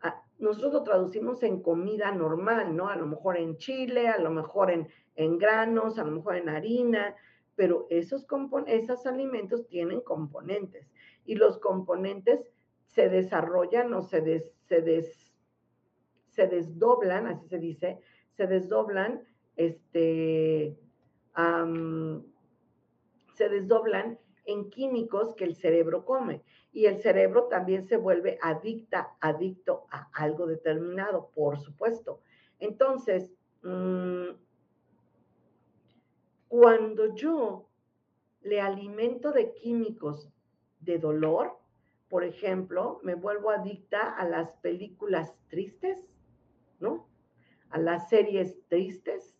Ah, 0.00 0.22
nosotros 0.38 0.72
lo 0.72 0.82
traducimos 0.82 1.42
en 1.42 1.62
comida 1.62 2.12
normal, 2.12 2.74
¿no? 2.74 2.88
A 2.88 2.96
lo 2.96 3.06
mejor 3.06 3.36
en 3.36 3.58
chile, 3.58 4.08
a 4.08 4.18
lo 4.18 4.30
mejor 4.30 4.70
en, 4.70 4.88
en 5.14 5.38
granos, 5.38 5.98
a 5.98 6.04
lo 6.04 6.12
mejor 6.12 6.36
en 6.36 6.48
harina, 6.48 7.14
pero 7.54 7.86
esos, 7.90 8.26
esos 8.66 9.06
alimentos 9.06 9.66
tienen 9.68 10.00
componentes 10.00 10.90
y 11.24 11.34
los 11.34 11.58
componentes 11.58 12.50
se 12.86 13.08
desarrollan 13.08 13.92
o 13.94 14.02
se, 14.02 14.52
se, 14.66 14.82
se 16.32 16.46
desdoblan, 16.46 17.26
así 17.26 17.46
se 17.48 17.58
dice, 17.58 17.98
se 18.36 18.46
desdoblan, 18.46 19.22
este, 19.56 20.76
se 23.34 23.48
desdoblan 23.48 24.18
en 24.46 24.70
químicos 24.70 25.34
que 25.34 25.44
el 25.44 25.56
cerebro 25.56 26.04
come. 26.04 26.42
Y 26.72 26.86
el 26.86 27.00
cerebro 27.00 27.44
también 27.44 27.86
se 27.86 27.98
vuelve 27.98 28.38
adicta, 28.40 29.14
adicto 29.20 29.86
a 29.90 30.08
algo 30.14 30.46
determinado, 30.46 31.30
por 31.34 31.58
supuesto. 31.58 32.20
Entonces, 32.58 33.30
mm, 33.62 34.28
cuando 36.48 37.14
yo 37.14 37.68
le 38.40 38.60
alimento 38.60 39.32
de 39.32 39.52
químicos 39.52 40.30
de 40.80 40.98
dolor, 40.98 41.58
por 42.08 42.24
ejemplo, 42.24 43.00
me 43.02 43.14
vuelvo 43.14 43.50
adicta 43.50 44.14
a 44.14 44.26
las 44.26 44.56
películas 44.56 45.34
tristes, 45.48 45.98
¿no? 46.82 47.08
A 47.70 47.78
las 47.78 48.10
series 48.10 48.66
tristes. 48.68 49.34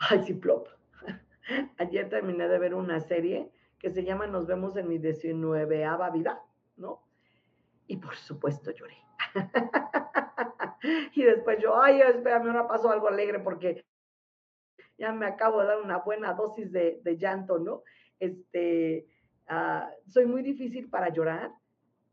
Ay, 0.00 0.24
sí, 0.24 0.34
plop. 0.34 0.66
Ayer 1.78 2.08
terminé 2.08 2.48
de 2.48 2.58
ver 2.58 2.74
una 2.74 2.98
serie 3.00 3.52
que 3.78 3.90
se 3.90 4.02
llama 4.02 4.26
Nos 4.26 4.46
vemos 4.46 4.76
en 4.76 4.88
mi 4.88 4.98
19 4.98 5.86
vida, 6.12 6.42
¿no? 6.76 7.02
Y 7.86 7.98
por 7.98 8.16
supuesto 8.16 8.72
lloré. 8.72 8.96
y 11.14 11.22
después 11.22 11.58
yo, 11.60 11.80
ay, 11.80 12.00
espérame, 12.00 12.48
ahora 12.48 12.66
pasó 12.66 12.90
algo 12.90 13.06
alegre 13.06 13.38
porque 13.38 13.84
ya 14.98 15.12
me 15.12 15.26
acabo 15.26 15.60
de 15.60 15.68
dar 15.68 15.80
una 15.80 15.98
buena 15.98 16.32
dosis 16.32 16.72
de, 16.72 17.00
llanto, 17.16 17.58
¿no? 17.58 17.82
Este, 18.18 19.06
Ah, 19.54 19.90
soy 20.06 20.26
muy 20.26 20.42
difícil 20.42 20.88
para 20.88 21.10
llorar 21.10 21.52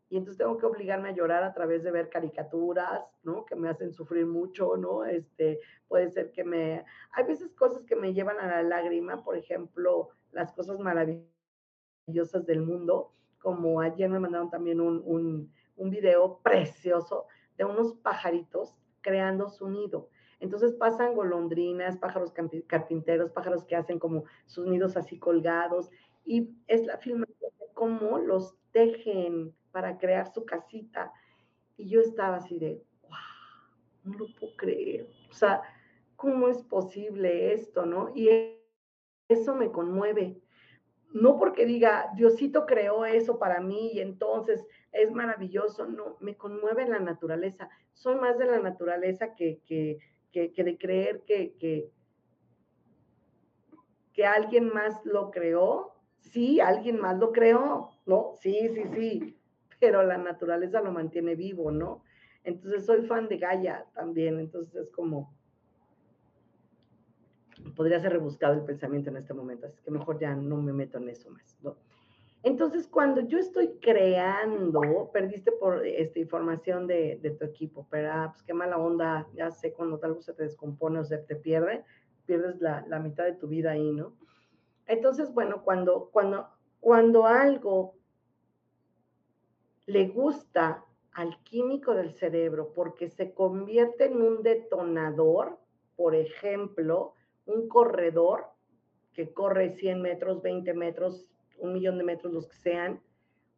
y 0.10 0.18
entonces 0.18 0.40
tengo 0.40 0.58
que 0.58 0.66
obligarme 0.66 1.10
a 1.10 1.14
llorar 1.14 1.44
a 1.44 1.54
través 1.54 1.84
de 1.84 1.92
ver 1.92 2.10
caricaturas, 2.10 3.06
¿no? 3.22 3.46
Que 3.46 3.56
me 3.56 3.70
hacen 3.70 3.94
sufrir 3.94 4.26
mucho, 4.26 4.76
¿no? 4.76 5.06
Este, 5.06 5.60
puede 5.88 6.10
ser 6.10 6.32
que 6.32 6.44
me... 6.44 6.84
Hay 7.12 7.26
veces 7.26 7.54
cosas 7.54 7.84
que 7.86 7.96
me 7.96 8.14
llevan 8.14 8.40
a 8.40 8.48
la 8.48 8.64
lágrima, 8.64 9.24
por 9.24 9.38
ejemplo, 9.38 10.10
las 10.32 10.52
cosas 10.54 10.80
maravillosas 10.80 12.46
del 12.48 12.62
mundo, 12.62 13.14
como 13.40 13.82
ayer 13.82 14.10
me 14.10 14.20
mandaron 14.20 14.50
también 14.50 14.82
un, 14.82 15.04
un, 15.06 15.90
video 15.92 16.40
precioso 16.44 17.28
de 17.58 17.66
unos 17.66 17.94
pajaritos 17.94 18.76
creando 19.02 19.48
su 19.50 19.70
nido. 19.70 20.10
Entonces 20.40 20.74
pasan 20.74 21.14
golondrinas, 21.14 21.98
pájaros 21.98 22.34
carpinteros, 22.68 23.32
pájaros 23.32 23.64
que 23.64 23.76
hacen 23.76 24.00
como 24.00 24.24
sus 24.46 24.66
nidos 24.66 24.98
así 24.98 25.20
colgados 25.20 25.90
y 26.26 26.50
es 26.68 26.86
la 26.86 26.98
filmación 26.98 27.52
de 27.60 27.66
cómo 27.74 28.18
los 28.18 28.56
tejen 28.72 29.54
para 29.72 29.98
crear 29.98 30.32
su 30.32 30.46
casita. 30.46 31.12
Y 31.78 31.90
yo 31.90 32.02
estaba 32.02 32.38
así 32.38 32.60
de, 32.60 32.84
wow, 33.04 33.12
no 34.04 34.18
lo 34.18 34.26
puedo 34.40 34.56
creer. 34.56 35.08
O 35.30 35.34
sea, 35.34 35.62
¿cómo 36.16 36.48
es 36.50 36.62
posible 36.64 37.54
esto, 37.54 37.86
no? 37.86 38.12
Y 38.16 38.30
eso 39.30 39.56
me 39.56 39.72
conmueve. 39.72 40.42
no 41.12 41.38
porque 41.38 41.66
diga, 41.66 42.12
Diosito 42.16 42.66
creó 42.66 43.06
eso 43.06 43.40
para 43.40 43.62
mí 43.62 43.92
y 43.94 44.00
entonces 44.00 44.66
es 44.92 45.12
maravilloso, 45.12 45.88
no, 45.88 46.18
me 46.20 46.36
conmueve 46.36 46.88
la 46.88 47.00
naturaleza. 47.00 47.70
Soy 47.94 48.16
más 48.16 48.38
de 48.38 48.46
la 48.46 48.60
naturaleza 48.60 49.34
que, 49.34 49.62
que, 49.66 49.98
que, 50.32 50.64
de 50.64 50.78
creer 50.78 51.24
que, 51.26 51.56
que, 51.58 51.92
que 54.14 54.26
alguien 54.26 54.72
más 54.74 55.04
lo 55.06 55.32
creó. 55.32 55.94
Sí, 56.20 56.60
alguien 56.60 57.00
más 57.00 57.18
lo 57.18 57.32
creó, 57.32 57.92
¿no? 58.06 58.34
Sí, 58.42 58.70
sí, 58.70 58.84
sí, 58.94 59.39
pero 59.80 60.04
la 60.04 60.18
naturaleza 60.18 60.82
lo 60.82 60.92
mantiene 60.92 61.36
vivo, 61.36 61.72
¿no? 61.72 62.04
Entonces 62.44 62.86
soy 62.86 63.06
fan 63.06 63.28
de 63.28 63.38
Gaia 63.38 63.86
también, 63.94 64.40
entonces 64.40 64.76
es 64.76 64.90
como, 64.92 65.34
podría 67.76 68.00
ser 68.00 68.14
rebuscado 68.14 68.54
el 68.54 68.64
pensamiento 68.64 69.10
en 69.10 69.18
este 69.18 69.34
momento, 69.34 69.68
así 69.68 69.82
que 69.84 69.92
mejor 69.92 70.20
ya 70.20 70.36
no 70.36 70.58
me 70.58 70.74
meto 70.74 70.98
en 70.98 71.10
eso 71.10 71.30
más, 71.30 71.58
¿no? 71.62 71.78
Entonces, 72.42 72.88
cuando 72.88 73.20
yo 73.22 73.38
estoy 73.38 73.80
creando, 73.82 75.10
perdiste 75.12 75.52
por 75.52 75.86
esta 75.86 76.20
información 76.20 76.88
de, 76.88 77.36
tu 77.38 77.46
equipo, 77.46 77.86
pero 77.90 78.14
ah, 78.14 78.30
pues 78.32 78.44
qué 78.44 78.54
mala 78.54 78.78
onda, 78.78 79.28
ya 79.34 79.52
sé 79.52 79.74
cuando 79.74 80.00
algo 80.04 80.22
se 80.22 80.34
te 80.34 80.44
descompone 80.44 81.00
o 81.00 81.04
se 81.04 81.18
te 81.18 81.36
pierde, 81.36 81.84
pierdes 82.26 82.62
la, 82.62 83.00
mitad 83.04 83.26
de 83.26 83.34
tu 83.34 83.48
vida 83.48 83.72
ahí, 83.72 83.92
¿no? 83.92 84.14
Entonces, 84.88 85.34
bueno, 85.34 85.64
cuando, 85.64 86.10
cuando, 86.12 86.48
cuando 86.80 87.26
algo 87.26 87.99
le 89.90 90.08
gusta 90.08 90.86
al 91.14 91.42
químico 91.42 91.96
del 91.96 92.14
cerebro 92.14 92.74
porque 92.76 93.10
se 93.10 93.34
convierte 93.34 94.06
en 94.06 94.22
un 94.22 94.44
detonador, 94.44 95.58
por 95.96 96.14
ejemplo, 96.14 97.16
un 97.48 97.68
corredor 97.68 98.46
que 99.14 99.34
corre 99.34 99.72
100 99.72 100.00
metros, 100.00 100.44
20 100.44 100.76
metros, 100.76 101.28
un 101.58 101.74
millón 101.74 101.98
de 101.98 102.04
metros, 102.04 102.32
los 102.32 102.48
que 102.48 102.58
sean, 102.58 103.02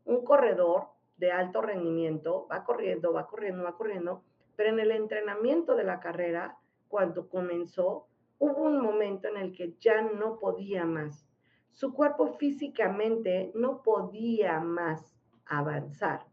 un 0.05 0.23
corredor 0.23 0.88
de 1.17 1.34
alto 1.34 1.61
rendimiento, 1.61 2.47
va 2.49 2.63
corriendo, 2.63 3.11
va 3.11 3.27
corriendo, 3.27 3.65
va 3.65 3.75
corriendo, 3.75 4.23
pero 4.55 4.69
en 4.69 4.79
el 4.79 4.91
entrenamiento 4.91 5.75
de 5.75 5.84
la 5.84 5.99
carrera, 5.99 6.57
cuando 6.88 7.27
comenzó, 7.27 8.07
hubo 8.39 8.63
un 8.63 8.82
momento 8.82 9.27
en 9.27 9.36
el 9.36 9.53
que 9.53 9.75
ya 9.82 10.01
no 10.01 10.39
podía 10.39 10.86
más. 10.86 11.27
Su 11.71 11.93
cuerpo 11.93 12.38
físicamente 12.38 13.51
no 13.53 13.82
podía 13.84 14.61
más 14.61 15.11
avanzar. 15.52 16.26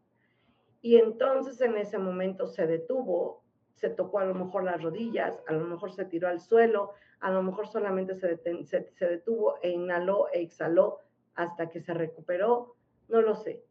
Y 0.81 0.97
entonces 0.97 1.61
en 1.61 1.77
ese 1.77 1.99
momento 1.99 2.47
se 2.47 2.67
detuvo, 2.67 3.43
se 3.75 3.91
tocó 3.91 4.21
a 4.21 4.25
lo 4.25 4.35
mejor 4.35 4.65
las 4.65 4.81
rodillas, 4.81 5.43
a 5.49 5.53
lo 5.53 5.67
mejor 5.67 5.93
se 5.93 6.05
tiró 6.05 6.29
al 6.29 6.41
suelo, 6.41 6.93
a 7.21 7.31
lo 7.31 7.43
mejor 7.43 7.67
solamente 7.67 8.15
se, 8.15 8.37
se, 8.65 9.07
detuvo 9.07 9.57
e 9.61 9.71
inhaló 9.71 10.29
e 10.33 10.41
exhaló 10.41 11.01
hasta 11.35 11.69
que 11.69 11.81
se 11.81 11.95
recuperó, 11.95 12.77
no 13.09 13.21
lo 13.21 13.35
sé. 13.35 13.65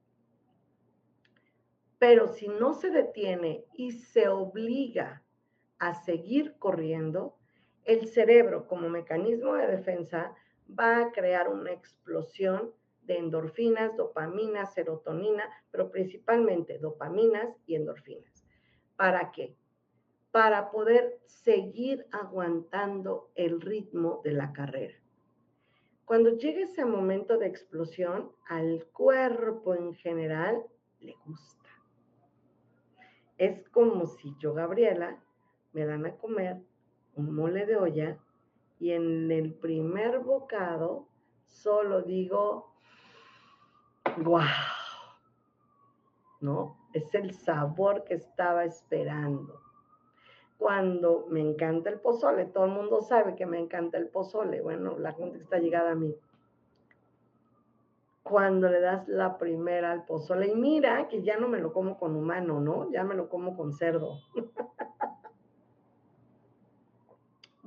Pero 1.97 2.27
si 2.27 2.49
no 2.49 2.73
se 2.73 2.91
detiene 2.91 3.65
y 3.73 3.91
se 3.91 4.27
obliga 4.27 5.23
a 5.79 5.93
seguir 5.93 6.55
corriendo, 6.59 7.37
el 7.85 8.07
cerebro 8.07 8.67
como 8.67 8.89
mecanismo 8.89 9.53
de 9.53 9.67
defensa 9.67 10.35
va 10.77 10.99
a 10.99 11.11
crear 11.13 11.47
una 11.47 11.71
explosión 11.71 12.73
de 13.07 13.17
endorfinas, 13.17 13.95
dopamina, 13.97 14.65
serotonina, 14.65 15.43
pero 15.71 15.89
principalmente 15.89 16.77
dopaminas 16.77 17.55
y 17.65 17.75
endorfinas. 17.75 18.45
¿Para 18.95 19.31
qué? 19.31 19.55
Para 20.31 20.69
poder 20.69 21.19
seguir 21.25 22.05
aguantando 22.11 23.31
el 23.35 23.61
ritmo 23.61 24.21
de 24.23 24.33
la 24.33 24.51
carrera. 24.53 24.95
Cuando 26.05 26.37
llega 26.37 26.61
ese 26.61 26.85
momento 26.85 27.37
de 27.37 27.47
explosión, 27.47 28.31
al 28.47 28.85
cuerpo 28.91 29.73
en 29.73 29.93
general 29.93 30.63
le 30.99 31.15
gusta. 31.25 31.69
Es 33.37 33.67
como 33.69 34.05
si 34.07 34.35
yo, 34.39 34.53
Gabriela, 34.53 35.21
me 35.73 35.85
dan 35.85 36.05
a 36.05 36.15
comer 36.17 36.57
un 37.15 37.33
mole 37.35 37.65
de 37.65 37.75
olla 37.75 38.17
y 38.79 38.91
en 38.91 39.31
el 39.31 39.53
primer 39.53 40.19
bocado 40.19 41.07
solo 41.47 42.01
digo, 42.01 42.76
wow, 44.23 44.41
¿no? 46.41 46.77
Es 46.93 47.13
el 47.13 47.33
sabor 47.33 48.03
que 48.03 48.15
estaba 48.15 48.65
esperando. 48.65 49.61
Cuando 50.57 51.27
me 51.29 51.41
encanta 51.41 51.89
el 51.89 51.99
pozole, 51.99 52.45
todo 52.45 52.65
el 52.65 52.71
mundo 52.71 53.01
sabe 53.01 53.35
que 53.35 53.45
me 53.45 53.59
encanta 53.59 53.97
el 53.97 54.07
pozole, 54.07 54.61
bueno, 54.61 54.97
la 54.97 55.13
gente 55.13 55.37
está 55.37 55.59
llegada 55.59 55.91
a 55.91 55.95
mí. 55.95 56.15
Cuando 58.23 58.67
le 58.67 58.81
das 58.81 59.07
la 59.07 59.37
primera 59.37 59.91
al 59.91 60.05
pozole, 60.05 60.47
y 60.47 60.55
mira 60.55 61.07
que 61.07 61.21
ya 61.21 61.37
no 61.37 61.47
me 61.47 61.59
lo 61.59 61.71
como 61.71 61.97
con 61.97 62.15
humano, 62.15 62.59
¿no? 62.59 62.91
Ya 62.91 63.03
me 63.03 63.15
lo 63.15 63.29
como 63.29 63.55
con 63.55 63.71
cerdo. 63.73 64.19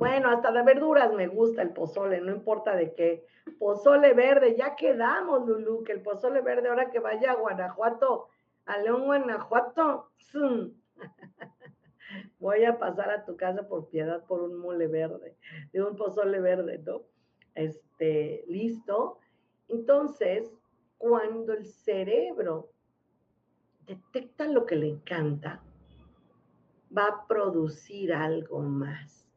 Bueno, 0.00 0.30
hasta 0.30 0.50
de 0.50 0.62
verduras 0.62 1.12
me 1.12 1.26
gusta 1.26 1.60
el 1.60 1.74
pozole, 1.74 2.22
no 2.22 2.32
importa 2.32 2.74
de 2.74 2.94
qué. 2.94 3.26
Pozole 3.58 4.14
verde, 4.14 4.56
ya 4.56 4.74
quedamos, 4.74 5.46
Lulu, 5.46 5.84
que 5.84 5.92
el 5.92 6.00
pozole 6.00 6.40
verde 6.40 6.70
ahora 6.70 6.88
que 6.88 7.00
vaya 7.00 7.32
a 7.32 7.34
Guanajuato, 7.34 8.28
a 8.64 8.78
León, 8.78 9.04
Guanajuato, 9.04 10.08
voy 12.40 12.64
a 12.64 12.78
pasar 12.78 13.10
a 13.10 13.26
tu 13.26 13.36
casa 13.36 13.68
por 13.68 13.90
piedad 13.90 14.24
por 14.24 14.40
un 14.40 14.58
mole 14.58 14.86
verde, 14.86 15.36
de 15.70 15.82
un 15.82 15.94
pozole 15.96 16.40
verde, 16.40 16.78
¿no? 16.78 17.02
Este, 17.54 18.42
listo. 18.48 19.18
Entonces, 19.68 20.50
cuando 20.96 21.52
el 21.52 21.66
cerebro 21.66 22.70
detecta 23.86 24.46
lo 24.46 24.64
que 24.64 24.76
le 24.76 24.88
encanta, 24.88 25.60
va 26.96 27.04
a 27.04 27.26
producir 27.26 28.14
algo 28.14 28.60
más 28.60 29.29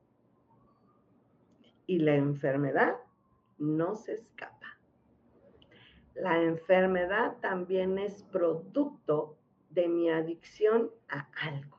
y 1.86 2.00
la 2.00 2.16
enfermedad 2.16 2.96
no 3.58 3.96
se 3.96 4.14
escapa. 4.14 4.78
La 6.16 6.42
enfermedad 6.42 7.38
también 7.42 7.98
es 7.98 8.24
producto 8.24 9.38
de 9.70 9.88
mi 9.88 10.10
adicción 10.10 10.92
a 11.10 11.28
algo. 11.42 11.78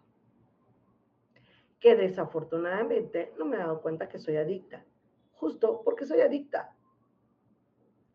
Que 1.78 1.94
desafortunadamente 1.94 3.32
no 3.38 3.44
me 3.44 3.56
he 3.56 3.60
dado 3.60 3.80
cuenta 3.80 4.08
que 4.08 4.18
soy 4.18 4.36
adicta, 4.36 4.84
justo 5.34 5.82
porque 5.84 6.06
soy 6.06 6.20
adicta. 6.20 6.74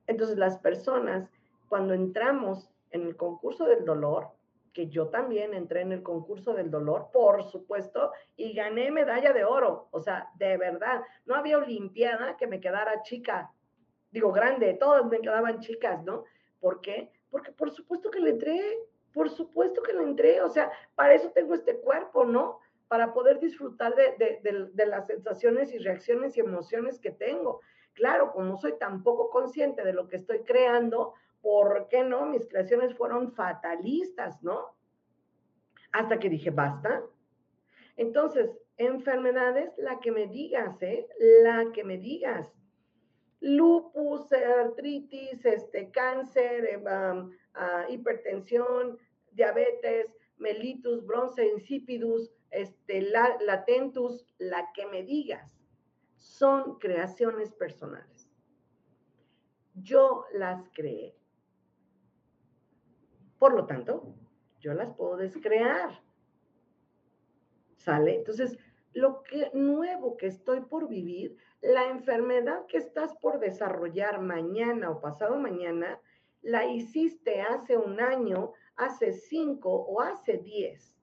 Entonces 0.08 0.38
las 0.38 0.58
personas, 0.58 1.30
cuando 1.70 1.94
entramos 1.94 2.70
en 2.92 3.04
el 3.04 3.16
concurso 3.16 3.66
del 3.66 3.86
dolor, 3.86 4.30
que 4.74 4.88
yo 4.88 5.08
también 5.08 5.54
entré 5.54 5.82
en 5.82 5.92
el 5.92 6.04
concurso 6.04 6.54
del 6.54 6.70
dolor, 6.70 7.10
por 7.12 7.44
supuesto, 7.44 8.12
y 8.36 8.54
gané 8.54 8.92
medalla 8.92 9.34
de 9.34 9.44
oro. 9.44 9.88
O 9.92 10.02
sea, 10.02 10.30
de 10.36 10.58
verdad, 10.58 11.02
no 11.26 11.36
había 11.36 11.58
olimpiada 11.58 12.38
que 12.38 12.48
me 12.48 12.60
quedara 12.60 13.02
chica, 13.02 13.52
digo 14.12 14.32
grande, 14.32 14.74
todas 14.74 15.06
me 15.06 15.20
quedaban 15.20 15.60
chicas, 15.60 16.04
¿no? 16.04 16.24
¿Por 16.60 16.82
qué? 16.82 17.12
Porque 17.30 17.52
por 17.52 17.72
supuesto 17.72 18.10
que 18.12 18.20
le 18.20 18.32
entré, 18.32 18.62
por 19.14 19.30
supuesto 19.30 19.82
que 19.82 19.94
le 19.94 20.04
entré, 20.04 20.42
o 20.42 20.50
sea, 20.50 20.72
para 20.96 21.14
eso 21.14 21.32
tengo 21.32 21.54
este 21.54 21.78
cuerpo, 21.80 22.26
¿no? 22.26 22.60
Para 22.88 23.14
poder 23.14 23.40
disfrutar 23.40 23.96
de, 23.96 24.40
de 24.74 24.86
las 24.86 25.08
sensaciones 25.08 25.74
y 25.74 25.78
reacciones 25.78 26.36
y 26.38 26.40
emociones 26.40 27.00
que 27.00 27.12
tengo. 27.12 27.62
Claro, 27.94 28.32
como 28.32 28.58
soy 28.58 28.78
tan 28.80 29.04
poco 29.04 29.30
consciente 29.30 29.84
de 29.84 29.94
lo 29.94 30.08
que 30.08 30.16
estoy 30.16 30.40
creando, 30.40 31.14
¿por 31.42 31.88
qué 31.90 32.04
no? 32.04 32.26
Mis 32.26 32.48
creaciones 32.48 32.96
fueron 32.96 33.34
fatalistas, 33.34 34.42
¿no? 34.44 34.76
Hasta 35.92 36.20
que 36.20 36.30
dije, 36.30 36.50
basta. 36.52 37.04
Entonces, 37.98 38.50
enfermedades, 38.78 39.72
la 39.78 40.00
que 40.00 40.12
me 40.12 40.28
digas, 40.28 40.82
¿eh? 40.82 41.08
La 41.44 41.72
que 41.74 41.84
me 41.84 41.98
digas. 41.98 42.48
Lupus, 43.42 44.32
artritis, 44.32 45.46
este, 45.46 45.90
cáncer, 45.92 46.66
eh, 46.66 46.84
ah, 47.54 47.86
hipertensión, 47.90 48.98
diabetes, 49.32 50.14
mellitus, 50.38 51.06
bronce, 51.06 51.46
insipidus, 51.46 52.32
este, 52.52 53.02
latentus, 53.02 54.26
la 54.38 54.72
que 54.74 54.86
me 54.88 55.04
digas, 55.04 55.58
son 56.16 56.80
creaciones 56.80 57.52
personales. 57.52 58.30
Yo 59.76 60.26
las 60.34 60.68
creé. 60.74 61.19
Por 63.40 63.54
lo 63.54 63.66
tanto, 63.66 64.14
yo 64.60 64.74
las 64.74 64.94
puedo 64.96 65.18
descrear. 65.18 66.02
¿Sale? 67.78 68.16
Entonces, 68.16 68.60
lo 68.94 69.24
que 69.24 69.50
nuevo 69.54 70.18
que 70.18 70.28
estoy 70.28 70.60
por 70.62 70.90
vivir, 70.90 71.38
la 71.62 71.90
enfermedad 71.90 72.66
que 72.68 72.78
estás 72.78 73.16
por 73.16 73.40
desarrollar 73.40 74.20
mañana 74.20 74.92
o 74.92 75.00
pasado 75.00 75.38
mañana, 75.38 76.00
la 76.42 76.66
hiciste 76.66 77.42
hace 77.42 77.78
un 77.78 78.02
año, 78.02 78.52
hace 78.76 79.14
cinco 79.14 79.70
o 79.72 80.02
hace 80.02 80.38
diez. 80.38 80.94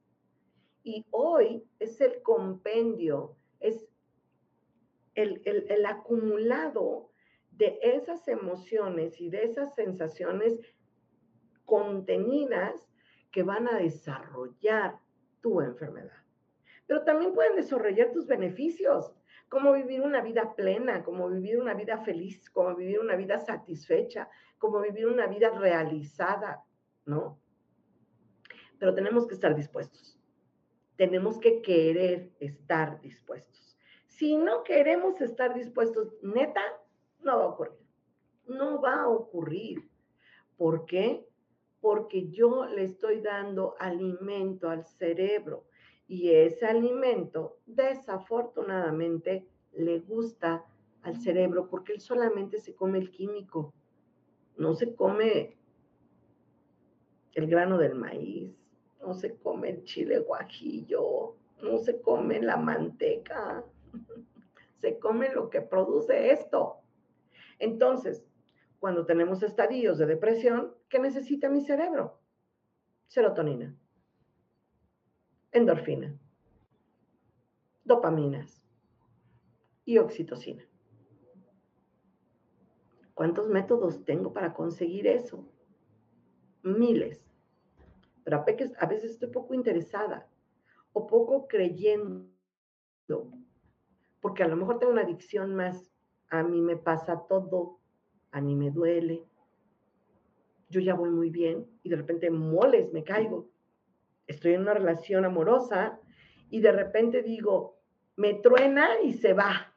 Y 0.83 1.07
hoy 1.11 1.65
es 1.79 2.01
el 2.01 2.23
compendio, 2.23 3.37
es 3.61 3.89
el, 5.15 5.43
el 5.45 5.87
acumulado 5.87 7.11
de 7.51 7.79
esas 7.81 8.29
emociones 8.29 9.21
y 9.21 9.31
de 9.31 9.45
esas 9.45 9.75
sensaciones 9.75 10.61
contenidas 11.67 12.89
que 13.31 13.43
van 13.43 13.69
a 13.69 13.77
desarrollar 13.77 14.99
tu 15.43 15.61
enfermedad. 15.61 16.17
Pero 16.87 17.05
también 17.05 17.35
pueden 17.35 17.57
desarrollar 17.57 18.13
tus 18.13 18.27
beneficios, 18.27 19.13
como 19.49 19.73
vivir 19.73 20.01
una 20.01 20.23
vida 20.23 20.55
plena, 20.57 21.05
como 21.05 21.29
vivir 21.29 21.61
una 21.61 21.75
vida 21.75 21.99
feliz, 21.99 22.49
como 22.51 22.75
vivir 22.75 23.01
una 23.01 23.17
vida 23.17 23.39
satisfecha, 23.39 24.29
como 24.59 24.81
vivir 24.81 25.07
una 25.07 25.27
vida 25.27 25.51
realizada, 25.51 26.65
¿no? 27.05 27.39
Pero 28.79 28.95
tenemos 28.95 29.27
que 29.27 29.35
estar 29.35 29.55
dispuestos. 29.55 30.19
Tenemos 30.97 31.39
que 31.39 31.63
querer 31.63 32.31
estar 32.41 33.01
dispuestos. 33.01 33.77
Si 34.07 34.37
no 34.37 34.63
queremos 34.63 35.21
estar 35.21 35.55
dispuestos, 35.55 36.15
neta, 36.23 36.63
no 37.21 37.39
va 37.39 37.45
a 37.45 37.49
ocurrir. 37.49 37.79
No 38.47 38.81
va 38.81 39.03
a 39.03 39.09
ocurrir. 39.09 39.91
¿Por 40.57 40.87
qué? 40.87 41.26
Porque 41.87 42.31
yo 42.31 42.67
le 42.67 42.83
estoy 42.83 43.21
dando 43.21 43.77
alimento 43.79 44.69
al 44.69 44.85
cerebro 44.85 45.69
y 46.09 46.33
ese 46.33 46.67
alimento 46.67 47.59
desafortunadamente 47.65 49.47
le 49.71 50.01
gusta 50.01 50.65
al 51.03 51.17
cerebro 51.21 51.69
porque 51.69 51.93
él 51.93 52.01
solamente 52.01 52.59
se 52.59 52.75
come 52.75 52.99
el 52.99 53.13
químico, 53.13 53.73
no 54.57 54.75
se 54.75 54.97
come 54.97 55.57
el 57.35 57.47
grano 57.47 57.79
del 57.79 57.95
maíz, 57.95 58.51
no 59.01 59.15
se 59.15 59.37
come 59.37 59.71
el 59.71 59.85
chile 59.85 60.19
guajillo, 60.19 61.37
no 61.63 61.79
se 61.79 62.01
come 62.01 62.43
la 62.43 62.57
manteca, 62.57 63.65
se 64.81 64.99
come 64.99 65.33
lo 65.33 65.51
que 65.51 65.61
produce 65.61 66.33
esto. 66.33 66.79
Entonces, 67.61 68.25
cuando 68.81 69.07
tenemos 69.07 69.45
estadios 69.45 69.99
de 69.99 70.07
depresión, 70.07 70.76
¿qué 70.89 70.99
necesita 70.99 71.49
mi 71.49 71.61
cerebro? 71.61 72.21
Serotonina, 73.07 73.77
endorfina, 75.53 76.19
dopaminas 77.85 78.63
y 79.85 79.99
oxitocina. 79.99 80.65
¿Cuántos 83.15 83.49
métodos 83.49 84.05
tengo 84.05 84.33
para 84.33 84.53
conseguir 84.53 85.07
eso? 85.07 85.49
Miles. 86.63 87.25
Pero 88.25 88.45
a 88.79 88.87
veces 88.87 89.13
estoy 89.13 89.31
poco 89.31 89.55
interesada 89.55 90.29
o 90.93 91.07
poco 91.07 91.47
creyendo, 91.47 92.29
porque 94.21 94.43
a 94.43 94.49
lo 94.49 94.57
mejor 94.57 94.79
tengo 94.79 94.93
una 94.93 95.03
adicción 95.03 95.55
más 95.55 95.97
a 96.29 96.43
mí 96.43 96.61
me 96.61 96.77
pasa 96.77 97.25
todo, 97.29 97.79
a 98.33 98.41
mí 98.41 98.57
me 98.57 98.71
duele, 98.71 99.25
yo 100.69 100.81
ya 100.81 100.95
voy 100.95 101.11
muy 101.11 101.31
bien 101.31 101.67
y 101.83 101.89
de 101.89 101.97
repente 101.97 102.31
moles, 102.31 102.93
me 102.93 103.05
caigo. 103.05 103.49
Estoy 104.27 104.55
en 104.55 104.63
una 104.63 104.75
relación 104.75 105.25
amorosa 105.25 106.01
y 106.51 106.61
de 106.61 106.73
repente 106.73 107.23
digo, 107.23 107.79
me 108.17 108.35
truena 108.35 109.01
y 109.03 109.13
se 109.13 109.33
va. 109.33 109.75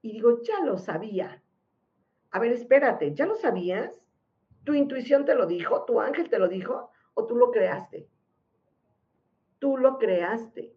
Y 0.00 0.12
digo, 0.12 0.42
ya 0.42 0.64
lo 0.64 0.78
sabía. 0.78 1.42
A 2.30 2.38
ver, 2.38 2.52
espérate, 2.52 3.14
¿ya 3.14 3.26
lo 3.26 3.36
sabías? 3.36 4.02
¿Tu 4.64 4.74
intuición 4.74 5.24
te 5.24 5.34
lo 5.34 5.46
dijo? 5.46 5.84
¿Tu 5.84 6.00
ángel 6.00 6.30
te 6.30 6.38
lo 6.38 6.48
dijo? 6.48 6.90
¿O 7.14 7.26
tú 7.26 7.36
lo 7.36 7.50
creaste? 7.50 8.08
Tú 9.58 9.76
lo 9.76 9.98
creaste. 9.98 10.74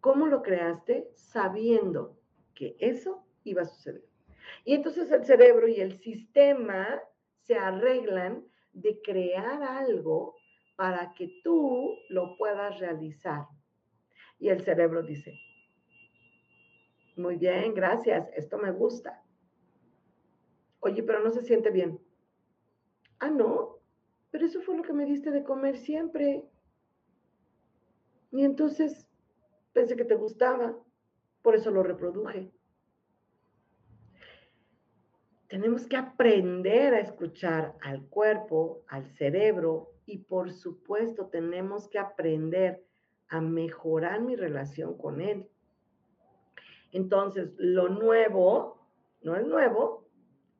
¿Cómo 0.00 0.26
lo 0.26 0.42
creaste? 0.42 1.10
Sabiendo 1.14 2.18
que 2.54 2.76
eso 2.78 3.24
iba 3.44 3.62
a 3.62 3.66
suceder. 3.66 4.04
Y 4.64 4.74
entonces 4.74 5.10
el 5.10 5.24
cerebro 5.24 5.66
y 5.66 5.80
el 5.80 5.98
sistema 5.98 7.00
se 7.46 7.56
arreglan 7.56 8.44
de 8.72 9.00
crear 9.02 9.62
algo 9.62 10.36
para 10.76 11.14
que 11.14 11.40
tú 11.42 11.96
lo 12.08 12.36
puedas 12.36 12.78
realizar. 12.80 13.46
Y 14.38 14.48
el 14.48 14.62
cerebro 14.62 15.02
dice, 15.02 15.38
muy 17.16 17.36
bien, 17.36 17.74
gracias, 17.74 18.28
esto 18.34 18.58
me 18.58 18.72
gusta. 18.72 19.22
Oye, 20.80 21.02
pero 21.02 21.20
no 21.20 21.30
se 21.30 21.42
siente 21.42 21.70
bien. 21.70 22.00
Ah, 23.20 23.30
no, 23.30 23.78
pero 24.30 24.46
eso 24.46 24.60
fue 24.62 24.76
lo 24.76 24.82
que 24.82 24.92
me 24.92 25.06
diste 25.06 25.30
de 25.30 25.44
comer 25.44 25.78
siempre. 25.78 26.44
Y 28.32 28.44
entonces 28.44 29.08
pensé 29.72 29.96
que 29.96 30.04
te 30.04 30.16
gustaba, 30.16 30.76
por 31.40 31.54
eso 31.54 31.70
lo 31.70 31.82
reproduje. 31.82 32.52
Tenemos 35.48 35.86
que 35.86 35.96
aprender 35.96 36.94
a 36.94 37.00
escuchar 37.00 37.74
al 37.82 38.06
cuerpo, 38.08 38.82
al 38.88 39.06
cerebro 39.06 39.92
y 40.06 40.18
por 40.18 40.52
supuesto 40.52 41.26
tenemos 41.26 41.88
que 41.88 41.98
aprender 41.98 42.84
a 43.28 43.40
mejorar 43.40 44.20
mi 44.20 44.36
relación 44.36 44.96
con 44.96 45.20
él. 45.20 45.48
Entonces, 46.92 47.52
lo 47.58 47.88
nuevo, 47.88 48.88
no 49.22 49.36
es 49.36 49.46
nuevo, 49.46 50.06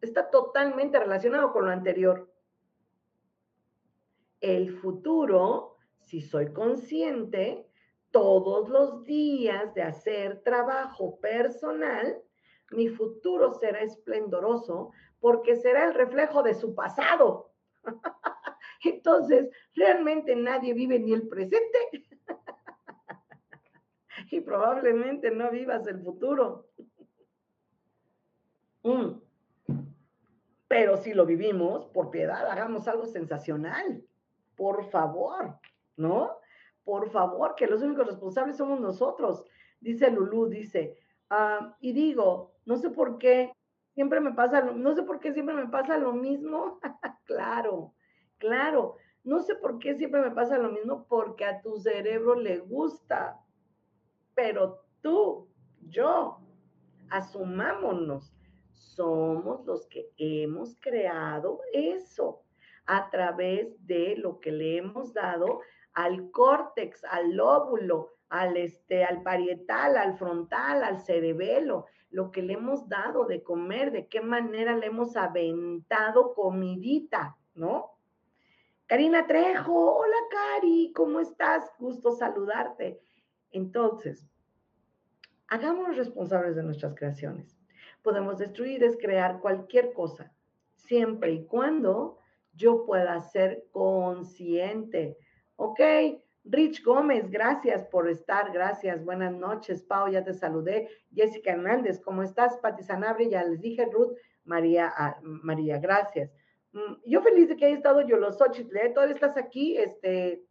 está 0.00 0.30
totalmente 0.30 0.98
relacionado 0.98 1.52
con 1.52 1.66
lo 1.66 1.70
anterior. 1.70 2.30
El 4.40 4.70
futuro, 4.78 5.76
si 6.00 6.20
soy 6.20 6.52
consciente, 6.52 7.66
todos 8.10 8.68
los 8.68 9.04
días 9.04 9.74
de 9.74 9.82
hacer 9.82 10.42
trabajo 10.42 11.18
personal, 11.20 12.22
mi 12.70 12.88
futuro 12.88 13.54
será 13.54 13.80
esplendoroso 13.80 14.92
porque 15.20 15.56
será 15.56 15.86
el 15.86 15.94
reflejo 15.94 16.42
de 16.42 16.54
su 16.54 16.74
pasado. 16.74 17.50
Entonces, 18.84 19.50
realmente 19.74 20.36
nadie 20.36 20.74
vive 20.74 20.98
ni 20.98 21.12
el 21.12 21.28
presente 21.28 21.78
y 24.30 24.40
probablemente 24.40 25.30
no 25.30 25.50
vivas 25.50 25.86
el 25.86 26.02
futuro. 26.02 26.68
Mm. 28.82 29.20
Pero 30.68 30.96
si 30.96 31.14
lo 31.14 31.24
vivimos, 31.24 31.86
por 31.86 32.10
piedad, 32.10 32.50
hagamos 32.50 32.88
algo 32.88 33.06
sensacional. 33.06 34.02
Por 34.56 34.90
favor, 34.90 35.58
¿no? 35.96 36.38
Por 36.84 37.10
favor, 37.10 37.54
que 37.54 37.66
los 37.66 37.82
únicos 37.82 38.06
responsables 38.06 38.56
somos 38.56 38.80
nosotros. 38.80 39.44
Dice 39.80 40.10
Lulú, 40.10 40.48
dice, 40.48 40.98
ah, 41.30 41.76
y 41.80 41.92
digo, 41.92 42.53
no 42.64 42.76
sé 42.76 42.90
por 42.90 43.18
qué, 43.18 43.52
siempre 43.94 44.20
me 44.20 44.32
pasa, 44.32 44.60
no 44.62 44.94
sé 44.94 45.02
por 45.02 45.20
qué 45.20 45.32
siempre 45.32 45.54
me 45.54 45.68
pasa 45.68 45.98
lo 45.98 46.12
mismo. 46.12 46.78
claro, 47.24 47.94
claro. 48.38 48.96
No 49.22 49.40
sé 49.40 49.54
por 49.54 49.78
qué 49.78 49.94
siempre 49.94 50.20
me 50.20 50.32
pasa 50.32 50.58
lo 50.58 50.70
mismo, 50.70 51.06
porque 51.08 51.44
a 51.44 51.62
tu 51.62 51.78
cerebro 51.78 52.34
le 52.34 52.58
gusta. 52.58 53.40
Pero 54.34 54.84
tú, 55.00 55.48
yo, 55.88 56.40
asumámonos, 57.08 58.34
somos 58.72 59.64
los 59.64 59.86
que 59.86 60.10
hemos 60.18 60.76
creado 60.80 61.60
eso 61.72 62.42
a 62.86 63.08
través 63.10 63.74
de 63.86 64.16
lo 64.16 64.40
que 64.40 64.52
le 64.52 64.76
hemos 64.76 65.14
dado 65.14 65.60
al 65.94 66.30
córtex, 66.30 67.02
al 67.04 67.36
lóbulo, 67.36 68.10
al, 68.28 68.56
este, 68.56 69.04
al 69.04 69.22
parietal, 69.22 69.96
al 69.96 70.18
frontal, 70.18 70.82
al 70.82 71.00
cerebelo, 71.00 71.86
lo 72.14 72.30
que 72.30 72.42
le 72.42 72.52
hemos 72.52 72.88
dado 72.88 73.26
de 73.26 73.42
comer, 73.42 73.90
de 73.90 74.06
qué 74.06 74.20
manera 74.20 74.76
le 74.76 74.86
hemos 74.86 75.16
aventado 75.16 76.32
comidita, 76.32 77.36
¿no? 77.54 77.98
Karina 78.86 79.26
Trejo, 79.26 79.96
hola 79.96 80.16
Cari, 80.30 80.92
¿cómo 80.94 81.18
estás? 81.18 81.72
Gusto 81.76 82.12
saludarte. 82.12 83.00
Entonces, 83.50 84.30
hagámonos 85.48 85.96
responsables 85.96 86.54
de 86.54 86.62
nuestras 86.62 86.94
creaciones. 86.94 87.58
Podemos 88.00 88.38
destruir, 88.38 88.78
descrear 88.78 89.40
cualquier 89.40 89.92
cosa, 89.92 90.32
siempre 90.76 91.32
y 91.32 91.46
cuando 91.46 92.18
yo 92.52 92.86
pueda 92.86 93.20
ser 93.22 93.66
consciente. 93.72 95.18
¿Ok? 95.56 95.80
Rich 96.44 96.84
Gómez, 96.84 97.30
gracias 97.30 97.86
por 97.86 98.08
estar, 98.08 98.52
gracias, 98.52 99.02
buenas 99.02 99.32
noches, 99.32 99.82
Pau, 99.82 100.10
ya 100.10 100.22
te 100.22 100.34
saludé. 100.34 100.88
Jessica 101.14 101.52
Hernández, 101.52 102.00
¿cómo 102.00 102.22
estás? 102.22 102.58
Pati 102.58 102.82
Sanabria, 102.82 103.28
ya 103.28 103.44
les 103.44 103.62
dije, 103.62 103.86
Ruth, 103.90 104.12
María, 104.44 104.92
ah, 104.94 105.18
María, 105.22 105.78
gracias. 105.78 106.30
Mm, 106.72 106.96
yo 107.06 107.22
feliz 107.22 107.48
de 107.48 107.56
que 107.56 107.64
haya 107.64 107.76
estado 107.76 108.02
Yolosochitl, 108.02 108.76
¿eh? 108.76 108.90
Todavía 108.90 109.14
estás 109.14 109.38
aquí, 109.38 109.76
este, 109.78 110.44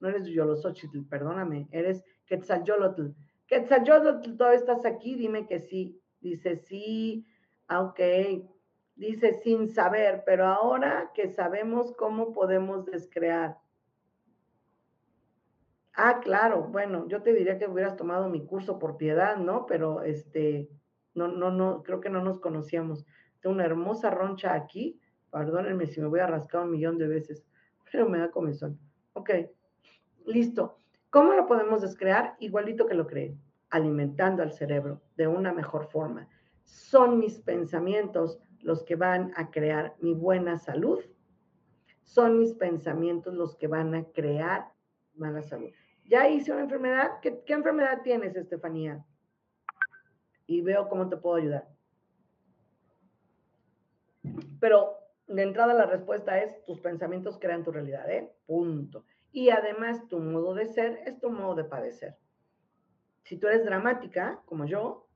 no 0.00 0.08
eres 0.08 0.24
Yolosochitl, 0.26 1.02
perdóname, 1.10 1.68
eres 1.72 2.02
Quetzalcóatl. 2.24 3.08
Quetzalcóatl, 3.46 4.36
todavía 4.36 4.60
estás 4.60 4.86
aquí, 4.86 5.14
dime 5.14 5.46
que 5.46 5.58
sí. 5.58 6.00
Dice 6.20 6.56
sí, 6.56 7.26
ah, 7.68 7.82
ok. 7.82 8.00
Dice 8.94 9.34
sin 9.42 9.68
saber, 9.68 10.22
pero 10.24 10.46
ahora 10.46 11.10
que 11.14 11.28
sabemos 11.28 11.92
cómo 11.96 12.32
podemos 12.32 12.86
descrear. 12.86 13.58
Ah, 15.94 16.20
claro, 16.20 16.68
bueno, 16.70 17.06
yo 17.08 17.22
te 17.22 17.34
diría 17.34 17.58
que 17.58 17.66
hubieras 17.66 17.96
tomado 17.96 18.28
mi 18.28 18.46
curso 18.46 18.78
por 18.78 18.96
piedad, 18.96 19.36
¿no? 19.36 19.66
Pero 19.66 20.02
este, 20.02 20.68
No, 21.14 21.28
no, 21.28 21.50
no, 21.50 21.82
creo 21.82 22.00
que 22.00 22.08
no 22.08 22.22
nos 22.22 22.40
conocíamos. 22.40 23.04
Tengo 23.40 23.54
una 23.54 23.66
hermosa 23.66 24.10
roncha 24.10 24.54
aquí. 24.54 24.98
Perdónenme 25.30 25.86
si 25.86 26.00
me 26.00 26.06
voy 26.08 26.20
a 26.20 26.26
rascar 26.26 26.62
un 26.62 26.70
millón 26.70 26.98
de 26.98 27.08
veces, 27.08 27.44
pero 27.92 28.08
me 28.08 28.18
da 28.18 28.30
comezón. 28.30 28.78
Ok, 29.12 29.30
listo. 30.26 30.76
¿Cómo 31.10 31.34
lo 31.34 31.46
podemos 31.46 31.82
descrear? 31.82 32.36
Igualito 32.38 32.86
que 32.86 32.94
lo 32.94 33.06
creé, 33.06 33.36
alimentando 33.68 34.42
al 34.42 34.52
cerebro 34.52 35.02
de 35.16 35.26
una 35.26 35.52
mejor 35.52 35.90
forma. 35.90 36.26
Son 36.64 37.18
mis 37.18 37.38
pensamientos 37.38 38.40
los 38.60 38.82
que 38.84 38.96
van 38.96 39.32
a 39.36 39.50
crear 39.50 39.94
mi 40.00 40.14
buena 40.14 40.58
salud. 40.58 41.00
Son 42.04 42.38
mis 42.38 42.54
pensamientos 42.54 43.34
los 43.34 43.56
que 43.56 43.66
van 43.66 43.94
a 43.94 44.04
crear 44.04 44.72
mala 45.14 45.42
salud. 45.42 45.70
Ya 46.04 46.28
hice 46.28 46.52
una 46.52 46.62
enfermedad. 46.62 47.20
¿Qué, 47.20 47.42
enfermedad 47.48 48.02
tienes, 48.02 48.36
Estefanía? 48.36 49.04
y 50.46 50.60
veo 50.60 50.88
cómo 50.88 51.08
te 51.08 51.16
puedo 51.16 51.36
ayudar. 51.36 51.68
Pero 54.60 54.98
de 55.26 55.42
entrada 55.42 55.74
la 55.74 55.86
respuesta 55.86 56.38
es, 56.40 56.64
tus 56.64 56.80
pensamientos 56.80 57.38
crean 57.38 57.64
tu 57.64 57.72
realidad, 57.72 58.08
¿eh? 58.10 58.32
Punto. 58.46 59.04
Y 59.32 59.48
además 59.48 60.06
tu 60.08 60.18
modo 60.18 60.54
de 60.54 60.66
ser 60.66 61.00
es 61.06 61.18
tu 61.18 61.30
modo 61.30 61.54
de 61.54 61.64
padecer. 61.64 62.16
Si 63.24 63.38
tú 63.38 63.46
eres 63.46 63.64
dramática, 63.64 64.42
como 64.44 64.66
yo, 64.66 65.08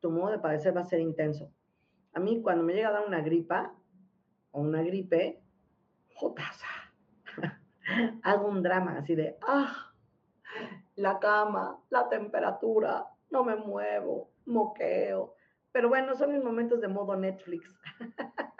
tu 0.00 0.10
modo 0.10 0.32
de 0.32 0.38
padecer 0.38 0.76
va 0.76 0.80
a 0.80 0.84
ser 0.84 1.00
intenso. 1.00 1.52
A 2.12 2.20
mí 2.20 2.42
cuando 2.42 2.64
me 2.64 2.74
llega 2.74 2.88
a 2.88 2.92
dar 2.92 3.06
una 3.06 3.20
gripa 3.20 3.74
o 4.50 4.60
una 4.60 4.82
gripe, 4.82 5.40
jotaza, 6.14 6.66
hago 8.22 8.48
un 8.48 8.62
drama 8.62 8.98
así 8.98 9.14
de, 9.14 9.36
ah, 9.42 9.92
la 10.96 11.18
cama, 11.18 11.78
la 11.90 12.08
temperatura, 12.08 13.06
no 13.30 13.44
me 13.44 13.56
muevo, 13.56 14.30
moqueo. 14.46 15.34
Pero 15.72 15.88
bueno, 15.88 16.14
son 16.14 16.32
mis 16.32 16.44
momentos 16.44 16.80
de 16.80 16.88
modo 16.88 17.16
Netflix. 17.16 17.74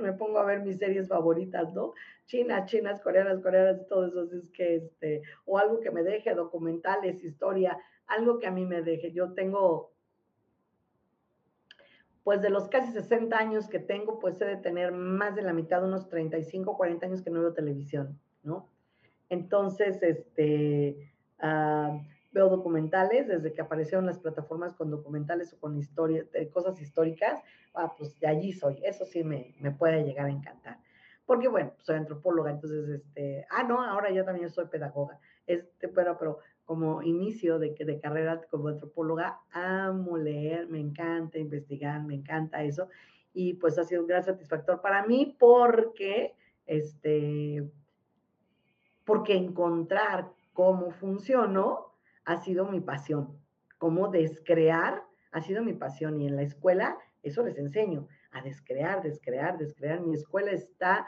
me 0.00 0.12
pongo 0.12 0.38
a 0.38 0.44
ver 0.44 0.60
mis 0.60 0.78
series 0.78 1.08
favoritas, 1.08 1.72
¿no? 1.74 1.94
Chinas, 2.26 2.70
chinas, 2.70 3.00
coreanas, 3.00 3.40
coreanas, 3.40 3.86
todo 3.86 4.06
eso. 4.06 4.36
Es 4.36 4.50
que, 4.50 4.76
este, 4.76 5.22
o 5.44 5.58
algo 5.58 5.80
que 5.80 5.90
me 5.90 6.02
deje, 6.02 6.34
documentales, 6.34 7.22
historia, 7.24 7.78
algo 8.06 8.38
que 8.38 8.46
a 8.46 8.50
mí 8.50 8.64
me 8.64 8.82
deje. 8.82 9.12
Yo 9.12 9.32
tengo, 9.32 9.92
pues 12.24 12.40
de 12.42 12.50
los 12.50 12.68
casi 12.68 12.92
60 12.92 13.36
años 13.36 13.68
que 13.68 13.78
tengo, 13.78 14.18
pues 14.18 14.40
he 14.40 14.46
de 14.46 14.56
tener 14.56 14.92
más 14.92 15.34
de 15.34 15.42
la 15.42 15.52
mitad, 15.52 15.84
unos 15.84 16.08
35, 16.08 16.76
40 16.76 17.06
años 17.06 17.22
que 17.22 17.30
no 17.30 17.40
veo 17.40 17.54
televisión, 17.54 18.18
¿no? 18.48 18.68
Entonces, 19.28 20.02
este, 20.02 21.12
uh, 21.42 22.00
veo 22.32 22.48
documentales, 22.48 23.28
desde 23.28 23.52
que 23.52 23.60
aparecieron 23.60 24.06
las 24.06 24.18
plataformas 24.18 24.74
con 24.74 24.90
documentales 24.90 25.52
o 25.52 25.60
con 25.60 25.76
historias, 25.76 26.26
cosas 26.52 26.80
históricas, 26.80 27.40
ah, 27.74 27.94
pues 27.96 28.18
de 28.20 28.26
allí 28.26 28.52
soy, 28.52 28.80
eso 28.84 29.04
sí 29.04 29.22
me, 29.24 29.54
me, 29.60 29.70
puede 29.70 30.04
llegar 30.04 30.26
a 30.26 30.30
encantar. 30.30 30.78
Porque 31.26 31.48
bueno, 31.48 31.72
soy 31.82 31.96
antropóloga, 31.96 32.50
entonces, 32.50 32.88
este, 32.88 33.46
ah, 33.50 33.62
no, 33.62 33.82
ahora 33.82 34.10
yo 34.10 34.24
también 34.24 34.50
soy 34.50 34.66
pedagoga, 34.66 35.20
este, 35.46 35.88
pero, 35.88 36.16
pero 36.18 36.38
como 36.64 37.02
inicio 37.02 37.58
de, 37.58 37.74
de 37.78 38.00
carrera 38.00 38.40
como 38.50 38.68
antropóloga, 38.68 39.40
amo 39.52 40.18
leer, 40.18 40.68
me 40.68 40.80
encanta 40.80 41.38
investigar, 41.38 42.02
me 42.02 42.14
encanta 42.14 42.62
eso, 42.62 42.88
y 43.32 43.54
pues 43.54 43.78
ha 43.78 43.84
sido 43.84 44.02
un 44.02 44.06
gran 44.06 44.24
satisfactor 44.24 44.80
para 44.80 45.06
mí 45.06 45.36
porque, 45.38 46.34
este, 46.66 47.70
porque 49.08 49.34
encontrar 49.34 50.30
cómo 50.52 50.90
funcionó 50.90 51.94
ha 52.26 52.36
sido 52.36 52.66
mi 52.66 52.80
pasión. 52.80 53.40
Cómo 53.78 54.08
descrear 54.08 55.02
ha 55.32 55.40
sido 55.40 55.64
mi 55.64 55.72
pasión. 55.72 56.20
Y 56.20 56.26
en 56.26 56.36
la 56.36 56.42
escuela 56.42 56.98
eso 57.22 57.42
les 57.42 57.56
enseño, 57.56 58.06
a 58.32 58.42
descrear, 58.42 59.00
descrear, 59.00 59.56
descrear. 59.56 60.02
Mi 60.02 60.12
escuela 60.12 60.50
está 60.50 61.06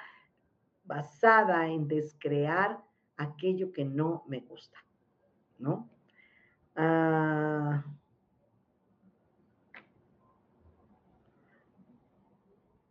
basada 0.85 1.69
en 1.69 1.89
descrear 1.89 2.83
aquello 3.19 3.71
que 3.71 3.85
no 3.85 4.25
me 4.27 4.41
gusta, 4.41 4.79
¿no? 5.59 5.91
Ah, 6.77 7.85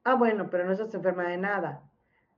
ah, 0.04 0.14
bueno, 0.14 0.52
pero 0.52 0.66
no 0.66 0.74
estás 0.74 0.94
enferma 0.94 1.24
de 1.24 1.38
nada. 1.38 1.82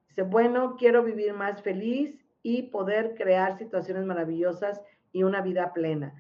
Dice, 0.07 0.21
bueno, 0.21 0.77
quiero 0.77 1.03
vivir 1.03 1.33
más 1.33 1.61
feliz 1.61 2.20
y 2.43 2.63
poder 2.63 3.15
crear 3.15 3.57
situaciones 3.57 4.05
maravillosas 4.05 4.81
y 5.11 5.23
una 5.23 5.41
vida 5.41 5.73
plena. 5.73 6.13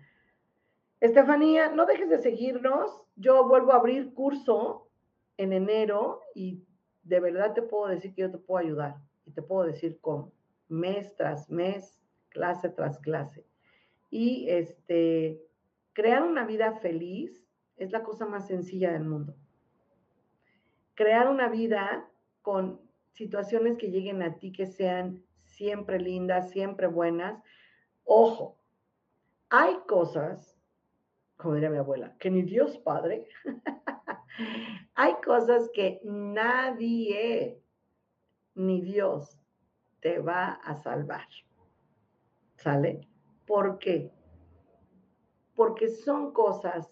Estefanía, 0.99 1.69
no 1.69 1.85
dejes 1.85 2.09
de 2.09 2.19
seguirnos. 2.19 3.01
Yo 3.15 3.47
vuelvo 3.47 3.73
a 3.73 3.77
abrir 3.77 4.13
curso 4.13 4.89
en 5.37 5.53
enero 5.53 6.21
y 6.35 6.63
de 7.03 7.19
verdad 7.19 7.53
te 7.53 7.63
puedo 7.63 7.87
decir 7.87 8.13
que 8.13 8.21
yo 8.21 8.31
te 8.31 8.37
puedo 8.37 8.63
ayudar 8.63 8.97
y 9.25 9.31
te 9.31 9.41
puedo 9.41 9.65
decir 9.65 9.97
cómo, 10.01 10.31
mes 10.67 11.15
tras 11.15 11.49
mes, 11.49 11.99
clase 12.29 12.69
tras 12.69 12.99
clase. 12.99 13.45
Y 14.09 14.47
este, 14.49 15.41
crear 15.93 16.23
una 16.23 16.45
vida 16.45 16.73
feliz 16.73 17.43
es 17.77 17.91
la 17.91 18.03
cosa 18.03 18.25
más 18.27 18.47
sencilla 18.47 18.91
del 18.91 19.05
mundo. 19.05 19.35
Crear 20.93 21.29
una 21.29 21.49
vida 21.49 22.07
con 22.41 22.79
situaciones 23.13 23.77
que 23.77 23.89
lleguen 23.89 24.21
a 24.21 24.37
ti 24.37 24.51
que 24.51 24.67
sean 24.67 25.23
siempre 25.61 25.99
lindas, 25.99 26.49
siempre 26.49 26.87
buenas. 26.87 27.39
Ojo, 28.03 28.57
hay 29.47 29.75
cosas, 29.87 30.57
como 31.37 31.53
diría 31.53 31.69
mi 31.69 31.77
abuela, 31.77 32.15
que 32.17 32.31
ni 32.31 32.41
Dios 32.41 32.79
Padre, 32.79 33.27
hay 34.95 35.13
cosas 35.23 35.69
que 35.71 36.01
nadie 36.03 37.61
ni 38.55 38.81
Dios 38.81 39.39
te 39.99 40.17
va 40.17 40.53
a 40.53 40.73
salvar. 40.77 41.27
¿Sale? 42.55 43.07
¿Por 43.45 43.77
qué? 43.77 44.11
Porque 45.53 45.89
son 45.89 46.33
cosas 46.33 46.91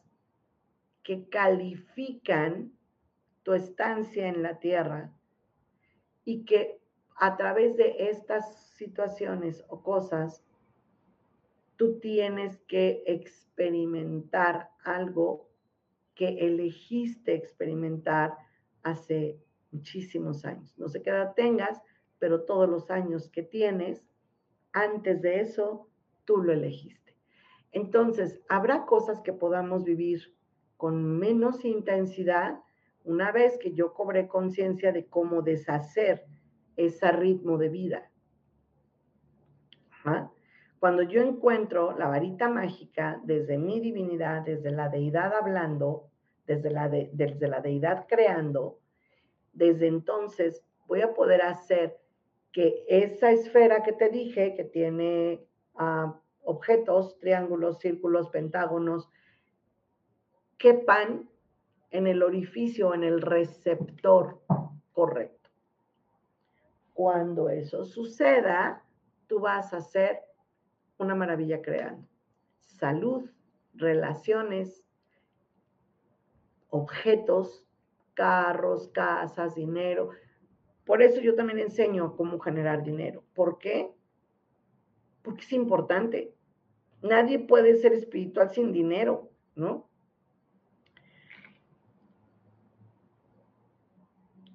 que 1.01 1.27
califican 1.27 2.71
tu 3.41 3.53
estancia 3.53 4.27
en 4.27 4.43
la 4.43 4.59
tierra 4.59 5.11
y 6.23 6.45
que 6.45 6.78
a 7.19 7.35
través 7.35 7.75
de 7.75 8.09
estas 8.09 8.57
situaciones 8.77 9.63
o 9.67 9.83
cosas 9.83 10.43
tú 11.75 11.99
tienes 11.99 12.57
que 12.67 13.03
experimentar 13.05 14.71
algo 14.83 15.49
que 16.15 16.45
elegiste 16.45 17.35
experimentar 17.35 18.37
hace 18.83 19.39
muchísimos 19.71 20.45
años. 20.45 20.77
No 20.77 20.87
sé 20.87 21.01
qué 21.01 21.09
edad 21.09 21.33
tengas, 21.35 21.81
pero 22.19 22.43
todos 22.43 22.69
los 22.69 22.89
años 22.89 23.29
que 23.29 23.43
tienes, 23.43 24.05
antes 24.73 25.21
de 25.21 25.41
eso, 25.41 25.87
tú 26.25 26.37
lo 26.37 26.51
elegiste. 26.51 27.15
Entonces, 27.71 28.41
habrá 28.49 28.85
cosas 28.85 29.21
que 29.21 29.33
podamos 29.33 29.83
vivir 29.83 30.35
con 30.75 31.19
menos 31.19 31.63
intensidad 31.65 32.59
una 33.03 33.31
vez 33.31 33.57
que 33.57 33.73
yo 33.73 33.93
cobré 33.93 34.27
conciencia 34.27 34.91
de 34.91 35.05
cómo 35.05 35.41
deshacer 35.41 36.25
ese 36.85 37.11
ritmo 37.11 37.57
de 37.57 37.69
vida. 37.69 38.11
Cuando 40.79 41.03
yo 41.03 41.21
encuentro 41.21 41.97
la 41.97 42.07
varita 42.07 42.47
mágica 42.47 43.19
desde 43.23 43.57
mi 43.57 43.79
divinidad, 43.81 44.43
desde 44.43 44.71
la 44.71 44.87
deidad 44.87 45.33
hablando, 45.33 46.09
desde 46.47 46.71
la, 46.71 46.87
desde 46.87 47.47
la 47.47 47.59
deidad 47.59 48.05
creando, 48.07 48.79
desde 49.51 49.87
entonces 49.87 50.63
voy 50.87 51.01
a 51.01 51.13
poder 51.13 51.41
hacer 51.41 51.99
que 52.51 52.85
esa 52.87 53.31
esfera 53.31 53.83
que 53.83 53.91
te 53.91 54.09
dije, 54.09 54.55
que 54.55 54.63
tiene 54.63 55.45
ah, 55.75 56.19
objetos, 56.43 57.19
triángulos, 57.19 57.79
círculos, 57.79 58.29
pentágonos, 58.29 59.09
quepan 60.57 61.29
en 61.91 62.07
el 62.07 62.23
orificio, 62.23 62.93
en 62.93 63.03
el 63.03 63.21
receptor 63.21 64.41
correcto. 64.93 65.38
Cuando 66.99 67.47
eso 67.47 67.85
suceda, 67.85 68.83
tú 69.27 69.39
vas 69.39 69.73
a 69.73 69.79
ser 69.79 70.19
una 70.97 71.15
maravilla 71.15 71.61
creando. 71.61 72.05
Salud, 72.59 73.31
relaciones, 73.73 74.83
objetos, 76.67 77.65
carros, 78.15 78.89
casas, 78.89 79.55
dinero. 79.55 80.09
Por 80.83 81.01
eso 81.01 81.21
yo 81.21 81.35
también 81.35 81.59
enseño 81.59 82.17
cómo 82.17 82.37
generar 82.37 82.83
dinero. 82.83 83.23
¿Por 83.33 83.59
qué? 83.59 83.95
Porque 85.21 85.45
es 85.45 85.53
importante. 85.53 86.35
Nadie 87.01 87.39
puede 87.39 87.77
ser 87.77 87.93
espiritual 87.93 88.49
sin 88.49 88.73
dinero, 88.73 89.31
¿no? 89.55 89.89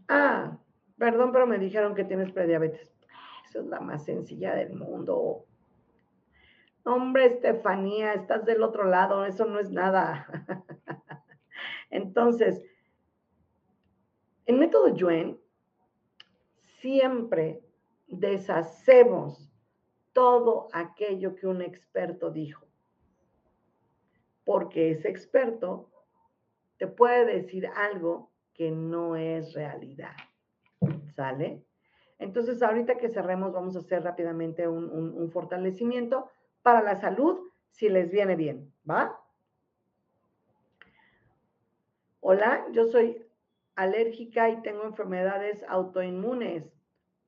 Ah, 0.09 0.59
perdón, 1.05 1.33
pero 1.33 1.47
me 1.47 1.59
dijeron 1.59 1.95
que 1.95 2.05
tienes 2.05 2.33
prediabetes. 2.33 2.91
Eso 3.47 3.61
es 3.61 3.67
la 3.67 3.79
más 3.79 4.07
sencilla 4.07 4.55
del 4.55 4.73
mundo. 4.73 5.45
Hombre, 6.83 7.27
Estefanía, 7.27 8.15
estás 8.15 8.47
del 8.47 8.63
otro 8.63 8.85
lado, 8.85 9.27
eso 9.27 9.45
no 9.45 9.61
es 9.61 9.71
nada. 9.71 10.27
Entonces, 11.91 12.65
en 14.47 14.59
método 14.59 14.95
Yuen, 14.95 15.39
siempre 16.81 17.61
deshacemos 18.07 19.53
todo 20.15 20.69
aquello 20.73 21.35
que 21.35 21.47
un 21.47 21.61
experto 21.61 22.31
dijo, 22.31 22.67
porque 24.47 24.93
ese 24.93 25.11
experto 25.11 25.91
te 26.79 26.87
puede 26.87 27.27
decir 27.27 27.67
algo 27.67 28.31
que 28.55 28.71
no 28.71 29.17
es 29.17 29.53
realidad. 29.53 30.17
¿Sale? 31.15 31.65
Entonces, 32.19 32.63
ahorita 32.63 32.97
que 32.97 33.09
cerremos, 33.09 33.53
vamos 33.53 33.77
a 33.77 33.81
hacer 33.81 34.03
rápidamente 34.03 34.69
un, 34.69 35.31
fortalecimiento 35.33 36.31
para 36.63 36.83
la 36.83 36.97
salud, 36.97 37.41
si 37.71 37.89
les 37.89 38.11
viene 38.11 38.37
bien, 38.37 38.73
¿va? 38.89 39.21
Hola, 42.21 42.67
yo 42.73 42.87
soy 42.87 43.23
alérgica 43.75 44.49
y 44.49 44.63
tengo 44.63 44.85
enfermedades 44.85 45.65
autoinmunes. 45.69 46.73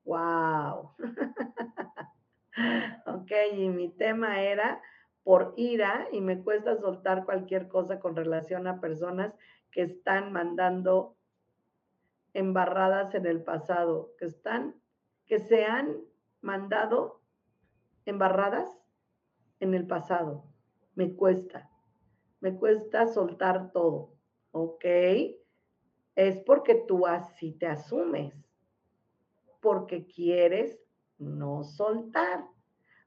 ¡Wow! 0.05 0.91
ok, 3.05 3.31
y 3.53 3.69
mi 3.69 3.89
tema 3.89 4.41
era 4.41 4.81
por 5.23 5.53
ira 5.57 6.07
y 6.13 6.21
me 6.21 6.41
cuesta 6.41 6.77
soltar 6.77 7.25
cualquier 7.25 7.67
cosa 7.67 7.99
con 7.99 8.15
relación 8.15 8.65
a 8.65 8.79
personas 8.79 9.33
que 9.71 9.81
están 9.81 10.31
mandando 10.31 11.16
embarradas 12.37 13.15
en 13.15 13.25
el 13.25 13.43
pasado, 13.43 14.13
que 14.19 14.25
están, 14.25 14.75
que 15.25 15.39
se 15.39 15.65
han 15.65 15.97
mandado 16.39 17.23
embarradas 18.05 18.69
en 19.59 19.73
el 19.73 19.87
pasado. 19.87 20.43
Me 20.93 21.15
cuesta, 21.15 21.67
me 22.39 22.55
cuesta 22.55 23.07
soltar 23.07 23.71
todo, 23.71 24.13
¿ok? 24.51 24.85
Es 26.15 26.37
porque 26.45 26.75
tú 26.75 27.07
así 27.07 27.53
te 27.53 27.65
asumes, 27.65 28.35
porque 29.59 30.05
quieres 30.05 30.79
no 31.17 31.63
soltar, 31.63 32.45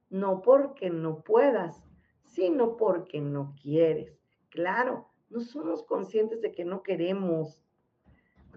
no 0.08 0.42
porque 0.42 0.90
no 0.90 1.22
puedas, 1.22 1.84
sino 2.24 2.76
porque 2.76 3.20
no 3.20 3.54
quieres. 3.62 4.18
Claro, 4.48 5.08
no 5.28 5.38
somos 5.38 5.84
conscientes 5.84 6.40
de 6.40 6.50
que 6.50 6.64
no 6.64 6.82
queremos, 6.82 7.64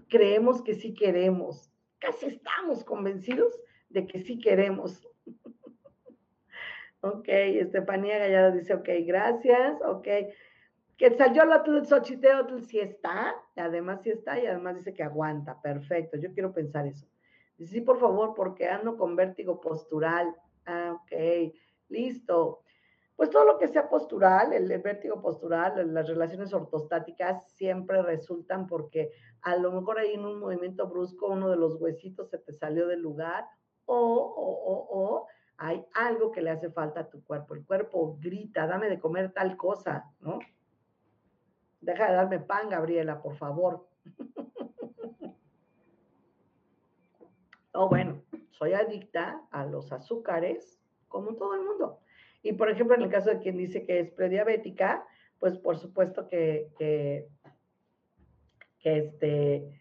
creemos 0.08 0.62
que 0.62 0.74
sí 0.74 0.94
queremos, 0.94 1.70
casi 1.98 2.26
estamos 2.26 2.84
convencidos 2.84 3.58
de 3.88 4.06
que 4.06 4.20
sí 4.20 4.38
queremos. 4.38 5.06
ok, 7.00 7.28
Estefanía 7.28 8.18
Gallardo 8.18 8.56
dice, 8.56 8.74
ok, 8.74 8.88
gracias, 9.06 9.80
ok. 9.82 10.08
Que 10.96 11.10
salió 11.16 11.42
el 11.42 11.86
Xochiteotl 11.86 12.60
sí 12.60 12.78
está, 12.78 13.34
además 13.56 14.02
sí 14.02 14.10
está, 14.10 14.38
y 14.38 14.46
además 14.46 14.76
dice 14.76 14.94
que 14.94 15.02
aguanta, 15.02 15.60
perfecto, 15.60 16.16
yo 16.16 16.32
quiero 16.32 16.52
pensar 16.52 16.86
eso. 16.86 17.06
Dice, 17.56 17.74
sí, 17.74 17.80
por 17.80 17.98
favor, 17.98 18.34
porque 18.34 18.68
ando 18.68 18.96
con 18.96 19.16
vértigo 19.16 19.60
postural. 19.60 20.34
Ah, 20.66 20.92
ok, 21.00 21.52
listo. 21.88 22.62
Pues 23.16 23.30
todo 23.30 23.44
lo 23.44 23.58
que 23.58 23.68
sea 23.68 23.88
postural, 23.88 24.52
el, 24.52 24.66
vértigo 24.80 25.20
postural, 25.20 25.94
las 25.94 26.08
relaciones 26.08 26.52
ortostáticas 26.52 27.48
siempre 27.52 28.02
resultan 28.02 28.66
porque 28.66 29.12
a 29.44 29.56
lo 29.56 29.72
mejor 29.72 29.98
ahí 29.98 30.14
en 30.14 30.24
un 30.24 30.40
movimiento 30.40 30.88
brusco 30.88 31.28
uno 31.28 31.50
de 31.50 31.56
los 31.56 31.80
huesitos 31.80 32.30
se 32.30 32.38
te 32.38 32.52
salió 32.52 32.86
del 32.86 33.00
lugar 33.00 33.46
o, 33.84 33.96
o, 33.96 34.50
o, 34.72 34.88
o 34.90 35.26
hay 35.56 35.84
algo 35.94 36.32
que 36.32 36.42
le 36.42 36.50
hace 36.50 36.70
falta 36.70 37.00
a 37.00 37.10
tu 37.10 37.22
cuerpo. 37.24 37.54
El 37.54 37.64
cuerpo 37.64 38.18
grita, 38.20 38.66
dame 38.66 38.88
de 38.88 38.98
comer 38.98 39.32
tal 39.32 39.56
cosa, 39.56 40.10
¿no? 40.20 40.38
Deja 41.80 42.08
de 42.08 42.14
darme 42.14 42.40
pan, 42.40 42.70
Gabriela, 42.70 43.22
por 43.22 43.36
favor. 43.36 43.86
oh, 47.72 47.88
bueno, 47.88 48.22
soy 48.50 48.72
adicta 48.72 49.42
a 49.50 49.66
los 49.66 49.92
azúcares, 49.92 50.80
como 51.08 51.36
todo 51.36 51.54
el 51.54 51.62
mundo. 51.62 52.00
Y 52.42 52.54
por 52.54 52.70
ejemplo, 52.70 52.96
en 52.96 53.02
el 53.02 53.10
caso 53.10 53.30
de 53.30 53.38
quien 53.38 53.56
dice 53.56 53.84
que 53.84 54.00
es 54.00 54.10
prediabética, 54.10 55.06
pues 55.38 55.58
por 55.58 55.76
supuesto 55.78 56.28
que, 56.28 56.72
que, 56.78 57.28
este, 58.84 59.80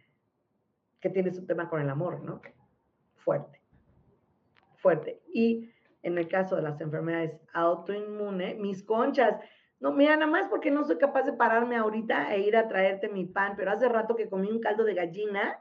que 1.00 1.10
tienes 1.10 1.38
un 1.38 1.46
tema 1.46 1.70
con 1.70 1.82
el 1.82 1.90
amor, 1.90 2.24
¿no? 2.24 2.42
Fuerte, 3.16 3.62
fuerte. 4.78 5.22
Y 5.34 5.70
en 6.02 6.18
el 6.18 6.28
caso 6.28 6.56
de 6.56 6.62
las 6.62 6.80
enfermedades 6.82 7.40
autoinmunes, 7.54 8.58
mis 8.58 8.84
conchas, 8.84 9.36
no, 9.80 9.92
mira, 9.92 10.16
nada 10.16 10.32
más 10.32 10.48
porque 10.48 10.72
no 10.72 10.86
soy 10.86 10.98
capaz 10.98 11.24
de 11.24 11.34
pararme 11.34 11.76
ahorita 11.76 12.34
e 12.34 12.40
ir 12.40 12.56
a 12.56 12.68
traerte 12.68 13.10
mi 13.10 13.26
pan, 13.26 13.56
pero 13.58 13.72
hace 13.72 13.90
rato 13.90 14.16
que 14.16 14.30
comí 14.30 14.50
un 14.50 14.62
caldo 14.62 14.86
de 14.86 14.94
gallina, 14.94 15.60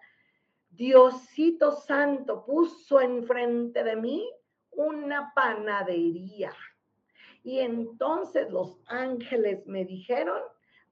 Diosito 0.70 1.72
Santo 1.72 2.45
puso 2.45 3.01
enfrente 3.01 3.82
de 3.82 3.97
mí 3.97 4.30
una 4.70 5.32
panadería. 5.34 6.53
Y 7.43 7.59
entonces 7.59 8.49
los 8.51 8.80
ángeles 8.86 9.66
me 9.66 9.84
dijeron, 9.84 10.40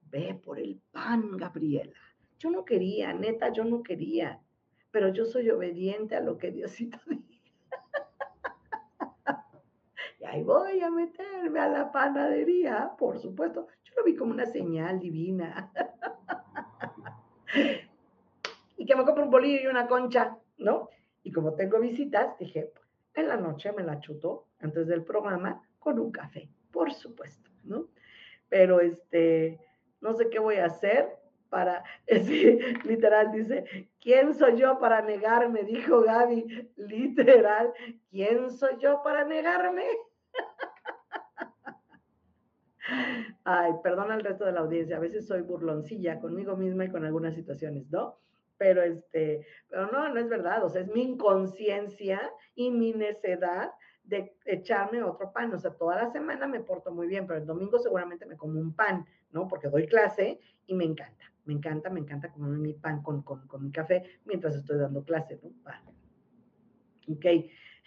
ve 0.01 0.39
por 0.43 0.59
el 0.59 0.81
pan, 0.91 1.37
Gabriela. 1.37 1.95
Yo 2.41 2.49
no 2.49 2.65
quería, 2.65 3.13
neta, 3.13 3.53
yo 3.53 3.63
no 3.63 3.83
quería, 3.83 4.41
pero 4.89 5.09
yo 5.09 5.25
soy 5.25 5.51
obediente 5.51 6.15
a 6.15 6.21
lo 6.21 6.39
que 6.39 6.49
Diosito 6.49 6.97
dice. 7.05 7.53
y 10.19 10.23
ahí 10.23 10.41
voy 10.41 10.81
a 10.81 10.89
meterme 10.89 11.59
a 11.59 11.69
la 11.69 11.91
panadería, 11.91 12.93
por 12.97 13.19
supuesto. 13.19 13.67
Yo 13.83 13.93
lo 13.95 14.03
vi 14.03 14.15
como 14.15 14.31
una 14.31 14.47
señal 14.47 14.99
divina. 14.99 15.71
y 18.75 18.85
que 18.87 18.95
me 18.95 19.05
compro 19.05 19.23
un 19.23 19.29
bolillo 19.29 19.61
y 19.61 19.67
una 19.67 19.85
concha, 19.85 20.35
¿no? 20.57 20.89
Y 21.21 21.31
como 21.31 21.53
tengo 21.53 21.79
visitas, 21.79 22.39
dije, 22.39 22.73
en 23.13 23.27
la 23.27 23.37
noche 23.37 23.71
me 23.71 23.83
la 23.83 23.99
chuto 23.99 24.47
antes 24.57 24.87
del 24.87 25.03
programa 25.03 25.61
con 25.77 25.99
un 25.99 26.11
café, 26.11 26.49
por 26.71 26.91
supuesto, 26.91 27.51
¿no? 27.65 27.89
Pero 28.49 28.79
este, 28.79 29.59
no 29.99 30.15
sé 30.15 30.27
qué 30.31 30.39
voy 30.39 30.55
a 30.55 30.65
hacer 30.65 31.20
para, 31.51 31.83
literal 32.85 33.31
dice, 33.31 33.89
¿quién 33.99 34.33
soy 34.33 34.57
yo 34.57 34.79
para 34.79 35.01
negarme? 35.01 35.63
Dijo 35.63 36.01
Gaby, 36.01 36.71
literal, 36.77 37.73
¿quién 38.09 38.49
soy 38.49 38.77
yo 38.79 39.03
para 39.03 39.25
negarme? 39.25 39.83
Ay, 43.43 43.73
perdona 43.83 44.15
al 44.15 44.23
resto 44.23 44.45
de 44.45 44.53
la 44.53 44.61
audiencia, 44.61 44.95
a 44.95 45.01
veces 45.01 45.27
soy 45.27 45.41
burloncilla 45.41 46.19
conmigo 46.19 46.55
misma 46.55 46.85
y 46.85 46.89
con 46.89 47.05
algunas 47.05 47.35
situaciones, 47.35 47.91
¿no? 47.91 48.17
Pero 48.57 48.81
este, 48.81 49.45
pero 49.69 49.91
no, 49.91 50.07
no 50.07 50.19
es 50.19 50.29
verdad, 50.29 50.63
o 50.63 50.69
sea, 50.69 50.81
es 50.81 50.87
mi 50.87 51.03
inconsciencia 51.03 52.31
y 52.55 52.71
mi 52.71 52.93
necedad 52.93 53.71
de 54.03 54.35
echarme 54.45 55.03
otro 55.03 55.31
pan. 55.31 55.53
O 55.53 55.59
sea, 55.59 55.71
toda 55.71 55.95
la 55.95 56.11
semana 56.11 56.47
me 56.47 56.61
porto 56.61 56.91
muy 56.91 57.07
bien, 57.07 57.27
pero 57.27 57.39
el 57.39 57.45
domingo 57.45 57.79
seguramente 57.79 58.25
me 58.25 58.37
como 58.37 58.59
un 58.59 58.75
pan, 58.75 59.05
¿no? 59.31 59.47
Porque 59.47 59.67
doy 59.67 59.87
clase 59.87 60.39
y 60.67 60.73
me 60.73 60.85
encanta, 60.85 61.30
me 61.45 61.53
encanta, 61.53 61.89
me 61.89 61.99
encanta 61.99 62.31
comerme 62.31 62.57
mi 62.57 62.73
pan 62.73 63.01
con, 63.01 63.21
con, 63.23 63.47
con 63.47 63.63
mi 63.63 63.71
café 63.71 64.03
mientras 64.25 64.55
estoy 64.55 64.77
dando 64.77 65.03
clase, 65.03 65.39
¿no? 65.41 65.51
Pan. 65.63 65.81
Ok, 67.07 67.25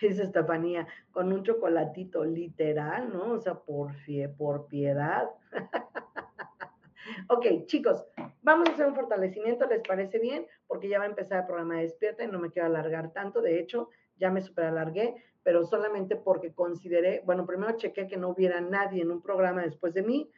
dice 0.00 0.22
Estefanía, 0.22 0.86
con 1.10 1.32
un 1.32 1.42
chocolatito 1.42 2.24
literal, 2.24 3.12
¿no? 3.12 3.32
O 3.32 3.40
sea, 3.40 3.54
por, 3.54 3.94
fie, 3.94 4.28
por 4.28 4.66
piedad. 4.66 5.30
ok, 7.28 7.66
chicos, 7.66 8.04
vamos 8.42 8.68
a 8.68 8.72
hacer 8.72 8.86
un 8.86 8.94
fortalecimiento, 8.94 9.66
¿les 9.66 9.82
parece 9.86 10.18
bien? 10.18 10.46
Porque 10.66 10.88
ya 10.88 10.98
va 10.98 11.04
a 11.04 11.08
empezar 11.08 11.40
el 11.40 11.46
programa 11.46 11.76
de 11.76 11.82
Despierta 11.82 12.24
y 12.24 12.28
no 12.28 12.38
me 12.38 12.50
quiero 12.50 12.66
alargar 12.66 13.12
tanto. 13.12 13.40
De 13.40 13.60
hecho, 13.60 13.88
ya 14.16 14.30
me 14.30 14.42
super 14.42 14.66
alargué, 14.66 15.14
pero 15.42 15.64
solamente 15.64 16.16
porque 16.16 16.52
consideré, 16.52 17.22
bueno, 17.24 17.46
primero 17.46 17.76
chequé 17.76 18.06
que 18.06 18.16
no 18.16 18.30
hubiera 18.30 18.60
nadie 18.60 19.02
en 19.02 19.10
un 19.10 19.22
programa 19.22 19.62
después 19.62 19.94
de 19.94 20.02
mí. 20.02 20.30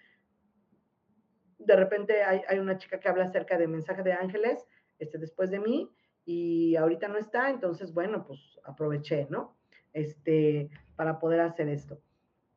De 1.59 1.77
repente 1.77 2.23
hay, 2.23 2.59
una 2.59 2.79
chica 2.79 3.01
que 3.01 3.09
habla 3.09 3.25
acerca 3.25 3.59
de 3.59 3.67
mensaje 3.67 4.03
de 4.03 4.13
ángeles, 4.13 4.67
este, 4.99 5.19
después 5.19 5.51
de 5.51 5.61
mí, 5.61 5.91
y 6.25 6.77
ahorita 6.77 7.09
no 7.09 7.19
está, 7.19 7.51
entonces, 7.51 7.93
bueno, 7.95 8.25
pues 8.27 8.59
aproveché, 8.65 9.27
¿no? 9.31 9.57
Este, 9.93 10.69
para 10.97 11.19
poder 11.19 11.41
hacer 11.41 11.69
esto. 11.69 12.01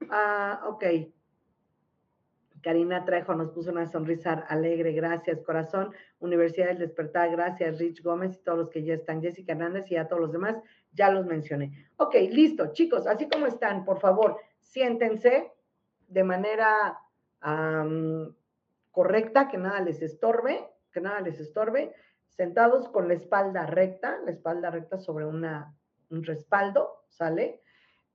Ah, 0.10 0.64
ok. 0.66 0.84
Karina 2.62 3.06
Trejo 3.06 3.36
nos 3.36 3.52
puso 3.52 3.72
una 3.72 3.86
sonrisa 3.86 4.34
alegre, 4.34 4.92
gracias, 4.92 5.42
corazón. 5.42 5.94
Universidad 6.20 6.68
del 6.68 6.80
Despertar, 6.80 7.32
gracias, 7.32 7.80
Rich 7.80 8.04
Gómez 8.04 8.36
y 8.36 8.44
todos 8.44 8.58
los 8.58 8.70
que 8.70 8.84
ya 8.84 8.96
están, 8.96 9.22
Jessica 9.22 9.54
Hernández 9.54 9.90
y 9.92 9.96
a 9.96 10.08
todos 10.08 10.22
los 10.22 10.32
demás 10.32 10.58
ya 10.92 11.12
los 11.12 11.26
mencioné. 11.26 11.88
Ok, 11.98 12.16
listo, 12.32 12.74
chicos, 12.74 13.08
así 13.08 13.30
como 13.30 13.46
están, 13.46 13.86
por 13.86 14.00
favor, 14.00 14.38
siéntense 14.60 15.52
de 16.08 16.24
manera 16.24 16.98
correcta, 18.92 19.48
que 19.48 19.58
nada 19.58 19.82
les 19.82 20.02
estorbe, 20.02 20.68
que 20.92 21.02
nada 21.02 21.22
les 21.22 21.40
estorbe, 21.40 21.94
sentados 22.28 22.90
con 22.90 23.08
la 23.08 23.16
espalda 23.16 23.66
recta, 23.66 24.20
la 24.26 24.32
espalda 24.32 24.72
recta 24.72 24.98
sobre 24.98 25.26
una, 25.26 25.76
un 26.10 26.24
respaldo, 26.24 27.04
¿sale? 27.10 27.62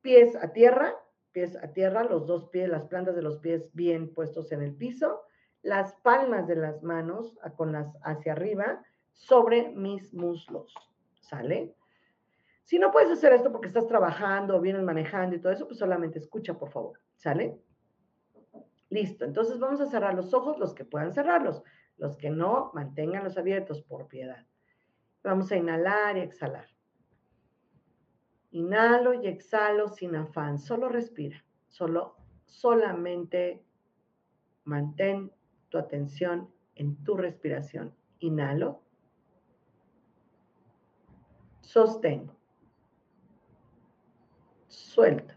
Pies 0.00 0.36
a 0.36 0.52
tierra, 0.52 0.94
pies 1.32 1.56
a 1.56 1.72
tierra, 1.72 2.04
los 2.04 2.26
dos 2.26 2.48
pies, 2.48 2.68
las 2.68 2.84
plantas 2.84 3.16
de 3.16 3.22
los 3.22 3.38
pies 3.38 3.70
bien 3.74 4.12
puestos 4.12 4.52
en 4.52 4.62
el 4.62 4.74
piso, 4.74 5.22
las 5.62 5.94
palmas 5.96 6.46
de 6.46 6.56
las 6.56 6.82
manos 6.82 7.36
con 7.56 7.72
las 7.72 7.96
hacia 8.02 8.32
arriba 8.32 8.82
sobre 9.12 9.70
mis 9.70 10.12
muslos. 10.12 10.74
¿Sale? 11.20 11.74
Si 12.64 12.78
no 12.78 12.90
puedes 12.90 13.10
hacer 13.10 13.32
esto 13.32 13.50
porque 13.50 13.68
estás 13.68 13.86
trabajando, 13.86 14.60
vienes 14.60 14.82
manejando 14.82 15.36
y 15.36 15.40
todo 15.40 15.52
eso, 15.52 15.66
pues 15.66 15.78
solamente 15.78 16.18
escucha, 16.18 16.54
por 16.54 16.70
favor. 16.70 17.00
¿Sale? 17.16 17.58
Listo. 18.94 19.24
Entonces 19.24 19.58
vamos 19.58 19.80
a 19.80 19.86
cerrar 19.86 20.14
los 20.14 20.32
ojos, 20.34 20.56
los 20.56 20.72
que 20.72 20.84
puedan 20.84 21.12
cerrarlos. 21.12 21.64
Los 21.96 22.16
que 22.16 22.30
no, 22.30 22.70
manténganlos 22.74 23.36
abiertos 23.36 23.82
por 23.82 24.06
piedad. 24.06 24.46
Vamos 25.24 25.50
a 25.50 25.56
inhalar 25.56 26.16
y 26.16 26.20
exhalar. 26.20 26.68
Inhalo 28.52 29.14
y 29.14 29.26
exhalo 29.26 29.88
sin 29.88 30.14
afán. 30.14 30.60
Solo 30.60 30.88
respira. 30.88 31.44
Solo, 31.66 32.14
solamente 32.44 33.64
mantén 34.62 35.32
tu 35.70 35.78
atención 35.78 36.54
en 36.76 37.02
tu 37.02 37.16
respiración. 37.16 37.92
Inhalo. 38.20 38.80
Sostengo. 41.62 42.36
Suelto. 44.68 45.34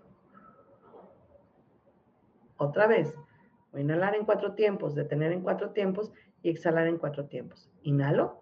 Otra 2.57 2.85
vez. 2.85 3.26
A 3.73 3.79
inhalar 3.79 4.15
en 4.15 4.25
cuatro 4.25 4.53
tiempos, 4.53 4.95
detener 4.95 5.31
en 5.31 5.41
cuatro 5.41 5.71
tiempos 5.71 6.11
y 6.41 6.49
exhalar 6.49 6.87
en 6.87 6.97
cuatro 6.97 7.25
tiempos. 7.25 7.69
Inhalo. 7.83 8.41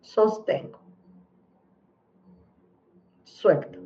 Sostengo. 0.00 0.80
Suelto. 3.24 3.80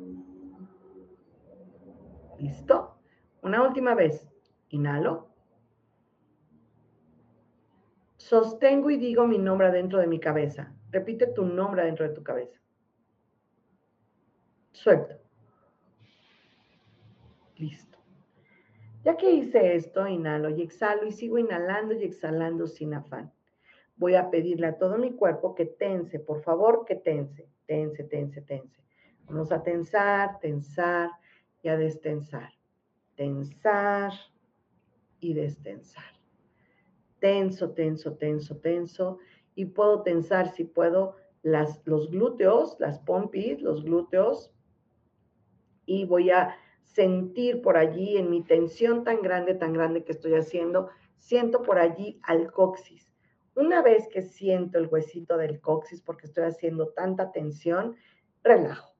¿Listo? 2.39 2.95
Una 3.41 3.63
última 3.63 3.95
vez. 3.95 4.27
Inhalo. 4.69 5.29
Sostengo 8.17 8.89
y 8.89 8.97
digo 8.97 9.27
mi 9.27 9.37
nombre 9.37 9.71
dentro 9.71 9.99
de 9.99 10.07
mi 10.07 10.19
cabeza. 10.19 10.73
Repite 10.91 11.27
tu 11.27 11.45
nombre 11.45 11.83
dentro 11.83 12.07
de 12.07 12.13
tu 12.13 12.23
cabeza. 12.23 12.59
Suelto. 14.71 15.15
Listo. 17.57 17.97
Ya 19.11 19.17
que 19.17 19.29
hice 19.29 19.75
esto, 19.75 20.07
inhalo 20.07 20.49
y 20.51 20.61
exhalo 20.61 21.05
y 21.05 21.11
sigo 21.11 21.37
inhalando 21.37 21.93
y 21.93 22.05
exhalando 22.05 22.65
sin 22.65 22.93
afán. 22.93 23.29
Voy 23.97 24.15
a 24.15 24.29
pedirle 24.29 24.67
a 24.67 24.77
todo 24.77 24.97
mi 24.97 25.11
cuerpo 25.11 25.53
que 25.53 25.65
tense, 25.65 26.17
por 26.17 26.41
favor, 26.43 26.85
que 26.85 26.95
tense, 26.95 27.45
tense, 27.65 28.05
tense, 28.05 28.41
tense. 28.41 28.81
Vamos 29.25 29.51
a 29.51 29.61
tensar, 29.63 30.39
tensar 30.39 31.09
y 31.61 31.67
a 31.67 31.75
destensar. 31.75 32.53
Tensar 33.15 34.13
y 35.19 35.33
destensar. 35.33 36.13
Tenso, 37.19 37.71
tenso, 37.71 38.13
tenso, 38.13 38.59
tenso. 38.59 39.19
Y 39.55 39.65
puedo 39.65 40.03
tensar, 40.03 40.47
si 40.53 40.63
puedo, 40.63 41.17
las, 41.41 41.85
los 41.85 42.09
glúteos, 42.09 42.77
las 42.79 42.99
pompis, 42.99 43.61
los 43.61 43.83
glúteos. 43.83 44.53
Y 45.85 46.05
voy 46.05 46.29
a 46.29 46.55
sentir 46.93 47.61
por 47.61 47.77
allí 47.77 48.17
en 48.17 48.29
mi 48.29 48.43
tensión 48.43 49.03
tan 49.03 49.21
grande, 49.21 49.55
tan 49.55 49.73
grande 49.73 50.03
que 50.03 50.11
estoy 50.11 50.33
haciendo, 50.35 50.89
siento 51.17 51.63
por 51.63 51.79
allí 51.79 52.19
al 52.23 52.51
coxis. 52.51 53.11
Una 53.55 53.81
vez 53.81 54.07
que 54.07 54.21
siento 54.21 54.77
el 54.77 54.87
huesito 54.87 55.37
del 55.37 55.59
coxis 55.59 56.01
porque 56.01 56.25
estoy 56.25 56.45
haciendo 56.45 56.89
tanta 56.89 57.31
tensión, 57.31 57.95
relajo. 58.43 58.95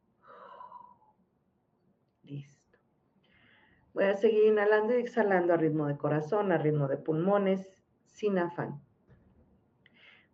Listo. 2.23 2.79
Voy 3.93 4.05
a 4.05 4.15
seguir 4.15 4.45
inhalando 4.45 4.97
y 4.97 5.01
exhalando 5.01 5.53
a 5.53 5.57
ritmo 5.57 5.87
de 5.87 5.97
corazón, 5.97 6.51
a 6.51 6.57
ritmo 6.57 6.87
de 6.87 6.97
pulmones, 6.97 7.69
sin 8.05 8.37
afán. 8.37 8.81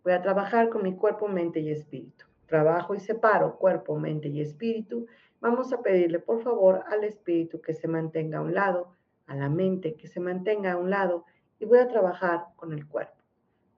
Voy 0.02 0.12
a 0.12 0.22
trabajar 0.22 0.68
con 0.68 0.82
mi 0.82 0.96
cuerpo, 0.96 1.28
mente 1.28 1.60
y 1.60 1.70
espíritu. 1.70 2.26
Trabajo 2.46 2.94
y 2.94 3.00
separo 3.00 3.58
cuerpo, 3.58 3.98
mente 3.98 4.28
y 4.28 4.40
espíritu 4.40 5.06
vamos 5.40 5.72
a 5.72 5.82
pedirle 5.82 6.18
por 6.18 6.42
favor 6.42 6.84
al 6.88 7.04
espíritu 7.04 7.60
que 7.60 7.74
se 7.74 7.88
mantenga 7.88 8.38
a 8.38 8.42
un 8.42 8.54
lado, 8.54 8.94
a 9.26 9.36
la 9.36 9.48
mente 9.48 9.94
que 9.94 10.08
se 10.08 10.20
mantenga 10.20 10.72
a 10.72 10.76
un 10.76 10.90
lado 10.90 11.24
y 11.58 11.64
voy 11.64 11.78
a 11.78 11.88
trabajar 11.88 12.46
con 12.56 12.72
el 12.72 12.86
cuerpo, 12.86 13.16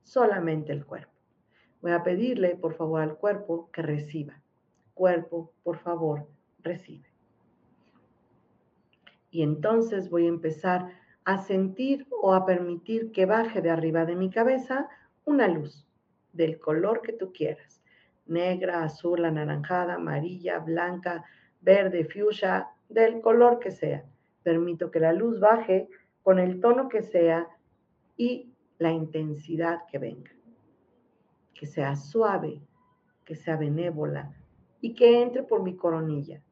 solamente 0.02 0.72
el 0.72 0.84
cuerpo. 0.84 1.12
Voy 1.82 1.92
a 1.92 2.02
pedirle 2.02 2.56
por 2.56 2.74
favor 2.74 3.00
al 3.00 3.16
cuerpo 3.16 3.70
que 3.72 3.82
reciba. 3.82 4.40
Cuerpo, 4.94 5.52
por 5.62 5.78
favor, 5.78 6.26
recibe. 6.58 7.08
Y 9.30 9.42
entonces 9.42 10.10
voy 10.10 10.26
a 10.26 10.28
empezar 10.28 10.92
a 11.24 11.38
sentir 11.38 12.06
o 12.10 12.34
a 12.34 12.44
permitir 12.44 13.12
que 13.12 13.24
baje 13.24 13.62
de 13.62 13.70
arriba 13.70 14.04
de 14.04 14.16
mi 14.16 14.30
cabeza 14.30 14.88
una 15.24 15.48
luz 15.48 15.86
del 16.32 16.58
color 16.58 17.02
que 17.02 17.12
tú 17.12 17.32
quieras. 17.32 17.82
Negra, 18.26 18.84
azul, 18.84 19.24
anaranjada, 19.24 19.94
amarilla, 19.94 20.58
blanca, 20.58 21.24
verde, 21.60 22.04
fuchsia, 22.04 22.68
del 22.88 23.20
color 23.20 23.58
que 23.58 23.70
sea. 23.70 24.04
Permito 24.42 24.90
que 24.90 25.00
la 25.00 25.12
luz 25.12 25.40
baje 25.40 25.88
con 26.22 26.38
el 26.38 26.60
tono 26.60 26.88
que 26.88 27.02
sea 27.02 27.48
y 28.16 28.52
la 28.78 28.90
intensidad 28.90 29.80
que 29.90 29.98
venga. 29.98 30.30
Que 31.54 31.66
sea 31.66 31.96
suave, 31.96 32.60
que 33.24 33.36
sea 33.36 33.56
benévola 33.56 34.34
y 34.80 34.94
que 34.94 35.22
entre 35.22 35.42
por 35.42 35.62
mi 35.62 35.76
coronilla, 35.76 36.42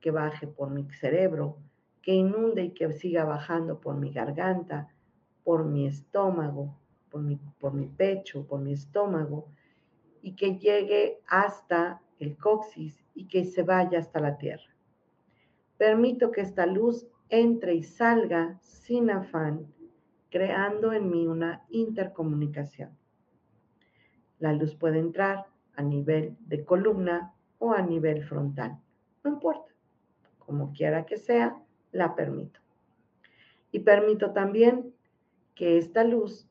que 0.00 0.10
baje 0.10 0.46
por 0.46 0.70
mi 0.70 0.88
cerebro, 0.90 1.58
que 2.02 2.12
inunde 2.12 2.64
y 2.64 2.70
que 2.70 2.92
siga 2.92 3.24
bajando 3.24 3.80
por 3.80 3.96
mi 3.96 4.12
garganta, 4.12 4.88
por 5.44 5.64
mi 5.64 5.86
estómago, 5.86 6.76
por 7.10 7.72
mi, 7.72 7.86
pecho, 7.86 8.46
por 8.46 8.60
mi 8.60 8.72
estómago, 8.72 9.48
y 10.20 10.34
que 10.34 10.58
llegue 10.58 11.20
hasta 11.26 12.02
el 12.18 12.36
coxis 12.36 13.05
y 13.16 13.26
que 13.26 13.44
se 13.44 13.62
vaya 13.62 13.98
hasta 13.98 14.20
la 14.20 14.36
tierra. 14.36 14.76
Permito 15.78 16.30
que 16.30 16.42
esta 16.42 16.66
luz 16.66 17.08
entre 17.30 17.74
y 17.74 17.82
salga 17.82 18.58
sin 18.60 19.10
afán, 19.10 19.66
creando 20.30 20.92
en 20.92 21.10
mí 21.10 21.26
una 21.26 21.64
intercomunicación. 21.70 22.96
La 24.38 24.52
luz 24.52 24.74
puede 24.76 24.98
entrar 24.98 25.46
a 25.74 25.82
nivel 25.82 26.36
de 26.40 26.64
columna 26.64 27.32
o 27.58 27.72
a 27.72 27.80
nivel 27.80 28.22
frontal. 28.22 28.78
No 29.24 29.30
importa. 29.32 29.72
Como 30.38 30.72
quiera 30.72 31.06
que 31.06 31.16
sea, 31.16 31.60
la 31.90 32.14
permito. 32.14 32.60
Y 33.72 33.80
permito 33.80 34.32
también 34.32 34.94
que 35.54 35.78
esta 35.78 36.04
luz 36.04 36.48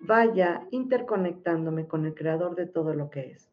vaya 0.00 0.66
interconectándome 0.72 1.86
con 1.86 2.04
el 2.04 2.14
creador 2.14 2.56
de 2.56 2.66
todo 2.66 2.92
lo 2.92 3.08
que 3.08 3.30
es 3.30 3.51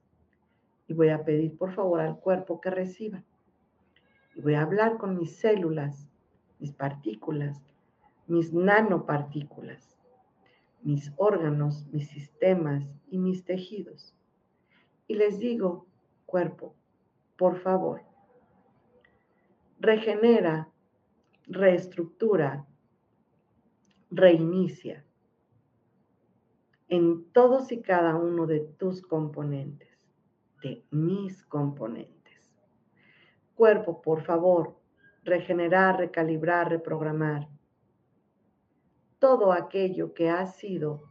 y 0.90 0.94
voy 0.94 1.10
a 1.10 1.24
pedir 1.24 1.56
por 1.56 1.72
favor 1.72 2.02
al 2.02 2.20
cuerpo 2.20 2.60
que 2.60 2.72
reciba. 2.72 3.24
Y 4.36 4.42
voy 4.42 4.56
a 4.56 4.64
hablar 4.64 4.98
con 4.98 5.18
mis 5.18 5.38
células, 5.38 6.10
mis 6.58 6.74
partículas, 6.74 7.62
mis 8.26 8.52
nanopartículas, 8.54 9.96
mis 10.82 11.14
órganos, 11.16 11.86
mis 11.94 12.10
sistemas 12.10 12.90
y 13.12 13.20
mis 13.20 13.46
tejidos. 13.46 14.16
Y 15.08 15.14
les 15.14 15.38
digo, 15.38 15.86
cuerpo, 16.26 16.74
por 17.38 17.60
favor, 17.60 18.02
regenera, 19.80 20.70
reestructura, 21.46 22.66
reinicia 24.10 25.06
en 26.88 27.26
todos 27.32 27.72
y 27.72 27.80
cada 27.84 28.16
uno 28.16 28.48
de 28.48 28.62
tus 28.62 29.04
componentes 29.04 29.89
de 30.62 30.84
mis 30.92 31.44
componentes. 31.46 32.54
Cuerpo, 33.56 34.02
por 34.02 34.24
favor, 34.24 34.76
regenerar, 35.24 35.98
recalibrar, 35.98 36.70
reprogramar 36.70 37.48
todo 39.20 39.52
aquello 39.52 40.14
que 40.14 40.30
ha 40.30 40.46
sido 40.48 41.10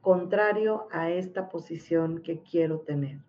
contrario 0.00 0.88
a 0.92 1.10
esta 1.10 1.48
posición 1.48 2.22
que 2.22 2.42
quiero 2.42 2.80
tener. 2.80 3.20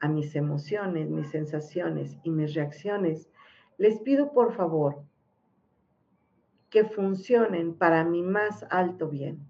A 0.00 0.08
mis 0.08 0.36
emociones, 0.36 1.08
mis 1.08 1.30
sensaciones 1.30 2.18
y 2.22 2.30
mis 2.30 2.54
reacciones, 2.54 3.30
les 3.78 3.98
pido 4.00 4.32
por 4.32 4.54
favor 4.54 5.02
que 6.70 6.84
funcionen 6.84 7.74
para 7.74 8.04
mi 8.04 8.22
más 8.22 8.66
alto 8.70 9.08
bien. 9.08 9.48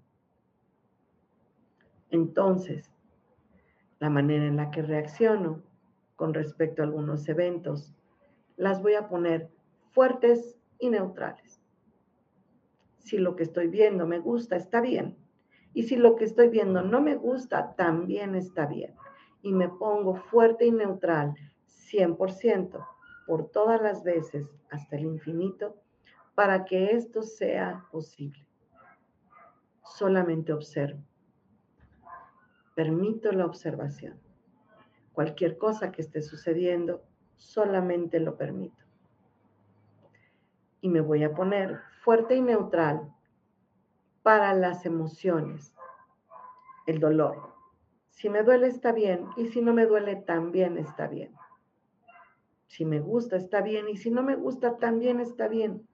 Entonces, 2.09 2.89
la 3.99 4.09
manera 4.09 4.45
en 4.45 4.57
la 4.57 4.71
que 4.71 4.81
reacciono 4.81 5.63
con 6.15 6.33
respecto 6.33 6.81
a 6.81 6.85
algunos 6.85 7.27
eventos, 7.29 7.93
las 8.55 8.81
voy 8.81 8.95
a 8.95 9.07
poner 9.07 9.49
fuertes 9.91 10.57
y 10.79 10.89
neutrales. 10.89 11.61
Si 12.99 13.17
lo 13.17 13.35
que 13.35 13.43
estoy 13.43 13.67
viendo 13.67 14.05
me 14.05 14.19
gusta, 14.19 14.55
está 14.55 14.81
bien. 14.81 15.15
Y 15.73 15.83
si 15.83 15.95
lo 15.95 16.15
que 16.15 16.25
estoy 16.25 16.49
viendo 16.49 16.81
no 16.81 17.01
me 17.01 17.15
gusta, 17.15 17.75
también 17.75 18.35
está 18.35 18.65
bien. 18.65 18.95
Y 19.41 19.53
me 19.53 19.69
pongo 19.69 20.15
fuerte 20.15 20.65
y 20.65 20.71
neutral 20.71 21.35
100% 21.67 22.85
por 23.25 23.49
todas 23.49 23.81
las 23.81 24.03
veces 24.03 24.49
hasta 24.71 24.95
el 24.95 25.05
infinito 25.05 25.75
para 26.35 26.65
que 26.65 26.91
esto 26.91 27.21
sea 27.21 27.85
posible. 27.91 28.45
Solamente 29.83 30.53
observo. 30.53 31.01
Permito 32.77 33.31
la 33.31 33.47
observación. 33.47 34.19
Cualquier 35.11 35.57
cosa 35.57 35.91
que 35.91 36.03
esté 36.03 36.21
sucediendo, 36.21 37.01
solamente 37.35 38.19
lo 38.19 38.37
permito. 38.37 38.83
Y 40.81 40.89
me 40.89 41.01
voy 41.01 41.23
a 41.23 41.33
poner 41.33 41.79
fuerte 42.03 42.35
y 42.35 42.41
neutral 42.41 43.11
para 44.21 44.53
las 44.53 44.85
emociones, 44.85 45.73
el 46.85 46.99
dolor. 46.99 47.51
Si 48.11 48.29
me 48.29 48.43
duele 48.43 48.67
está 48.67 48.91
bien 48.91 49.25
y 49.37 49.47
si 49.47 49.59
no 49.59 49.73
me 49.73 49.87
duele 49.87 50.15
también 50.15 50.77
está 50.77 51.07
bien. 51.07 51.33
Si 52.67 52.85
me 52.85 52.99
gusta 52.99 53.37
está 53.37 53.61
bien 53.61 53.89
y 53.89 53.97
si 53.97 54.11
no 54.11 54.21
me 54.21 54.35
gusta 54.35 54.77
también 54.77 55.19
está 55.19 55.47
bien. 55.47 55.87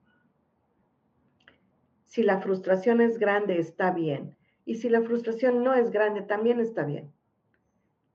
Si 2.08 2.24
la 2.24 2.42
frustración 2.42 3.00
es 3.00 3.20
grande 3.20 3.58
está 3.58 3.92
bien 3.92 4.36
y 4.66 4.76
si 4.76 4.90
la 4.90 5.02
frustración 5.02 5.64
no 5.64 5.74
es 5.74 5.92
grande 5.92 6.22
también 6.22 6.60
está 6.60 6.84
bien 6.84 7.12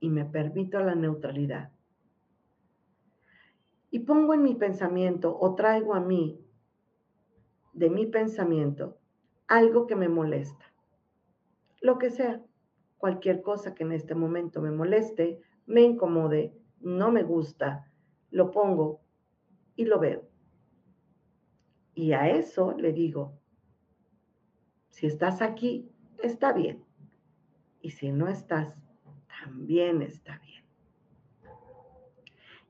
y 0.01 0.09
me 0.09 0.25
permito 0.25 0.81
la 0.81 0.95
neutralidad. 0.95 1.71
Y 3.91 4.01
pongo 4.01 4.35
en 4.35 4.43
mi 4.43 4.55
pensamiento 4.55 5.37
o 5.39 5.55
traigo 5.55 5.95
a 5.95 6.01
mí, 6.01 6.41
de 7.73 7.91
mi 7.91 8.07
pensamiento, 8.07 8.99
algo 9.47 9.87
que 9.87 9.97
me 9.97 10.09
molesta. 10.09 10.73
Lo 11.81 11.99
que 11.99 12.11
sea, 12.11 12.43
cualquier 12.99 13.43
cosa 13.43 13.75
que 13.75 13.85
en 13.85 13.93
este 13.93 14.15
momento 14.15 14.61
me 14.61 14.71
moleste, 14.71 15.41
me 15.67 15.83
incomode, 15.83 16.53
no 16.81 17.11
me 17.11 17.23
gusta, 17.23 17.91
lo 18.31 18.51
pongo 18.51 19.01
y 19.75 19.85
lo 19.85 19.99
veo. 19.99 20.29
Y 21.95 22.13
a 22.13 22.29
eso 22.29 22.75
le 22.77 22.93
digo, 22.93 23.39
si 24.91 25.07
estás 25.07 25.41
aquí, 25.41 25.91
está 26.23 26.53
bien. 26.53 26.85
Y 27.81 27.91
si 27.91 28.11
no 28.13 28.29
estás, 28.29 28.75
también 29.43 30.03
está 30.03 30.39
bien. 30.39 30.65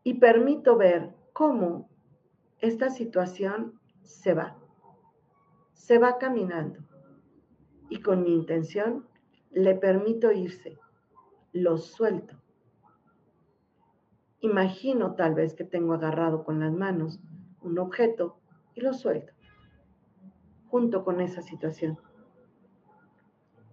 Y 0.03 0.15
permito 0.15 0.77
ver 0.77 1.15
cómo 1.33 1.89
esta 2.61 2.91
situación 2.91 3.79
se 4.03 4.35
va. 4.35 4.57
Se 5.73 5.99
va 5.99 6.19
caminando. 6.19 6.81
Y 7.89 8.01
con 8.01 8.23
mi 8.23 8.35
intención 8.35 9.07
le 9.51 9.75
permito 9.75 10.33
irse. 10.33 10.79
Lo 11.53 11.79
suelto. 11.79 12.37
Imagino 14.41 15.15
tal 15.15 15.35
vez 15.35 15.55
que 15.55 15.65
tengo 15.65 15.95
agarrado 15.95 16.45
con 16.45 16.61
las 16.61 16.73
manos 16.73 17.21
un 17.61 17.79
objeto 17.79 18.39
y 18.75 18.81
lo 18.83 18.93
suelto. 18.93 19.33
Junto 20.69 21.05
con 21.05 21.21
esa 21.21 21.43
situación. 21.43 21.99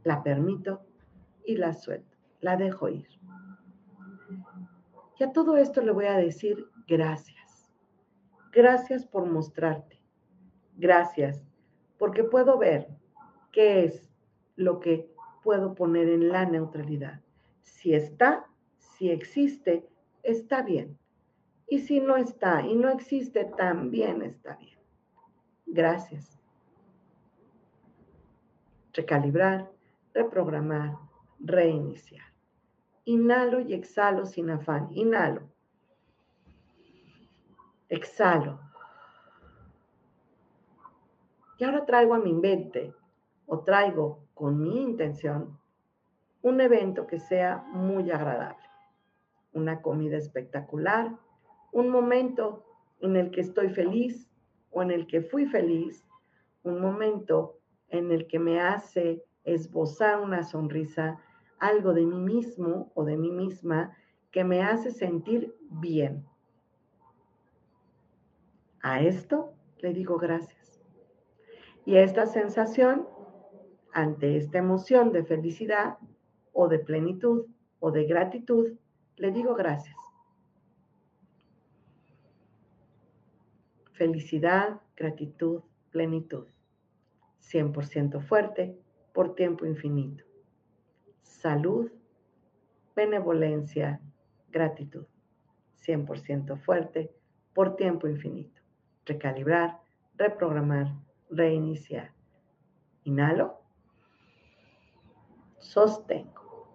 La 0.05 0.23
permito 0.23 0.85
y 1.45 1.57
la 1.57 1.73
suelto 1.73 2.15
la 2.45 2.57
dejo 2.57 2.89
ir. 2.89 3.07
Y 5.17 5.23
a 5.23 5.31
todo 5.31 5.57
esto 5.57 5.81
le 5.81 5.91
voy 5.91 6.05
a 6.05 6.17
decir 6.17 6.67
gracias. 6.87 7.73
Gracias 8.51 9.03
por 9.03 9.25
mostrarte. 9.25 9.99
Gracias 10.77 11.43
porque 11.97 12.23
puedo 12.23 12.59
ver 12.59 12.87
qué 13.51 13.85
es 13.85 14.11
lo 14.55 14.79
que 14.79 15.09
puedo 15.41 15.73
poner 15.73 16.07
en 16.07 16.29
la 16.29 16.45
neutralidad. 16.45 17.21
Si 17.63 17.95
está, 17.95 18.45
si 18.77 19.09
existe, 19.09 19.87
está 20.21 20.61
bien. 20.61 20.99
Y 21.67 21.79
si 21.79 21.99
no 21.99 22.15
está 22.15 22.61
y 22.61 22.75
no 22.75 22.89
existe, 22.89 23.45
también 23.57 24.21
está 24.21 24.55
bien. 24.57 24.77
Gracias. 25.65 26.37
Recalibrar, 28.93 29.71
reprogramar, 30.15 30.97
reiniciar. 31.39 32.25
Inhalo 33.03 33.59
y 33.59 33.73
exhalo 33.73 34.25
sin 34.25 34.49
afán. 34.49 34.87
Inhalo. 34.91 35.41
Exhalo. 37.89 38.59
Y 41.59 41.63
ahora 41.63 41.85
traigo 41.85 42.15
a 42.15 42.19
mi 42.19 42.33
mente 42.33 42.93
o 43.45 43.59
traigo 43.59 44.25
con 44.33 44.61
mi 44.61 44.81
intención 44.81 45.59
un 46.41 46.61
evento 46.61 47.05
que 47.07 47.19
sea 47.19 47.63
muy 47.71 48.09
agradable. 48.11 48.63
Una 49.53 49.81
comida 49.81 50.17
espectacular, 50.17 51.15
un 51.71 51.89
momento 51.89 52.65
en 52.99 53.15
el 53.15 53.31
que 53.31 53.41
estoy 53.41 53.69
feliz 53.69 54.29
o 54.71 54.81
en 54.81 54.91
el 54.91 55.07
que 55.07 55.21
fui 55.21 55.45
feliz, 55.45 56.03
un 56.63 56.81
momento 56.81 57.59
en 57.89 58.11
el 58.11 58.27
que 58.27 58.39
me 58.39 58.59
hace 58.59 59.23
esbozar 59.45 60.21
una 60.21 60.43
sonrisa 60.43 61.19
algo 61.59 61.93
de 61.93 62.05
mí 62.05 62.19
mismo 62.19 62.91
o 62.95 63.05
de 63.05 63.17
mí 63.17 63.31
misma 63.31 63.95
que 64.31 64.43
me 64.43 64.61
hace 64.61 64.91
sentir 64.91 65.55
bien. 65.69 66.25
A 68.81 69.01
esto 69.01 69.53
le 69.79 69.93
digo 69.93 70.17
gracias. 70.17 70.81
Y 71.85 71.95
a 71.95 72.03
esta 72.03 72.25
sensación, 72.25 73.07
ante 73.93 74.37
esta 74.37 74.57
emoción 74.57 75.11
de 75.11 75.23
felicidad 75.23 75.97
o 76.51 76.67
de 76.67 76.79
plenitud 76.79 77.45
o 77.79 77.91
de 77.91 78.05
gratitud, 78.05 78.73
le 79.17 79.31
digo 79.31 79.55
gracias. 79.55 79.95
Felicidad, 83.93 84.81
gratitud, 84.97 85.61
plenitud. 85.91 86.47
100% 87.41 88.21
fuerte 88.21 88.77
por 89.15 89.33
tiempo 89.33 89.65
infinito 89.65 90.25
salud, 91.45 91.91
benevolencia, 92.95 93.99
gratitud. 94.49 95.05
100% 95.85 96.57
fuerte 96.57 97.13
por 97.53 97.75
tiempo 97.75 98.07
infinito. 98.07 98.61
Recalibrar, 99.05 99.79
reprogramar, 100.15 100.87
reiniciar. 101.29 102.11
Inhalo. 103.03 103.61
Sostengo. 105.59 106.67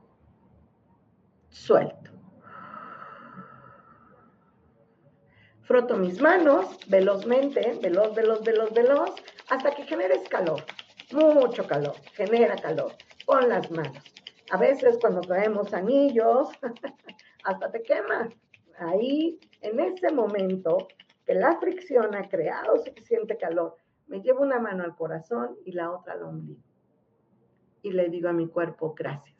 Suelto. 1.49 2.13
Froto 5.63 5.97
mis 5.97 6.21
manos 6.21 6.79
velozmente, 6.89 7.77
veloz, 7.83 8.15
veloz, 8.15 8.45
veloz, 8.45 8.73
veloz, 8.73 9.11
hasta 9.49 9.75
que 9.75 9.83
generes 9.83 10.29
calor. 10.29 10.63
Mucho 11.13 11.67
calor. 11.67 11.95
Genera 12.13 12.57
calor. 12.57 12.93
Con 13.27 13.49
las 13.49 13.71
manos. 13.71 14.03
A 14.51 14.57
veces 14.57 14.99
cuando 15.01 15.21
traemos 15.21 15.73
anillos, 15.73 16.49
hasta 17.45 17.71
te 17.71 17.83
quema. 17.83 18.29
Ahí, 18.79 19.39
en 19.61 19.79
ese 19.81 20.11
momento 20.11 20.89
que 21.27 21.35
la 21.35 21.59
fricción 21.59 22.15
ha 22.15 22.29
creado 22.29 22.79
suficiente 22.79 23.37
calor, 23.37 23.77
me 24.07 24.21
llevo 24.21 24.43
una 24.43 24.59
mano 24.59 24.83
al 24.83 24.97
corazón 24.97 25.57
y 25.65 25.73
la 25.73 25.93
otra 25.93 26.15
al 26.15 26.23
ombligo. 26.23 26.63
Y 27.83 27.93
le 27.93 28.09
digo 28.09 28.29
a 28.29 28.33
mi 28.33 28.49
cuerpo, 28.49 28.95
gracias. 28.95 29.37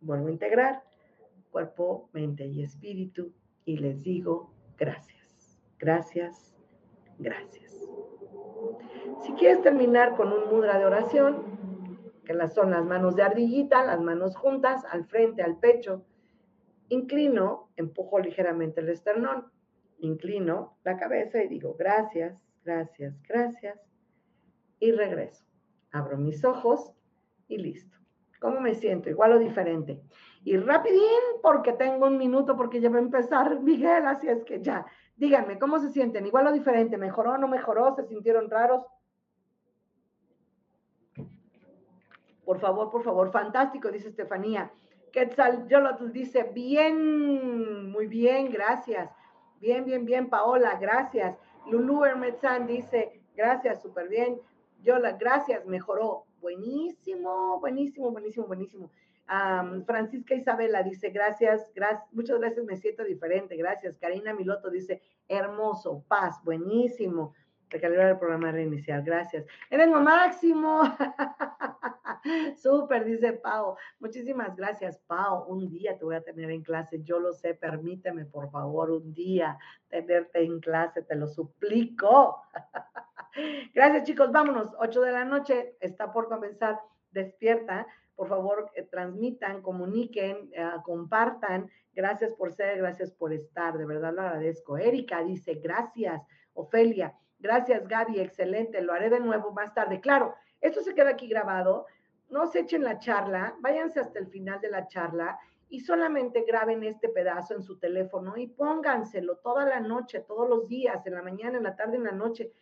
Vuelvo 0.00 0.28
a 0.28 0.30
integrar 0.30 0.82
cuerpo, 1.50 2.08
mente 2.12 2.46
y 2.46 2.62
espíritu 2.62 3.32
y 3.64 3.76
les 3.78 4.02
digo, 4.02 4.52
gracias, 4.78 5.58
gracias, 5.78 6.54
gracias. 7.18 7.74
Si 9.24 9.32
quieres 9.32 9.62
terminar 9.62 10.16
con 10.16 10.32
un 10.32 10.48
mudra 10.48 10.78
de 10.78 10.86
oración, 10.86 11.60
que 12.24 12.48
son 12.48 12.70
las 12.70 12.84
manos 12.84 13.16
de 13.16 13.22
ardillita, 13.22 13.84
las 13.84 14.00
manos 14.00 14.36
juntas, 14.36 14.84
al 14.84 15.04
frente, 15.06 15.42
al 15.42 15.58
pecho. 15.58 16.04
Inclino, 16.88 17.70
empujo 17.76 18.18
ligeramente 18.18 18.80
el 18.80 18.88
esternón, 18.88 19.46
inclino 19.98 20.76
la 20.84 20.96
cabeza 20.96 21.42
y 21.42 21.48
digo 21.48 21.74
gracias, 21.78 22.36
gracias, 22.64 23.14
gracias. 23.28 23.78
Y 24.78 24.92
regreso. 24.92 25.44
Abro 25.92 26.16
mis 26.16 26.44
ojos 26.44 26.92
y 27.48 27.58
listo. 27.58 27.98
¿Cómo 28.40 28.60
me 28.60 28.74
siento? 28.74 29.10
Igual 29.10 29.32
o 29.32 29.38
diferente. 29.38 30.00
Y 30.44 30.56
rapidín, 30.56 31.00
porque 31.42 31.74
tengo 31.74 32.06
un 32.06 32.16
minuto, 32.16 32.56
porque 32.56 32.80
ya 32.80 32.88
va 32.88 32.96
a 32.96 33.02
empezar 33.02 33.60
Miguel, 33.60 34.06
así 34.06 34.28
es 34.28 34.42
que 34.44 34.62
ya. 34.62 34.86
Díganme, 35.20 35.58
¿cómo 35.58 35.78
se 35.78 35.90
sienten? 35.90 36.26
¿Igual 36.26 36.46
o 36.46 36.52
diferente? 36.52 36.96
¿Mejoró 36.96 37.32
o 37.32 37.36
no 37.36 37.46
mejoró? 37.46 37.94
¿Se 37.94 38.06
sintieron 38.06 38.48
raros? 38.48 38.86
Por 42.42 42.58
favor, 42.58 42.90
por 42.90 43.04
favor, 43.04 43.30
fantástico, 43.30 43.90
dice 43.90 44.08
Estefanía. 44.08 44.72
Quetzal 45.12 45.68
Yolotl 45.68 46.10
dice, 46.10 46.44
bien, 46.54 47.90
muy 47.92 48.06
bien, 48.06 48.50
gracias. 48.50 49.10
Bien, 49.60 49.84
bien, 49.84 50.06
bien, 50.06 50.30
Paola, 50.30 50.78
gracias. 50.80 51.36
Lulu 51.66 52.06
Hermetzan 52.06 52.66
dice, 52.66 53.20
gracias, 53.36 53.82
súper 53.82 54.08
bien. 54.08 54.40
Yola, 54.82 55.12
gracias, 55.12 55.66
mejoró. 55.66 56.24
Buenísimo, 56.40 57.60
buenísimo, 57.60 58.10
buenísimo, 58.10 58.46
buenísimo. 58.46 58.90
Francisca 59.86 60.34
Isabela 60.34 60.82
dice, 60.82 61.10
gracias, 61.10 61.70
gracias, 61.72 62.12
muchas 62.12 62.40
gracias, 62.40 62.64
me 62.64 62.76
siento 62.76 63.04
diferente, 63.04 63.56
gracias. 63.56 63.96
Karina 63.96 64.34
Miloto 64.34 64.70
dice, 64.70 65.02
hermoso, 65.28 66.04
paz, 66.08 66.42
buenísimo. 66.42 67.34
recalibrar 67.68 68.10
el 68.10 68.18
programa, 68.18 68.50
reiniciar. 68.50 69.04
Gracias. 69.04 69.46
Eres 69.70 69.88
máximo. 69.88 70.82
Súper, 72.56 73.04
dice 73.04 73.34
Pau. 73.34 73.76
Muchísimas 74.00 74.56
gracias, 74.56 74.98
Pau. 75.06 75.44
Un 75.46 75.68
día 75.68 75.96
te 75.96 76.04
voy 76.04 76.16
a 76.16 76.22
tener 76.22 76.50
en 76.50 76.62
clase. 76.62 77.00
Yo 77.04 77.20
lo 77.20 77.32
sé. 77.32 77.54
Permíteme, 77.54 78.24
por 78.24 78.50
favor, 78.50 78.90
un 78.90 79.14
día 79.14 79.56
tenerte 79.88 80.42
en 80.42 80.58
clase. 80.58 81.02
Te 81.02 81.14
lo 81.14 81.28
suplico. 81.28 82.42
gracias, 83.74 84.02
chicos. 84.02 84.32
Vámonos. 84.32 84.74
8 84.80 85.02
de 85.02 85.12
la 85.12 85.24
noche. 85.24 85.76
Está 85.78 86.12
por 86.12 86.28
comenzar. 86.28 86.80
Despierta. 87.12 87.86
Por 88.20 88.28
favor, 88.28 88.70
eh, 88.74 88.82
transmitan, 88.82 89.62
comuniquen, 89.62 90.50
eh, 90.52 90.70
compartan. 90.84 91.70
Gracias 91.94 92.34
por 92.34 92.52
ser, 92.52 92.76
gracias 92.76 93.10
por 93.10 93.32
estar. 93.32 93.78
De 93.78 93.86
verdad 93.86 94.12
lo 94.12 94.20
agradezco. 94.20 94.76
Erika 94.76 95.24
dice, 95.24 95.54
gracias. 95.54 96.20
Ofelia, 96.52 97.16
gracias 97.38 97.88
Gaby, 97.88 98.20
excelente. 98.20 98.82
Lo 98.82 98.92
haré 98.92 99.08
de 99.08 99.20
nuevo 99.20 99.52
más 99.52 99.72
tarde. 99.72 100.00
Claro, 100.00 100.34
esto 100.60 100.82
se 100.82 100.94
queda 100.94 101.08
aquí 101.08 101.28
grabado 101.28 101.86
no 102.30 102.46
se 102.46 102.60
echen 102.60 102.84
la 102.84 102.98
charla, 102.98 103.56
váyanse 103.60 104.00
hasta 104.00 104.18
el 104.18 104.28
final 104.28 104.60
de 104.60 104.70
la 104.70 104.86
charla 104.86 105.38
y 105.68 105.80
solamente 105.80 106.44
graben 106.46 106.84
este 106.84 107.08
pedazo 107.08 107.54
en 107.54 107.62
su 107.62 107.78
teléfono 107.78 108.36
y 108.36 108.48
pónganselo 108.48 109.38
toda 109.38 109.64
la 109.64 109.80
noche, 109.80 110.20
todos 110.20 110.48
los 110.48 110.68
días, 110.68 111.04
en 111.06 111.14
la 111.14 111.22
mañana, 111.22 111.58
en 111.58 111.64
la 111.64 111.76
tarde, 111.76 111.96
en 111.96 112.04
la 112.04 112.12
noche. 112.12 112.52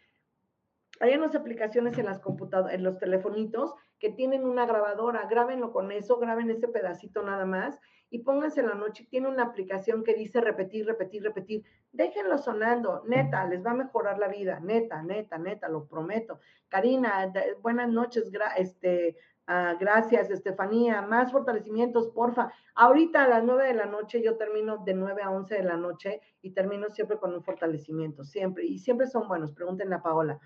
Hay 1.00 1.14
unas 1.14 1.34
aplicaciones 1.34 1.96
en 1.98 2.06
las 2.06 2.18
computadoras, 2.18 2.74
en 2.74 2.82
los 2.82 2.98
telefonitos 2.98 3.74
que 3.98 4.10
tienen 4.10 4.44
una 4.44 4.66
grabadora, 4.66 5.26
grábenlo 5.28 5.72
con 5.72 5.92
eso, 5.92 6.18
graben 6.18 6.50
ese 6.50 6.68
pedacito 6.68 7.22
nada 7.22 7.46
más 7.46 7.78
y 8.10 8.20
pónganse 8.20 8.60
en 8.60 8.68
la 8.68 8.74
noche. 8.74 9.06
Tiene 9.10 9.28
una 9.28 9.44
aplicación 9.44 10.02
que 10.04 10.14
dice 10.14 10.40
repetir, 10.40 10.86
repetir, 10.86 11.22
repetir. 11.22 11.64
Déjenlo 11.92 12.38
sonando, 12.38 13.02
neta, 13.06 13.44
les 13.46 13.64
va 13.64 13.72
a 13.72 13.74
mejorar 13.74 14.18
la 14.18 14.28
vida, 14.28 14.60
neta, 14.60 15.02
neta, 15.02 15.38
neta, 15.38 15.68
lo 15.68 15.86
prometo. 15.86 16.40
Karina, 16.68 17.32
buenas 17.62 17.88
noches, 17.88 18.30
este, 18.56 19.16
Ah, 19.50 19.76
gracias, 19.80 20.30
Estefanía. 20.30 21.00
Más 21.00 21.32
fortalecimientos, 21.32 22.08
porfa. 22.08 22.52
Ahorita 22.74 23.24
a 23.24 23.28
las 23.28 23.42
nueve 23.42 23.68
de 23.68 23.72
la 23.72 23.86
noche 23.86 24.22
yo 24.22 24.36
termino 24.36 24.76
de 24.84 24.92
nueve 24.92 25.22
a 25.22 25.30
once 25.30 25.54
de 25.54 25.62
la 25.62 25.78
noche 25.78 26.20
y 26.42 26.50
termino 26.50 26.90
siempre 26.90 27.16
con 27.16 27.32
un 27.32 27.42
fortalecimiento, 27.42 28.24
siempre. 28.24 28.66
Y 28.66 28.78
siempre 28.78 29.06
son 29.06 29.26
buenos. 29.26 29.52
Pregúntenle 29.52 29.94
a 29.94 30.02
Paola. 30.02 30.38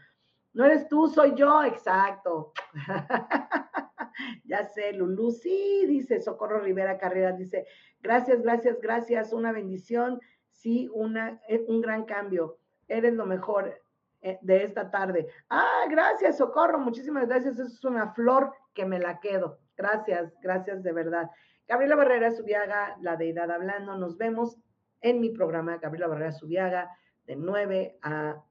No 0.55 0.65
eres 0.65 0.89
tú, 0.89 1.09
soy 1.09 1.35
yo. 1.35 1.62
Exacto. 1.65 2.53
ya 4.45 4.65
sé, 4.65 4.93
Lulú. 4.93 5.31
Sí, 5.31 5.87
dice 5.87 6.20
Socorro 6.20 6.61
Rivera 6.61 6.99
Carrera. 6.99 7.33
Dice, 7.33 7.66
gracias, 8.01 8.43
gracias, 8.43 8.81
gracias. 8.81 9.33
Una 9.33 9.53
bendición. 9.53 10.20
Sí, 10.51 10.89
una, 10.93 11.41
eh, 11.49 11.65
un 11.69 11.81
gran 11.81 12.05
cambio. 12.05 12.59
Eres 12.89 13.15
lo 13.15 13.27
mejor 13.27 13.83
eh, 14.20 14.39
de 14.43 14.62
esta 14.65 14.91
tarde. 14.91 15.27
Ah, 15.49 15.85
gracias, 15.89 16.39
Socorro. 16.39 16.79
Muchísimas 16.79 17.27
gracias. 17.27 17.55
Eso 17.55 17.65
es 17.65 17.85
una 17.85 18.12
flor 18.12 18.53
que 18.74 18.85
me 18.85 18.99
la 18.99 19.20
quedo. 19.20 19.59
Gracias, 19.77 20.33
gracias 20.41 20.83
de 20.83 20.93
verdad. 20.93 21.31
Gabriela 21.66 21.97
Barrera 21.97 22.31
Subiaga, 22.31 22.97
la 23.01 23.16
deidad 23.16 23.51
hablando. 23.51 23.97
Nos 23.97 24.19
vemos 24.19 24.59
en 25.01 25.20
mi 25.20 25.31
programa 25.31 25.79
Gabriela 25.79 26.09
Barrera 26.09 26.33
Subiaga 26.33 26.91
de 27.27 27.37
9 27.37 27.99
a 28.03 28.43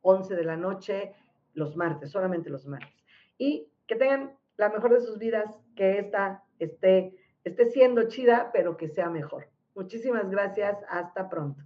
11 0.00 0.34
de 0.34 0.44
la 0.44 0.56
noche 0.56 1.14
los 1.54 1.76
martes, 1.76 2.10
solamente 2.10 2.50
los 2.50 2.66
martes. 2.66 2.94
Y 3.38 3.68
que 3.86 3.96
tengan 3.96 4.36
la 4.56 4.68
mejor 4.70 4.92
de 4.92 5.00
sus 5.00 5.18
vidas, 5.18 5.58
que 5.76 5.98
esta 5.98 6.44
esté, 6.58 7.16
esté 7.44 7.66
siendo 7.66 8.08
chida, 8.08 8.50
pero 8.52 8.76
que 8.76 8.88
sea 8.88 9.10
mejor. 9.10 9.48
Muchísimas 9.74 10.30
gracias. 10.30 10.78
Hasta 10.88 11.28
pronto. 11.28 11.62